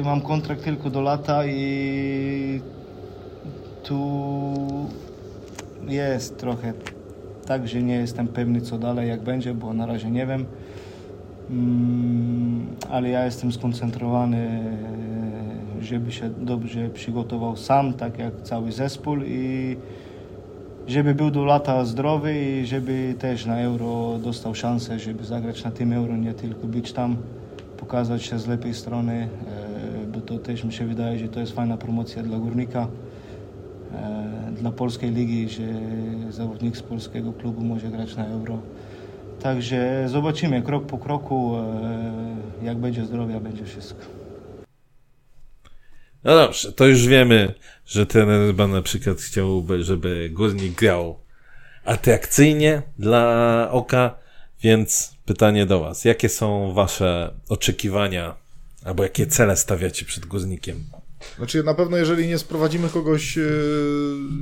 mam 0.05 0.21
kontrakt 0.21 0.65
tylko 0.65 0.91
do 0.91 1.01
lata 1.01 1.47
i 1.47 2.61
tu 3.85 4.23
jest 5.89 6.39
trochę 6.39 6.73
tak, 7.49 7.69
że 7.69 7.83
nie 7.83 7.95
jestem 7.95 8.29
pewny 8.29 8.61
co 8.61 8.79
dalej, 8.79 9.09
jak 9.09 9.23
będzie, 9.23 9.55
bo 9.55 9.75
na 9.75 9.87
razie 9.87 10.11
nie 10.11 10.27
wiem. 10.27 10.45
Mm, 11.51 12.67
ale 12.91 13.09
ja 13.09 13.25
jestem 13.25 13.53
skoncentrowany, 13.53 14.61
żeby 15.81 16.13
się 16.13 16.31
dobrze 16.31 16.89
przygotował 16.89 17.57
sam, 17.57 17.95
tak 17.95 18.19
jak 18.19 18.43
cały 18.43 18.73
zespół 18.73 19.17
i 19.17 19.77
żeby 20.87 21.15
był 21.15 21.31
do 21.31 21.45
lata 21.45 21.85
zdrowy 21.85 22.35
i 22.45 22.67
żeby 22.67 23.15
też 23.19 23.47
na 23.47 23.61
Euro 23.61 24.19
dostał 24.25 24.55
szansę, 24.55 24.99
żeby 24.99 25.25
zagrać 25.25 25.65
na 25.65 25.71
tym 25.71 25.93
Euro, 25.93 26.17
nie 26.17 26.35
tylko 26.35 26.67
być 26.67 26.93
tam, 26.93 27.17
pokazać 27.77 28.23
się 28.23 28.39
z 28.39 28.47
lepiej 28.47 28.75
strony, 28.75 29.29
e, 30.03 30.07
bo 30.07 30.21
to 30.21 30.39
też 30.39 30.65
mi 30.65 30.73
się 30.73 30.87
wydaje, 30.87 31.19
że 31.19 31.29
to 31.29 31.41
jest 31.41 31.53
fajna 31.53 31.77
promocja 31.77 32.23
dla 32.23 32.39
Górnika, 32.39 32.89
dla 34.53 34.73
polskiej 34.73 35.11
ligi, 35.11 35.49
że 35.49 35.63
zawodnik 36.33 36.77
z 36.77 36.83
polskiego 36.83 37.33
klubu 37.33 37.65
może 37.65 37.89
grać 37.89 38.17
na 38.17 38.27
Euro. 38.27 38.59
Także 39.43 40.05
zobaczymy 40.09 40.63
krok 40.63 40.87
po 40.87 40.99
kroku, 40.99 41.57
e, 41.57 42.67
jak 42.67 42.79
będzie 42.79 43.05
zdrowia, 43.05 43.41
będzie 43.41 43.65
wszystko. 43.65 44.01
No 46.25 46.35
dobrze, 46.35 46.73
to 46.73 46.87
już 46.87 47.07
wiemy, 47.07 47.55
że 47.87 48.07
ten 48.07 48.29
chyba 48.47 48.67
na 48.67 48.83
przykład 48.83 49.19
chciałby, 49.19 49.83
żeby 49.83 50.31
Górnik 50.33 50.75
grał 50.75 51.19
atrakcyjnie 51.85 52.83
dla 52.99 53.69
oka, 53.71 54.19
więc 54.63 55.15
pytanie 55.25 55.67
do 55.67 55.81
Was. 55.81 56.05
Jakie 56.05 56.29
są 56.29 56.73
Wasze 56.73 57.35
oczekiwania 57.49 58.35
albo 58.85 59.03
jakie 59.03 59.27
cele 59.27 59.57
stawiacie 59.57 60.05
przed 60.05 60.27
Górnikiem? 60.27 60.85
Znaczy 61.37 61.63
na 61.63 61.75
pewno 61.75 61.97
jeżeli 61.97 62.29
nie 62.29 62.39
sprowadzimy 62.39 62.89
kogoś 62.89 63.39
e, 63.39 63.43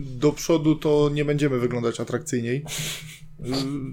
do 0.04 0.32
przodu, 0.32 0.74
to 0.74 1.10
nie 1.14 1.24
będziemy 1.24 1.58
wyglądać 1.58 2.00
atrakcyjniej. 2.00 2.64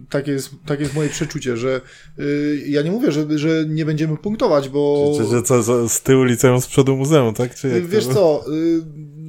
Takie 0.10 0.32
jest, 0.32 0.50
takie 0.66 0.84
jest 0.84 0.96
moje 0.96 1.10
przeczucie, 1.10 1.58
że 1.58 1.82
y, 2.20 2.64
ja 2.68 2.82
nie 2.82 2.92
mówię, 2.92 3.12
że, 3.12 3.38
że 3.40 3.66
nie 3.68 3.86
będziemy 3.86 4.18
punktować, 4.18 4.70
bo... 4.70 5.14
Czy, 5.18 5.26
że 5.26 5.44
co, 5.44 5.90
z 5.90 6.02
tyłu 6.02 6.24
liceum, 6.24 6.62
z 6.62 6.68
przodu 6.68 6.98
muzeum, 6.98 7.34
tak? 7.34 7.56
Czy 7.56 7.82
Wiesz 7.82 8.08
to? 8.08 8.14
co, 8.14 8.46
y, 8.54 8.82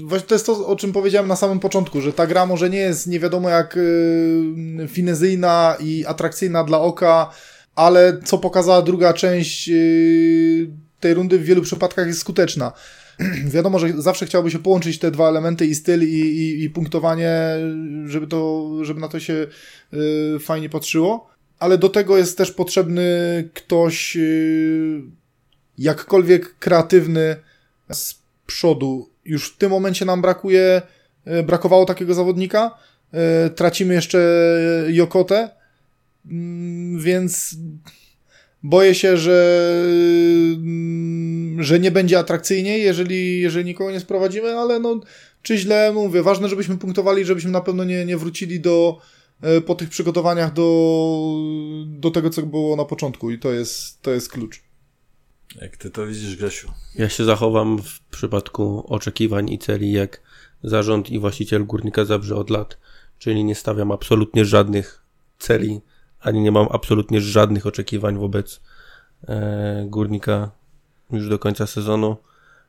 właśnie 0.05 0.29
to 0.29 0.35
jest 0.35 0.47
to, 0.47 0.67
o 0.67 0.77
czym 0.77 0.93
powiedziałem 0.93 1.29
na 1.29 1.37
samym 1.37 1.61
początku, 1.61 2.01
że 2.01 2.13
ta 2.13 2.27
gra 2.27 2.47
może 2.47 2.71
nie 2.71 2.79
jest 2.79 3.07
nie 3.07 3.21
wiadomo 3.21 3.49
jak 3.49 3.77
y, 3.77 4.89
finezyjna 4.89 5.77
i 5.81 6.05
atrakcyjna 6.07 6.65
dla 6.65 6.81
oka, 6.81 7.31
ale 7.75 8.21
co 8.25 8.39
pokazała 8.39 8.83
druga 8.83 9.13
część 9.13 9.71
tej 11.01 11.15
rundy 11.15 11.39
w 11.39 11.45
wielu 11.45 11.63
przypadkach 11.63 12.07
jest 12.07 12.21
skuteczna. 12.21 12.73
wiadomo, 13.55 13.79
że 13.79 14.03
zawsze 14.03 14.27
chciałoby 14.27 14.51
się 14.51 14.59
połączyć 14.59 14.99
te 14.99 15.11
dwa 15.11 15.29
elementy 15.29 15.67
i 15.67 15.75
styl 15.75 16.03
i, 16.03 16.21
i, 16.21 16.65
i 16.65 16.71
punktowanie, 16.71 17.31
żeby, 18.07 18.27
to, 18.27 18.71
żeby 18.83 19.01
na 19.01 19.09
to 19.09 19.21
się 19.21 19.47
y, 20.35 20.39
fajnie 20.39 20.69
patrzyło, 20.69 21.31
ale 21.59 21.79
do 21.79 21.89
tego 21.89 22.19
jest 22.19 22.39
też 22.39 22.53
potrzebny 22.53 23.05
ktoś 23.55 24.17
y, 24.17 25.03
jakkolwiek 25.79 26.59
kreatywny 26.59 27.37
z 27.93 28.19
przodu. 28.47 29.11
Już 29.25 29.51
w 29.53 29.57
tym 29.57 29.71
momencie 29.71 30.05
nam 30.05 30.23
brakuje, 30.23 30.83
y, 31.27 31.43
brakowało 31.43 31.85
takiego 31.85 32.15
zawodnika, 32.15 32.79
y, 33.47 33.51
tracimy 33.51 33.95
jeszcze 33.95 34.19
Jokotę, 34.91 35.51
mm, 36.27 37.01
więc 37.01 37.57
boję 38.65 38.95
się, 38.95 39.17
że, 39.17 39.71
że 41.59 41.81
nie 41.81 41.91
będzie 41.91 42.19
atrakcyjniej, 42.19 42.83
jeżeli, 42.83 43.41
jeżeli 43.41 43.65
nikogo 43.65 43.91
nie 43.91 44.01
sprowadzimy, 44.01 44.59
ale 44.59 44.81
no, 44.81 45.01
czy 45.43 45.59
źle, 45.59 45.93
mówię, 45.93 46.23
ważne, 46.23 46.49
żebyśmy 46.49 46.79
punktowali, 46.79 47.25
żebyśmy 47.25 47.51
na 47.51 47.61
pewno 47.61 47.85
nie, 47.85 48.05
nie 48.05 48.17
wrócili 48.17 48.61
do, 48.61 48.99
e, 49.41 49.61
po 49.61 49.75
tych 49.75 49.89
przygotowaniach 49.89 50.53
do, 50.53 51.39
do 51.87 52.11
tego, 52.11 52.31
co 52.31 52.43
było 52.43 52.77
na 52.77 52.85
początku 52.85 53.31
i 53.31 53.39
to 53.39 53.53
jest, 53.53 54.03
to 54.03 54.11
jest 54.11 54.29
klucz. 54.29 54.63
Jak 55.61 55.77
ty 55.77 55.91
to 55.91 56.07
widzisz, 56.07 56.37
Grzesiu? 56.37 56.73
Ja 56.95 57.09
się 57.09 57.25
zachowam 57.25 57.83
w 57.83 58.01
przypadku 58.01 58.85
oczekiwań 58.87 59.51
i 59.51 59.59
celi 59.59 59.93
jak 59.93 60.23
zarząd 60.63 61.11
i 61.11 61.19
właściciel 61.19 61.67
Górnika 61.67 62.05
Zabrze 62.05 62.37
od 62.37 62.51
lat, 62.51 62.79
czyli 63.19 63.45
nie 63.45 63.55
stawiam 63.55 63.93
absolutnie 63.93 64.45
żadnych 64.45 65.05
celi 65.39 65.81
ani 66.25 66.41
nie 66.41 66.53
mam 66.53 66.67
absolutnie 66.71 67.21
żadnych 67.21 67.67
oczekiwań 67.67 68.19
wobec 68.19 68.61
e, 69.29 69.87
górnika 69.89 70.51
już 71.11 71.29
do 71.29 71.39
końca 71.39 71.67
sezonu, 71.67 72.17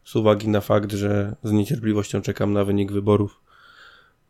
z 0.03 0.15
uwagi 0.15 0.47
na 0.47 0.61
fakt, 0.61 0.91
że 0.91 1.35
z 1.43 1.51
niecierpliwością 1.51 2.21
czekam 2.21 2.53
na 2.53 2.63
wynik 2.63 2.91
wyborów. 2.91 3.41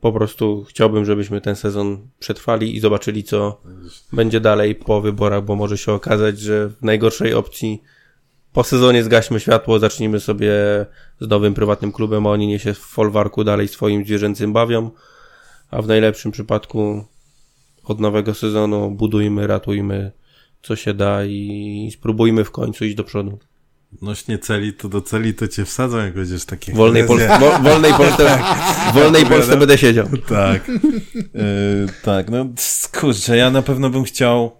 Po 0.02 0.12
prostu 0.12 0.66
chciałbym, 0.70 1.06
żebyśmy 1.06 1.42
ten 1.42 1.56
sezon 1.56 2.08
przetrwali 2.20 2.76
i 2.76 2.80
zobaczyli, 2.80 3.24
co 3.24 3.62
będzie 4.14 4.40
dalej 4.40 4.76
po 4.76 5.02
wyborach, 5.02 5.44
bo 5.44 5.56
może 5.56 5.78
się 5.78 5.92
okazać, 5.92 6.40
że 6.40 6.70
w 6.70 6.82
najgorszej 6.82 7.34
opcji 7.34 7.82
po 8.54 8.64
sezonie 8.64 9.04
zgaśmy 9.04 9.40
światło, 9.40 9.80
zacznijmy 9.80 10.20
sobie 10.20 10.52
z 11.20 11.28
nowym 11.28 11.54
prywatnym 11.54 11.92
klubem, 11.92 12.28
a 12.28 12.30
oni 12.30 12.48
nie 12.48 12.60
się 12.60 12.74
w 12.74 12.80
folwarku 12.80 13.44
dalej 13.44 13.68
swoim 13.68 14.06
zwierzęcym 14.06 14.54
bawią, 14.54 14.92
a 15.72 15.82
w 15.82 15.88
najlepszym 15.88 16.32
przypadku 16.32 17.06
od 17.86 18.00
nowego 18.00 18.34
sezonu 18.34 18.92
budujmy, 18.92 19.48
ratujmy 19.48 20.12
co 20.66 20.76
się 20.76 20.94
da 20.94 21.26
i 21.26 21.90
spróbujmy 21.94 22.44
w 22.44 22.52
końcu 22.52 22.86
iść 22.86 22.96
do 22.96 23.04
przodu. 23.04 23.40
Nośnie 24.02 24.38
celi, 24.38 24.74
to 24.74 24.90
do 24.90 25.02
celi 25.02 25.34
to 25.34 25.48
cię 25.48 25.66
wsadzą, 25.66 25.98
jak 25.98 26.14
będziesz 26.14 26.46
takie... 26.46 26.74
Wolnej, 26.74 27.08
Polsce, 27.08 27.40
wo, 27.40 27.60
wolnej 27.60 27.94
Polsce, 28.04 28.26
tak. 28.26 28.94
wolnej 28.94 29.26
Polsce 29.26 29.58
będę 29.58 29.78
siedział. 29.78 30.08
Tak. 30.28 30.68
Yy, 30.68 31.88
tak, 32.04 32.30
no 32.30 32.46
kurczę, 33.00 33.38
ja 33.38 33.52
na 33.52 33.62
pewno 33.62 33.90
bym 33.90 34.04
chciał, 34.04 34.52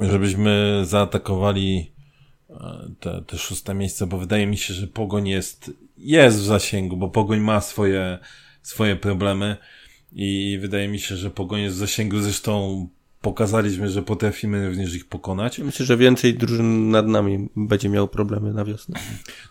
żebyśmy 0.00 0.82
zaatakowali 0.84 1.92
e, 2.50 2.54
te, 3.00 3.22
te 3.26 3.38
szóste 3.38 3.74
miejsce, 3.74 4.06
bo 4.06 4.18
wydaje 4.18 4.46
mi 4.46 4.56
się, 4.56 4.74
że 4.74 4.86
Pogoń 4.86 5.28
jest, 5.28 5.70
jest 5.96 6.38
w 6.38 6.44
zasięgu, 6.44 6.96
bo 6.96 7.08
Pogoń 7.08 7.40
ma 7.40 7.60
swoje, 7.60 8.18
swoje 8.62 8.96
problemy. 8.96 9.56
I 10.12 10.58
wydaje 10.60 10.88
mi 10.88 10.98
się, 10.98 11.16
że 11.16 11.30
Pogoń 11.30 11.60
jest 11.60 11.76
w 11.76 11.78
zasięgu, 11.78 12.20
zresztą 12.20 12.88
pokazaliśmy, 13.20 13.90
że 13.90 14.02
potrafimy 14.02 14.68
również 14.68 14.94
ich 14.94 15.08
pokonać. 15.08 15.58
Myślę, 15.58 15.86
że 15.86 15.96
więcej 15.96 16.34
drużyn 16.34 16.90
nad 16.90 17.06
nami 17.06 17.48
będzie 17.56 17.88
miał 17.88 18.08
problemy 18.08 18.52
na 18.52 18.64
wiosnę. 18.64 19.00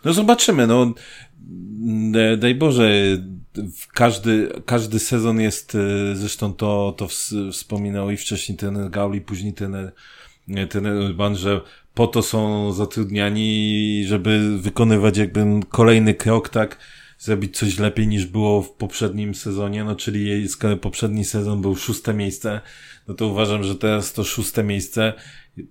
No 0.05 0.13
zobaczymy, 0.13 0.67
no 0.67 0.93
daj 2.37 2.55
Boże, 2.55 2.91
każdy, 3.93 4.49
każdy 4.65 4.99
sezon 4.99 5.39
jest, 5.39 5.75
e, 5.75 6.15
zresztą 6.15 6.53
to, 6.53 6.95
to 6.97 7.07
wspominał 7.51 8.11
i 8.11 8.17
wcześniej 8.17 8.57
ten 8.57 8.89
Gauli, 8.89 9.21
później 9.21 9.53
ten, 9.53 9.91
ten 10.69 10.85
Urban, 10.85 11.35
że 11.35 11.61
po 11.93 12.07
to 12.07 12.21
są 12.23 12.71
zatrudniani, 12.71 14.03
żeby 14.07 14.57
wykonywać 14.57 15.17
jakby 15.17 15.45
kolejny 15.69 16.13
krok, 16.13 16.49
tak, 16.49 16.77
zrobić 17.19 17.57
coś 17.57 17.79
lepiej 17.79 18.07
niż 18.07 18.25
było 18.25 18.61
w 18.61 18.71
poprzednim 18.71 19.35
sezonie, 19.35 19.83
no 19.83 19.95
czyli 19.95 20.47
skoro 20.47 20.77
poprzedni 20.77 21.25
sezon 21.25 21.61
był 21.61 21.75
szóste 21.75 22.13
miejsce, 22.13 22.61
no 23.07 23.13
to 23.13 23.27
uważam, 23.27 23.63
że 23.63 23.75
teraz 23.75 24.13
to 24.13 24.23
szóste 24.23 24.63
miejsce, 24.63 25.13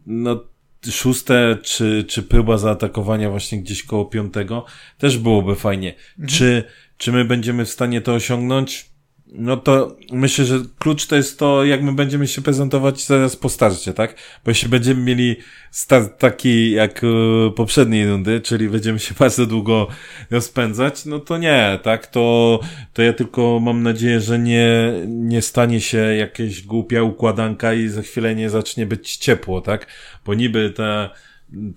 no 0.06 0.44
szóste, 0.90 1.58
czy, 1.62 2.04
czy 2.08 2.22
próba 2.22 2.58
zaatakowania 2.58 3.30
właśnie 3.30 3.62
gdzieś 3.62 3.82
koło 3.82 4.04
piątego, 4.04 4.64
też 4.98 5.18
byłoby 5.18 5.54
fajnie. 5.54 5.94
Czy, 6.28 6.64
czy 6.96 7.12
my 7.12 7.24
będziemy 7.24 7.64
w 7.64 7.70
stanie 7.70 8.00
to 8.00 8.14
osiągnąć? 8.14 8.95
No 9.32 9.56
to 9.56 9.96
myślę, 10.12 10.44
że 10.44 10.60
klucz 10.78 11.06
to 11.06 11.16
jest 11.16 11.38
to, 11.38 11.64
jak 11.64 11.82
my 11.82 11.92
będziemy 11.92 12.26
się 12.26 12.42
prezentować 12.42 13.06
zaraz 13.06 13.36
po 13.36 13.48
starcie, 13.48 13.92
tak? 13.92 14.14
Bo 14.44 14.50
jeśli 14.50 14.68
będziemy 14.68 15.02
mieli 15.02 15.36
start 15.70 16.18
taki 16.18 16.70
jak 16.70 17.04
e, 17.04 17.50
poprzedniej 17.50 18.06
rundy, 18.08 18.40
czyli 18.40 18.68
będziemy 18.68 18.98
się 18.98 19.14
bardzo 19.18 19.46
długo 19.46 19.88
rozpędzać, 20.30 21.04
no 21.04 21.18
to 21.18 21.38
nie, 21.38 21.78
tak? 21.82 22.06
To, 22.06 22.60
to 22.92 23.02
ja 23.02 23.12
tylko 23.12 23.60
mam 23.60 23.82
nadzieję, 23.82 24.20
że 24.20 24.38
nie, 24.38 24.92
nie 25.06 25.42
stanie 25.42 25.80
się 25.80 25.98
jakaś 25.98 26.62
głupia 26.62 27.02
układanka 27.02 27.74
i 27.74 27.88
za 27.88 28.02
chwilę 28.02 28.34
nie 28.34 28.50
zacznie 28.50 28.86
być 28.86 29.16
ciepło, 29.16 29.60
tak? 29.60 29.86
Bo 30.24 30.34
niby 30.34 30.70
ta, 30.70 31.10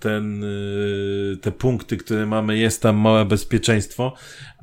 ten, 0.00 0.44
y, 0.44 1.36
te 1.40 1.52
punkty, 1.52 1.96
które 1.96 2.26
mamy, 2.26 2.58
jest 2.58 2.82
tam 2.82 2.96
małe 2.96 3.24
bezpieczeństwo, 3.24 4.14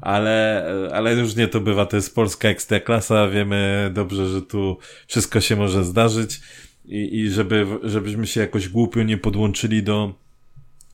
ale, 0.02 0.66
ale 0.94 1.16
różnie 1.16 1.48
to 1.48 1.62
bywa, 1.62 1.86
to 1.86 1.96
jest 1.96 2.16
polska 2.16 2.50
ekstraklasa, 2.50 3.28
wiemy 3.28 3.92
dobrze, 3.94 4.28
że 4.28 4.42
tu 4.42 4.78
wszystko 5.08 5.42
się 5.42 5.56
może 5.56 5.84
zdarzyć 5.84 6.42
i, 6.86 7.20
i 7.20 7.30
żeby, 7.30 7.66
żebyśmy 7.84 8.28
się 8.28 8.42
jakoś 8.42 8.70
głupio 8.70 9.04
nie 9.04 9.18
podłączyli 9.18 9.84
do, 9.84 10.14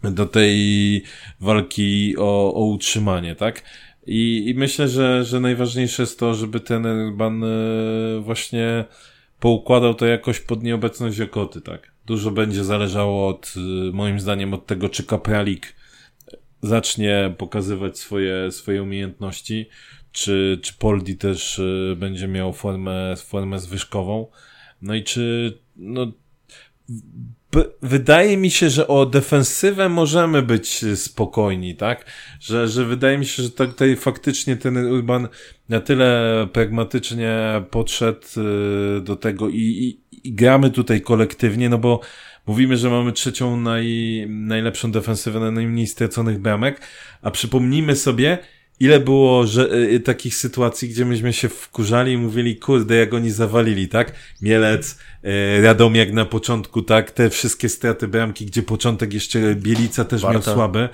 do 0.04 0.26
tej 0.26 1.04
walki 1.40 2.16
o, 2.18 2.54
o 2.54 2.66
utrzymanie, 2.66 3.36
tak? 3.36 3.64
I, 4.08 4.50
I 4.50 4.54
myślę, 4.54 4.88
że, 4.88 5.24
że 5.24 5.40
najważniejsze 5.40 6.04
jest 6.04 6.20
to, 6.20 6.36
żeby 6.36 6.60
ten 6.60 6.86
Urban 6.86 7.44
y, 7.44 8.20
właśnie 8.22 8.86
poukładał 9.40 9.94
to 9.94 10.06
jakoś 10.06 10.40
pod 10.40 10.64
nieobecność 10.64 11.22
Okoty, 11.22 11.62
tak? 11.62 11.93
Dużo 12.06 12.32
będzie 12.32 12.64
zależało 12.64 13.28
od, 13.28 13.54
y, 13.58 13.60
moim 13.94 14.20
zdaniem, 14.20 14.54
od 14.54 14.66
tego, 14.66 14.90
czy 14.90 15.04
Kapralik 15.04 15.76
zacznie 16.62 17.36
pokazywać 17.38 18.00
swoje, 18.00 18.52
swoje 18.52 18.84
umiejętności, 18.84 19.70
czy, 20.12 20.60
czy 20.62 20.74
Poldi 20.74 21.18
też 21.18 21.60
y, 21.60 21.96
będzie 22.00 22.28
miał 22.28 22.54
formę, 22.54 23.16
formę 23.16 23.60
zwyżkową. 23.60 24.28
No 24.82 24.96
i 24.96 25.04
czy, 25.04 25.58
no, 25.76 26.12
wydaje 27.82 28.38
mi 28.38 28.52
się, 28.52 28.70
że 28.70 28.88
o 28.88 29.06
defensywę 29.06 29.90
możemy 29.90 30.42
być 30.42 30.86
spokojni, 30.96 31.76
tak? 31.76 32.06
Że, 32.40 32.68
że 32.68 32.86
wydaje 32.86 33.18
mi 33.18 33.26
się, 33.26 33.44
że 33.44 33.50
tutaj 33.50 33.96
faktycznie 33.96 34.56
ten 34.56 34.78
Urban 34.78 35.28
na 35.70 35.80
tyle 35.80 36.48
pragmatycznie 36.54 37.64
podszedł 37.72 38.28
y, 38.98 39.02
do 39.02 39.16
tego 39.16 39.50
i, 39.50 39.60
i, 39.60 40.03
i 40.24 40.34
gramy 40.34 40.70
tutaj 40.70 41.02
kolektywnie, 41.02 41.70
no 41.70 41.78
bo 41.78 42.00
mówimy, 42.48 42.78
że 42.78 42.90
mamy 42.90 43.12
trzecią 43.12 43.58
naj, 43.58 43.88
najlepszą 44.30 44.92
defensywę 44.92 45.40
na 45.40 45.52
najmniej 45.52 45.88
straconych 45.88 46.40
bramek, 46.40 46.82
a 47.22 47.32
przypomnijmy 47.32 47.96
sobie, 47.96 48.38
ile 48.80 49.00
było 49.00 49.48
że, 49.48 49.70
y, 49.74 50.00
takich 50.00 50.36
sytuacji, 50.36 50.90
gdzie 50.90 51.06
myśmy 51.06 51.34
się 51.34 51.50
wkurzali 51.50 52.12
i 52.12 52.18
mówili, 52.18 52.56
kurde, 52.56 52.96
jak 52.96 53.14
oni 53.14 53.32
zawalili, 53.32 53.88
tak? 53.88 54.14
Mielec, 54.42 54.98
y, 55.26 55.62
Radomiak 55.62 56.14
na 56.14 56.26
początku, 56.26 56.82
tak? 56.82 57.12
Te 57.12 57.30
wszystkie 57.30 57.70
straty 57.70 58.08
bramki, 58.08 58.46
gdzie 58.46 58.64
początek 58.64 59.14
jeszcze 59.14 59.56
Bielica 59.56 60.06
też 60.06 60.22
Warta. 60.22 60.50
miał 60.50 60.56
słaby. 60.56 60.90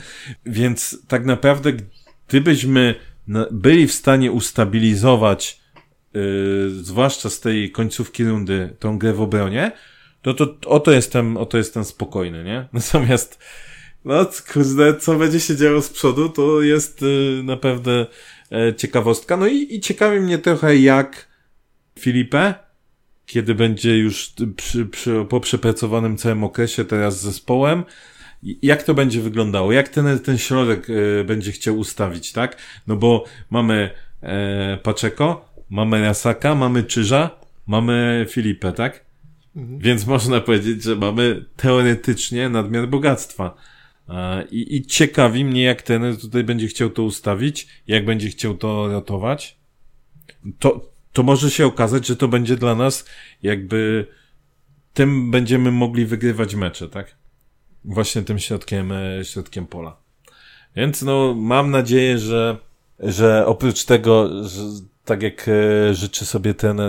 Więc 0.45 0.97
tak 1.07 1.25
naprawdę, 1.25 1.73
gdybyśmy 2.27 2.95
byli 3.51 3.87
w 3.87 3.93
stanie 3.93 4.31
ustabilizować, 4.31 5.58
y, 6.15 6.69
zwłaszcza 6.69 7.29
z 7.29 7.39
tej 7.39 7.71
końcówki 7.71 8.23
rundy, 8.23 8.75
tą 8.79 8.97
grę 8.97 9.13
w 9.13 9.21
obronie, 9.21 9.71
to, 10.21 10.33
to 10.33 10.55
o 10.65 10.79
to 10.79 10.91
jestem, 10.91 11.37
o 11.37 11.45
to 11.45 11.57
jestem 11.57 11.85
spokojny, 11.85 12.43
nie? 12.43 12.67
Natomiast 12.73 13.39
no, 14.05 14.25
kurde, 14.53 14.97
co 14.97 15.15
będzie 15.15 15.39
się 15.39 15.55
działo 15.55 15.81
z 15.81 15.89
przodu, 15.89 16.29
to 16.29 16.61
jest 16.61 17.03
y, 17.03 17.41
naprawdę 17.43 18.05
e, 18.51 18.75
ciekawostka. 18.75 19.37
No 19.37 19.47
i, 19.47 19.75
i 19.75 19.79
ciekawi 19.79 20.19
mnie 20.19 20.37
trochę, 20.37 20.77
jak 20.77 21.27
Filipę, 21.99 22.53
kiedy 23.25 23.55
będzie 23.55 23.97
już 23.97 24.33
przy, 24.55 24.85
przy, 24.85 25.25
po 25.29 25.39
przepracowanym 25.39 26.17
całym 26.17 26.43
okresie 26.43 26.85
teraz 26.85 27.19
z 27.19 27.23
zespołem, 27.23 27.83
jak 28.43 28.83
to 28.83 28.93
będzie 28.93 29.21
wyglądało, 29.21 29.71
jak 29.71 29.89
ten, 29.89 30.19
ten 30.19 30.37
środek 30.37 30.87
e, 30.89 31.23
będzie 31.23 31.51
chciał 31.51 31.77
ustawić, 31.77 32.31
tak? 32.31 32.57
No 32.87 32.95
bo 32.95 33.25
mamy 33.49 33.89
e, 34.21 34.77
Paczeko, 34.83 35.48
mamy 35.69 36.01
Rasaka, 36.01 36.55
mamy 36.55 36.83
Czyża, 36.83 37.29
mamy 37.67 38.25
Filipę, 38.29 38.73
tak? 38.73 39.05
Mhm. 39.55 39.79
Więc 39.79 40.05
można 40.05 40.41
powiedzieć, 40.41 40.83
że 40.83 40.95
mamy 40.95 41.45
teoretycznie 41.55 42.49
nadmiar 42.49 42.87
bogactwa. 42.87 43.55
I, 44.51 44.75
I 44.75 44.85
ciekawi 44.85 45.45
mnie, 45.45 45.63
jak 45.63 45.81
ten 45.81 46.17
tutaj 46.17 46.43
będzie 46.43 46.67
chciał 46.67 46.89
to 46.89 47.03
ustawić, 47.03 47.67
jak 47.87 48.05
będzie 48.05 48.29
chciał 48.29 48.57
to 48.57 48.87
ratować. 48.87 49.57
To, 50.59 50.91
to 51.13 51.23
może 51.23 51.51
się 51.51 51.65
okazać, 51.65 52.07
że 52.07 52.15
to 52.15 52.27
będzie 52.27 52.55
dla 52.55 52.75
nas 52.75 53.05
jakby 53.43 54.05
tym 54.93 55.31
będziemy 55.31 55.71
mogli 55.71 56.05
wygrywać 56.05 56.55
mecze, 56.55 56.89
tak? 56.89 57.15
Właśnie 57.85 58.21
tym 58.21 58.39
środkiem, 58.39 58.91
e, 58.91 59.25
środkiem 59.25 59.67
pola. 59.67 59.97
Więc 60.75 61.01
no, 61.01 61.33
mam 61.33 61.71
nadzieję, 61.71 62.17
że, 62.17 62.57
że 62.99 63.45
oprócz 63.45 63.85
tego, 63.85 64.43
że, 64.47 64.61
tak 65.09 65.23
jak 65.23 65.47
e, 65.47 65.93
życzy 65.93 66.25
sobie 66.25 66.53
ten, 66.53 66.81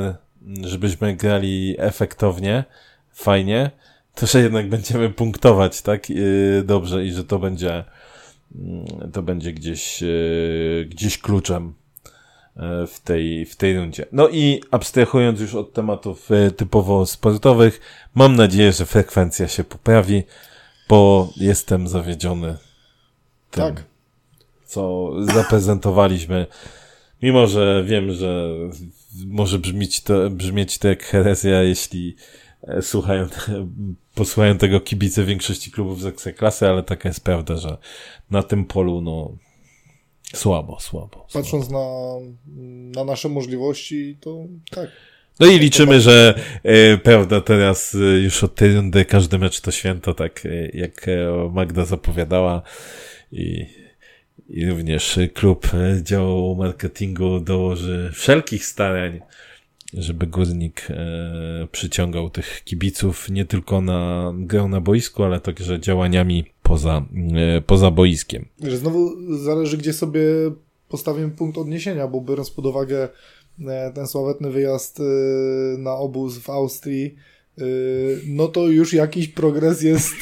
żebyśmy 0.62 1.16
grali 1.16 1.74
efektownie, 1.78 2.64
fajnie, 3.12 3.70
to 4.14 4.26
że 4.26 4.40
jednak 4.40 4.68
będziemy 4.68 5.10
punktować, 5.10 5.82
tak? 5.82 6.10
Yy, 6.10 6.62
dobrze 6.66 7.04
i 7.04 7.12
że 7.12 7.24
to 7.24 7.38
będzie 7.38 7.84
yy, 8.54 9.10
to 9.12 9.22
będzie 9.22 9.52
gdzieś 9.52 10.04
gdzieś 10.86 11.18
kluczem 11.18 11.74
w 12.86 13.00
tej, 13.04 13.46
w 13.46 13.56
tej 13.56 13.76
rundzie. 13.76 14.06
No 14.12 14.28
i 14.28 14.62
abstrahując 14.70 15.40
już 15.40 15.54
od 15.54 15.72
tematów 15.72 16.28
typowo 16.56 17.06
sportowych, 17.06 17.80
mam 18.14 18.36
nadzieję, 18.36 18.72
że 18.72 18.86
frekwencja 18.86 19.48
się 19.48 19.64
poprawi, 19.64 20.22
bo 20.88 21.28
jestem 21.36 21.88
zawiedziony 21.88 22.56
tym, 23.50 23.64
tak. 23.64 23.84
co 24.64 25.10
zaprezentowaliśmy. 25.24 26.46
Mimo, 27.22 27.46
że 27.46 27.84
wiem, 27.86 28.12
że 28.12 28.48
może 29.26 29.58
brzmieć 29.58 30.00
to, 30.00 30.30
brzmieć 30.30 30.78
to 30.78 30.88
jak 30.88 31.02
herezja, 31.02 31.62
jeśli 31.62 32.16
E, 32.62 32.82
słuchają, 32.82 33.26
posłuchają 34.14 34.58
tego 34.58 34.80
kibice 34.80 35.24
większości 35.24 35.70
klubów 35.70 36.00
z 36.00 36.06
Ekstraklasy, 36.06 36.68
ale 36.68 36.82
taka 36.82 37.08
jest 37.08 37.24
prawda, 37.24 37.56
że 37.56 37.76
na 38.30 38.42
tym 38.42 38.64
polu, 38.64 39.00
no, 39.00 39.36
słabo, 40.34 40.80
słabo. 40.80 41.26
Patrząc 41.32 41.68
słabo. 41.68 42.20
Na, 42.46 43.00
na 43.00 43.04
nasze 43.04 43.28
możliwości, 43.28 44.16
to 44.20 44.44
tak. 44.70 44.90
No 45.40 45.46
i 45.46 45.58
liczymy, 45.58 46.00
że 46.00 46.34
e, 46.62 46.98
prawda, 46.98 47.40
teraz 47.40 47.94
e, 47.94 47.98
już 47.98 48.44
od 48.44 48.54
tej 48.54 48.74
rundy 48.74 49.04
każdy 49.04 49.38
mecz 49.38 49.60
to 49.60 49.70
święto, 49.70 50.14
tak 50.14 50.48
jak 50.74 51.06
Magda 51.52 51.84
zapowiadała 51.84 52.62
i, 53.32 53.66
i 54.50 54.66
również 54.66 55.18
klub 55.34 55.70
działu 56.02 56.56
marketingu 56.56 57.40
dołoży 57.40 58.10
wszelkich 58.14 58.66
starań, 58.66 59.20
żeby 59.94 60.26
Górnik 60.26 60.90
e, 60.90 61.66
przyciągał 61.72 62.30
tych 62.30 62.64
kibiców 62.64 63.28
nie 63.30 63.44
tylko 63.44 63.80
na 63.80 64.32
grę 64.36 64.68
na 64.68 64.80
boisku, 64.80 65.24
ale 65.24 65.40
także 65.40 65.80
działaniami 65.80 66.44
poza, 66.62 67.06
e, 67.56 67.60
poza 67.60 67.90
boiskiem. 67.90 68.46
Znowu 68.58 69.16
zależy, 69.38 69.78
gdzie 69.78 69.92
sobie 69.92 70.22
postawimy 70.88 71.30
punkt 71.30 71.58
odniesienia, 71.58 72.08
bo 72.08 72.20
biorąc 72.20 72.50
pod 72.50 72.66
uwagę 72.66 73.08
e, 73.68 73.92
ten 73.92 74.06
sławetny 74.06 74.50
wyjazd 74.50 75.02
na 75.78 75.94
obóz 75.94 76.38
w 76.38 76.50
Austrii, 76.50 77.14
no 78.26 78.48
to 78.48 78.68
już 78.68 78.92
jakiś 78.92 79.28
progres 79.28 79.82
jest 79.82 80.14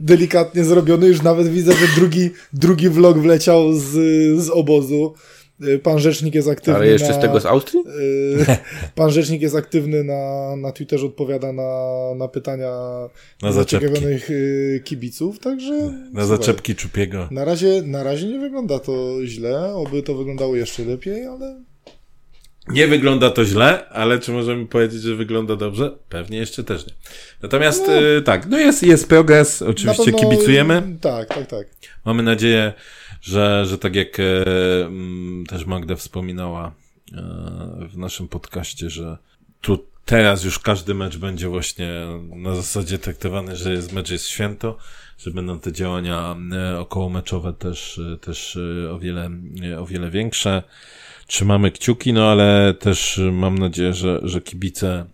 delikatnie 0.00 0.64
zrobiony. 0.64 1.06
Już 1.06 1.22
nawet 1.22 1.48
widzę, 1.48 1.72
że 1.72 1.86
drugi, 1.96 2.30
drugi 2.52 2.88
vlog 2.88 3.18
wleciał 3.18 3.72
z, 3.72 3.90
z 4.42 4.50
obozu. 4.50 5.14
Y, 5.68 5.78
pan 5.78 5.98
rzecznik 5.98 6.34
jest 6.34 6.48
aktywny. 6.48 6.74
Ale 6.74 6.86
jeszcze 6.86 7.08
na, 7.08 7.14
z 7.14 7.20
tego 7.20 7.40
z 7.40 7.46
Austrii? 7.46 7.80
Y, 7.80 8.56
pan 8.94 9.10
rzecznik 9.10 9.42
jest 9.42 9.54
aktywny 9.54 10.04
na, 10.04 10.56
na 10.56 10.72
Twitterze, 10.72 11.06
odpowiada 11.06 11.52
na, 11.52 11.88
na 12.16 12.28
pytania 12.28 12.70
na 13.42 13.52
zaciekawionych 13.52 14.30
y, 14.30 14.82
kibiców, 14.84 15.38
także. 15.38 15.72
Na 15.72 15.90
słuchaj, 16.10 16.26
zaczepki 16.26 16.74
Czupiego. 16.74 17.28
Na 17.30 17.44
razie, 17.44 17.82
na 17.82 18.02
razie 18.02 18.26
nie 18.26 18.38
wygląda 18.38 18.78
to 18.78 19.18
źle, 19.24 19.74
oby 19.74 20.02
to 20.02 20.14
wyglądało 20.14 20.56
jeszcze 20.56 20.84
lepiej, 20.84 21.26
ale. 21.26 21.69
Nie 22.68 22.86
wygląda 22.86 23.30
to 23.30 23.44
źle, 23.44 23.88
ale 23.88 24.18
czy 24.18 24.32
możemy 24.32 24.66
powiedzieć, 24.66 25.02
że 25.02 25.14
wygląda 25.14 25.56
dobrze? 25.56 25.90
Pewnie 26.08 26.38
jeszcze 26.38 26.64
też 26.64 26.86
nie. 26.86 26.92
Natomiast 27.42 27.82
no, 27.86 28.22
tak, 28.24 28.46
no 28.46 28.58
jest, 28.58 28.82
jest 28.82 29.08
progres, 29.08 29.62
oczywiście 29.62 30.04
pewno, 30.04 30.18
kibicujemy. 30.20 30.82
Tak, 31.00 31.28
tak, 31.28 31.46
tak. 31.46 31.66
Mamy 32.04 32.22
nadzieję, 32.22 32.72
że, 33.22 33.66
że 33.66 33.78
tak 33.78 33.96
jak 33.96 34.20
e, 34.20 34.24
też 35.48 35.64
Magda 35.66 35.96
wspominała 35.96 36.66
e, 36.66 37.22
w 37.88 37.98
naszym 37.98 38.28
podcaście, 38.28 38.90
że 38.90 39.18
tu 39.60 39.86
teraz 40.04 40.44
już 40.44 40.58
każdy 40.58 40.94
mecz 40.94 41.16
będzie 41.16 41.48
właśnie 41.48 41.90
na 42.36 42.54
zasadzie 42.54 42.98
traktowany, 42.98 43.56
że 43.56 43.72
jest 43.72 43.92
mecz 43.92 44.10
jest 44.10 44.26
święto, 44.26 44.78
że 45.18 45.30
będą 45.30 45.60
te 45.60 45.72
działania 45.72 46.36
okołomeczowe 46.78 47.52
też, 47.52 48.00
też 48.20 48.58
o 48.92 48.98
wiele, 48.98 49.30
o 49.78 49.86
wiele 49.86 50.10
większe. 50.10 50.62
Trzymamy 51.30 51.70
kciuki, 51.70 52.12
no 52.12 52.30
ale 52.30 52.74
też 52.74 53.20
mam 53.32 53.58
nadzieję, 53.58 53.94
że, 53.94 54.20
że 54.22 54.40
kibice 54.40 55.06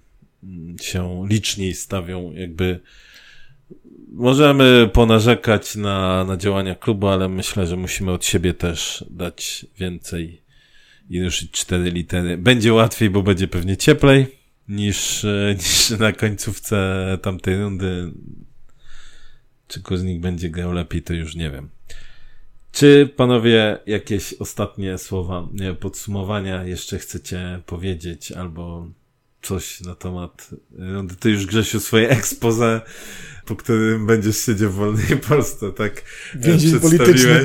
się 0.81 1.27
liczniej 1.29 1.75
stawią, 1.75 2.33
jakby 2.33 2.81
możemy 4.13 4.91
ponarzekać 4.93 5.77
na, 5.77 6.25
na 6.25 6.37
działania 6.37 6.75
klubu, 6.75 7.09
ale 7.09 7.29
myślę, 7.29 7.67
że 7.67 7.77
musimy 7.77 8.13
od 8.13 8.25
siebie 8.25 8.55
też 8.55 9.05
dać 9.11 9.67
więcej 9.79 10.43
i 11.11 11.25
ruszyć 11.25 11.51
cztery 11.51 11.91
litery. 11.91 12.39
Będzie 12.39 12.73
łatwiej, 12.73 13.11
bo 13.11 13.23
będzie 13.23 13.49
pewnie 13.49 13.77
cieplej 13.77 14.27
niż, 14.69 15.27
niż 15.59 15.91
na 15.91 16.13
końcówce 16.13 17.19
tamtej 17.23 17.57
rundy. 17.57 18.13
Czy 19.69 19.83
Koznik 19.83 20.21
będzie 20.21 20.51
grał 20.51 20.73
lepiej, 20.73 21.03
to 21.03 21.15
już 21.15 21.35
nie 21.35 21.51
wiem. 21.51 21.69
Czy 22.77 23.09
panowie 23.17 23.79
jakieś 23.87 24.35
ostatnie 24.35 24.99
słowa 24.99 25.49
nie, 25.53 25.75
podsumowania 25.75 26.65
jeszcze 26.65 26.99
chcecie 26.99 27.63
powiedzieć 27.67 28.33
albo 28.33 28.87
coś 29.43 29.81
na 29.81 29.95
temat 29.95 30.51
rundy? 30.79 31.17
Ty 31.17 31.31
już 31.31 31.47
Grzesiu 31.47 31.81
swoje 31.81 32.09
expose, 32.09 32.81
po 33.47 33.57
którym 33.57 34.07
będziesz 34.07 34.39
siedział 34.39 34.71
w 34.71 34.75
wolnej 34.75 35.17
Polsce, 35.29 35.73
tak? 35.73 36.03
Więzień 36.35 36.81
polityczny. 36.81 37.45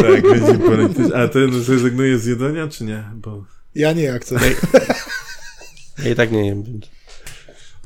Tak, 0.00 0.22
więzień 0.34 0.58
polityczny. 0.58 1.16
A 1.16 1.28
ty 1.28 1.62
zrezygnujesz 1.62 2.20
z 2.20 2.26
jedzenia, 2.26 2.68
czy 2.68 2.84
nie? 2.84 3.04
Bo... 3.14 3.44
Ja 3.74 3.92
nie, 3.92 4.02
jak 4.02 4.22
chcę. 4.22 4.40
Ja 6.04 6.10
i 6.10 6.14
tak 6.14 6.32
nie 6.32 6.46
jem. 6.46 6.80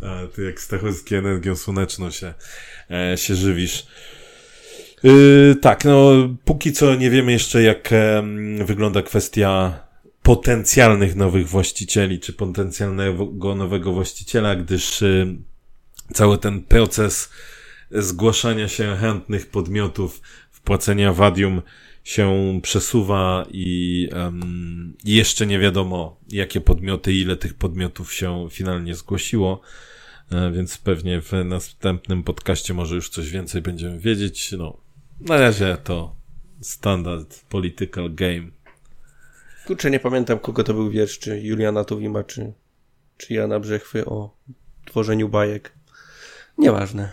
A, 0.02 0.26
ty 0.26 0.42
jak 0.44 0.60
Stachowski 0.60 1.14
energią 1.14 1.56
słoneczną 1.56 2.10
się, 2.10 2.34
e, 2.90 3.18
się 3.18 3.34
żywisz. 3.34 3.86
Yy, 5.04 5.56
tak, 5.60 5.84
no 5.84 6.12
póki 6.44 6.72
co 6.72 6.94
nie 6.94 7.10
wiemy 7.10 7.32
jeszcze 7.32 7.62
jak 7.62 7.90
wygląda 8.64 9.02
kwestia 9.02 9.80
potencjalnych 10.22 11.16
nowych 11.16 11.48
właścicieli, 11.48 12.20
czy 12.20 12.32
potencjalnego 12.32 13.54
nowego 13.54 13.92
właściciela, 13.92 14.56
gdyż 14.56 15.02
y, 15.02 15.36
cały 16.12 16.38
ten 16.38 16.62
proces 16.62 17.30
zgłaszania 17.90 18.68
się 18.68 18.96
chętnych 18.96 19.46
podmiotów, 19.46 20.20
wpłacenia 20.50 21.12
wadium 21.12 21.62
się 22.04 22.58
przesuwa 22.62 23.46
i 23.50 24.08
um, 24.12 24.96
jeszcze 25.04 25.46
nie 25.46 25.58
wiadomo, 25.58 26.20
jakie 26.28 26.60
podmioty, 26.60 27.14
ile 27.14 27.36
tych 27.36 27.54
podmiotów 27.54 28.14
się 28.14 28.46
finalnie 28.50 28.94
zgłosiło, 28.94 29.60
e, 30.30 30.52
więc 30.52 30.78
pewnie 30.78 31.20
w 31.20 31.32
następnym 31.44 32.22
podcaście 32.22 32.74
może 32.74 32.94
już 32.94 33.08
coś 33.08 33.30
więcej 33.30 33.62
będziemy 33.62 33.98
wiedzieć. 33.98 34.52
No, 34.52 34.83
na 35.24 35.36
razie 35.36 35.76
to 35.84 36.16
standard 36.60 37.44
political 37.48 38.14
game. 38.14 38.50
Kurczę, 39.66 39.90
nie 39.90 40.00
pamiętam, 40.00 40.38
kogo 40.38 40.64
to 40.64 40.74
był 40.74 40.90
wiersz, 40.90 41.18
czy 41.18 41.40
Juliana 41.40 41.84
Tuwima, 41.84 42.24
czy, 42.24 42.52
czy 43.16 43.34
Jana 43.34 43.60
Brzechwy 43.60 44.04
o 44.04 44.36
tworzeniu 44.84 45.28
bajek. 45.28 45.72
Nieważne. 46.58 47.12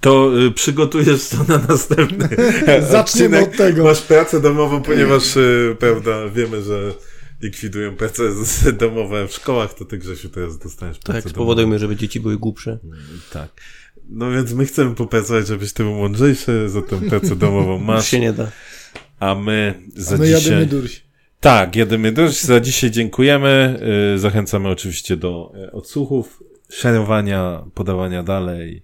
To 0.00 0.40
y, 0.40 0.50
przygotujesz 0.52 1.28
to 1.28 1.44
na 1.44 1.58
następny 1.58 2.28
Zaczniemy 2.90 3.40
od 3.42 3.56
tego. 3.56 3.84
Masz 3.84 4.02
pracę 4.02 4.40
domową, 4.40 4.82
ponieważ, 4.82 5.36
y, 5.36 5.76
prawda, 5.80 6.28
wiemy, 6.28 6.62
że 6.62 6.92
likwidują 7.40 7.96
prace 7.96 8.22
domowe 8.72 9.28
w 9.28 9.32
szkołach, 9.32 9.74
to 9.74 9.84
ty, 9.84 9.98
Grzesiu, 9.98 10.28
teraz 10.28 10.58
dostaniesz 10.58 10.98
pracę 10.98 11.22
Tak, 11.22 11.30
spowodujmy, 11.30 11.78
żeby 11.78 11.96
dzieci 11.96 12.20
były 12.20 12.38
głupsze. 12.38 12.78
domową. 12.82 13.02
Tak. 13.32 13.48
No 14.08 14.30
więc 14.30 14.52
my 14.52 14.66
chcemy 14.66 14.94
popracować, 14.94 15.46
żebyś 15.46 15.72
ty 15.72 15.82
był 15.82 15.94
mądrzejszy, 15.94 16.68
za 16.68 16.82
tę 16.82 17.00
pracę 17.00 17.36
domową 17.36 17.78
masz, 17.84 18.08
się 18.08 18.20
nie 18.20 18.32
da. 18.32 18.50
a 19.20 19.34
my 19.34 19.82
za 19.96 20.14
A 20.14 20.18
my 20.18 20.26
dzisiaj... 20.26 20.42
jadymy 20.42 20.66
durś. 20.66 21.02
Tak, 21.40 21.76
jedymy 21.76 22.12
dość. 22.12 22.42
Za 22.42 22.60
dzisiaj 22.60 22.90
dziękujemy. 22.90 23.80
Y, 24.14 24.18
Zachęcamy 24.18 24.68
oczywiście 24.68 25.16
do 25.16 25.52
e, 25.56 25.72
odsłuchów, 25.72 26.42
szerowania, 26.70 27.64
podawania 27.74 28.22
dalej. 28.22 28.82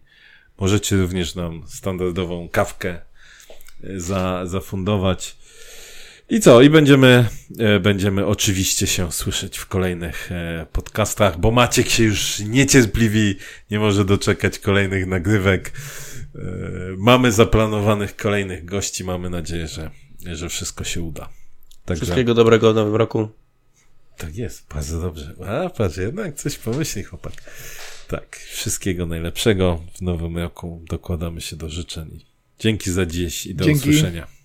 Możecie 0.60 0.96
również 0.96 1.34
nam 1.34 1.62
standardową 1.66 2.48
kawkę 2.48 3.00
y, 3.84 4.00
za, 4.00 4.46
zafundować. 4.46 5.36
I 6.30 6.40
co? 6.40 6.62
I 6.62 6.70
będziemy, 6.70 7.28
e, 7.58 7.80
będziemy 7.80 8.26
oczywiście 8.26 8.86
się 8.86 9.12
słyszeć 9.12 9.58
w 9.58 9.66
kolejnych 9.66 10.32
e, 10.32 10.66
podcastach, 10.72 11.40
bo 11.40 11.50
Maciek 11.50 11.88
się 11.88 12.04
już 12.04 12.38
niecierpliwi, 12.38 13.36
nie 13.70 13.78
może 13.78 14.04
doczekać 14.04 14.58
kolejnych 14.58 15.06
nagrywek. 15.06 15.72
E, 16.34 16.40
Mamy 16.96 17.32
zaplanowanych 17.32 18.16
kolejnych 18.16 18.64
gości, 18.64 19.04
mamy 19.04 19.30
nadzieję, 19.30 19.68
że, 19.68 19.90
że 20.32 20.48
wszystko 20.48 20.84
się 20.84 21.02
uda. 21.02 21.28
Także... 21.84 22.04
Wszystkiego 22.04 22.34
dobrego 22.34 22.72
w 22.72 22.76
nowym 22.76 22.94
roku. 22.94 23.28
Tak 24.16 24.36
jest, 24.36 24.66
bardzo 24.74 25.00
dobrze. 25.00 25.34
A, 25.46 25.68
patrz, 25.68 25.96
jednak 25.96 26.34
coś 26.34 26.58
pomyśli 26.58 27.02
chłopak. 27.02 27.34
Tak, 28.08 28.36
wszystkiego 28.36 29.06
najlepszego 29.06 29.82
w 29.98 30.02
nowym 30.02 30.38
roku. 30.38 30.82
Dokładamy 30.88 31.40
się 31.40 31.56
do 31.56 31.68
życzeń. 31.68 32.24
Dzięki 32.58 32.90
za 32.90 33.06
dziś 33.06 33.46
i 33.46 33.54
do 33.54 33.64
Dzięki. 33.64 33.90
usłyszenia. 33.90 34.37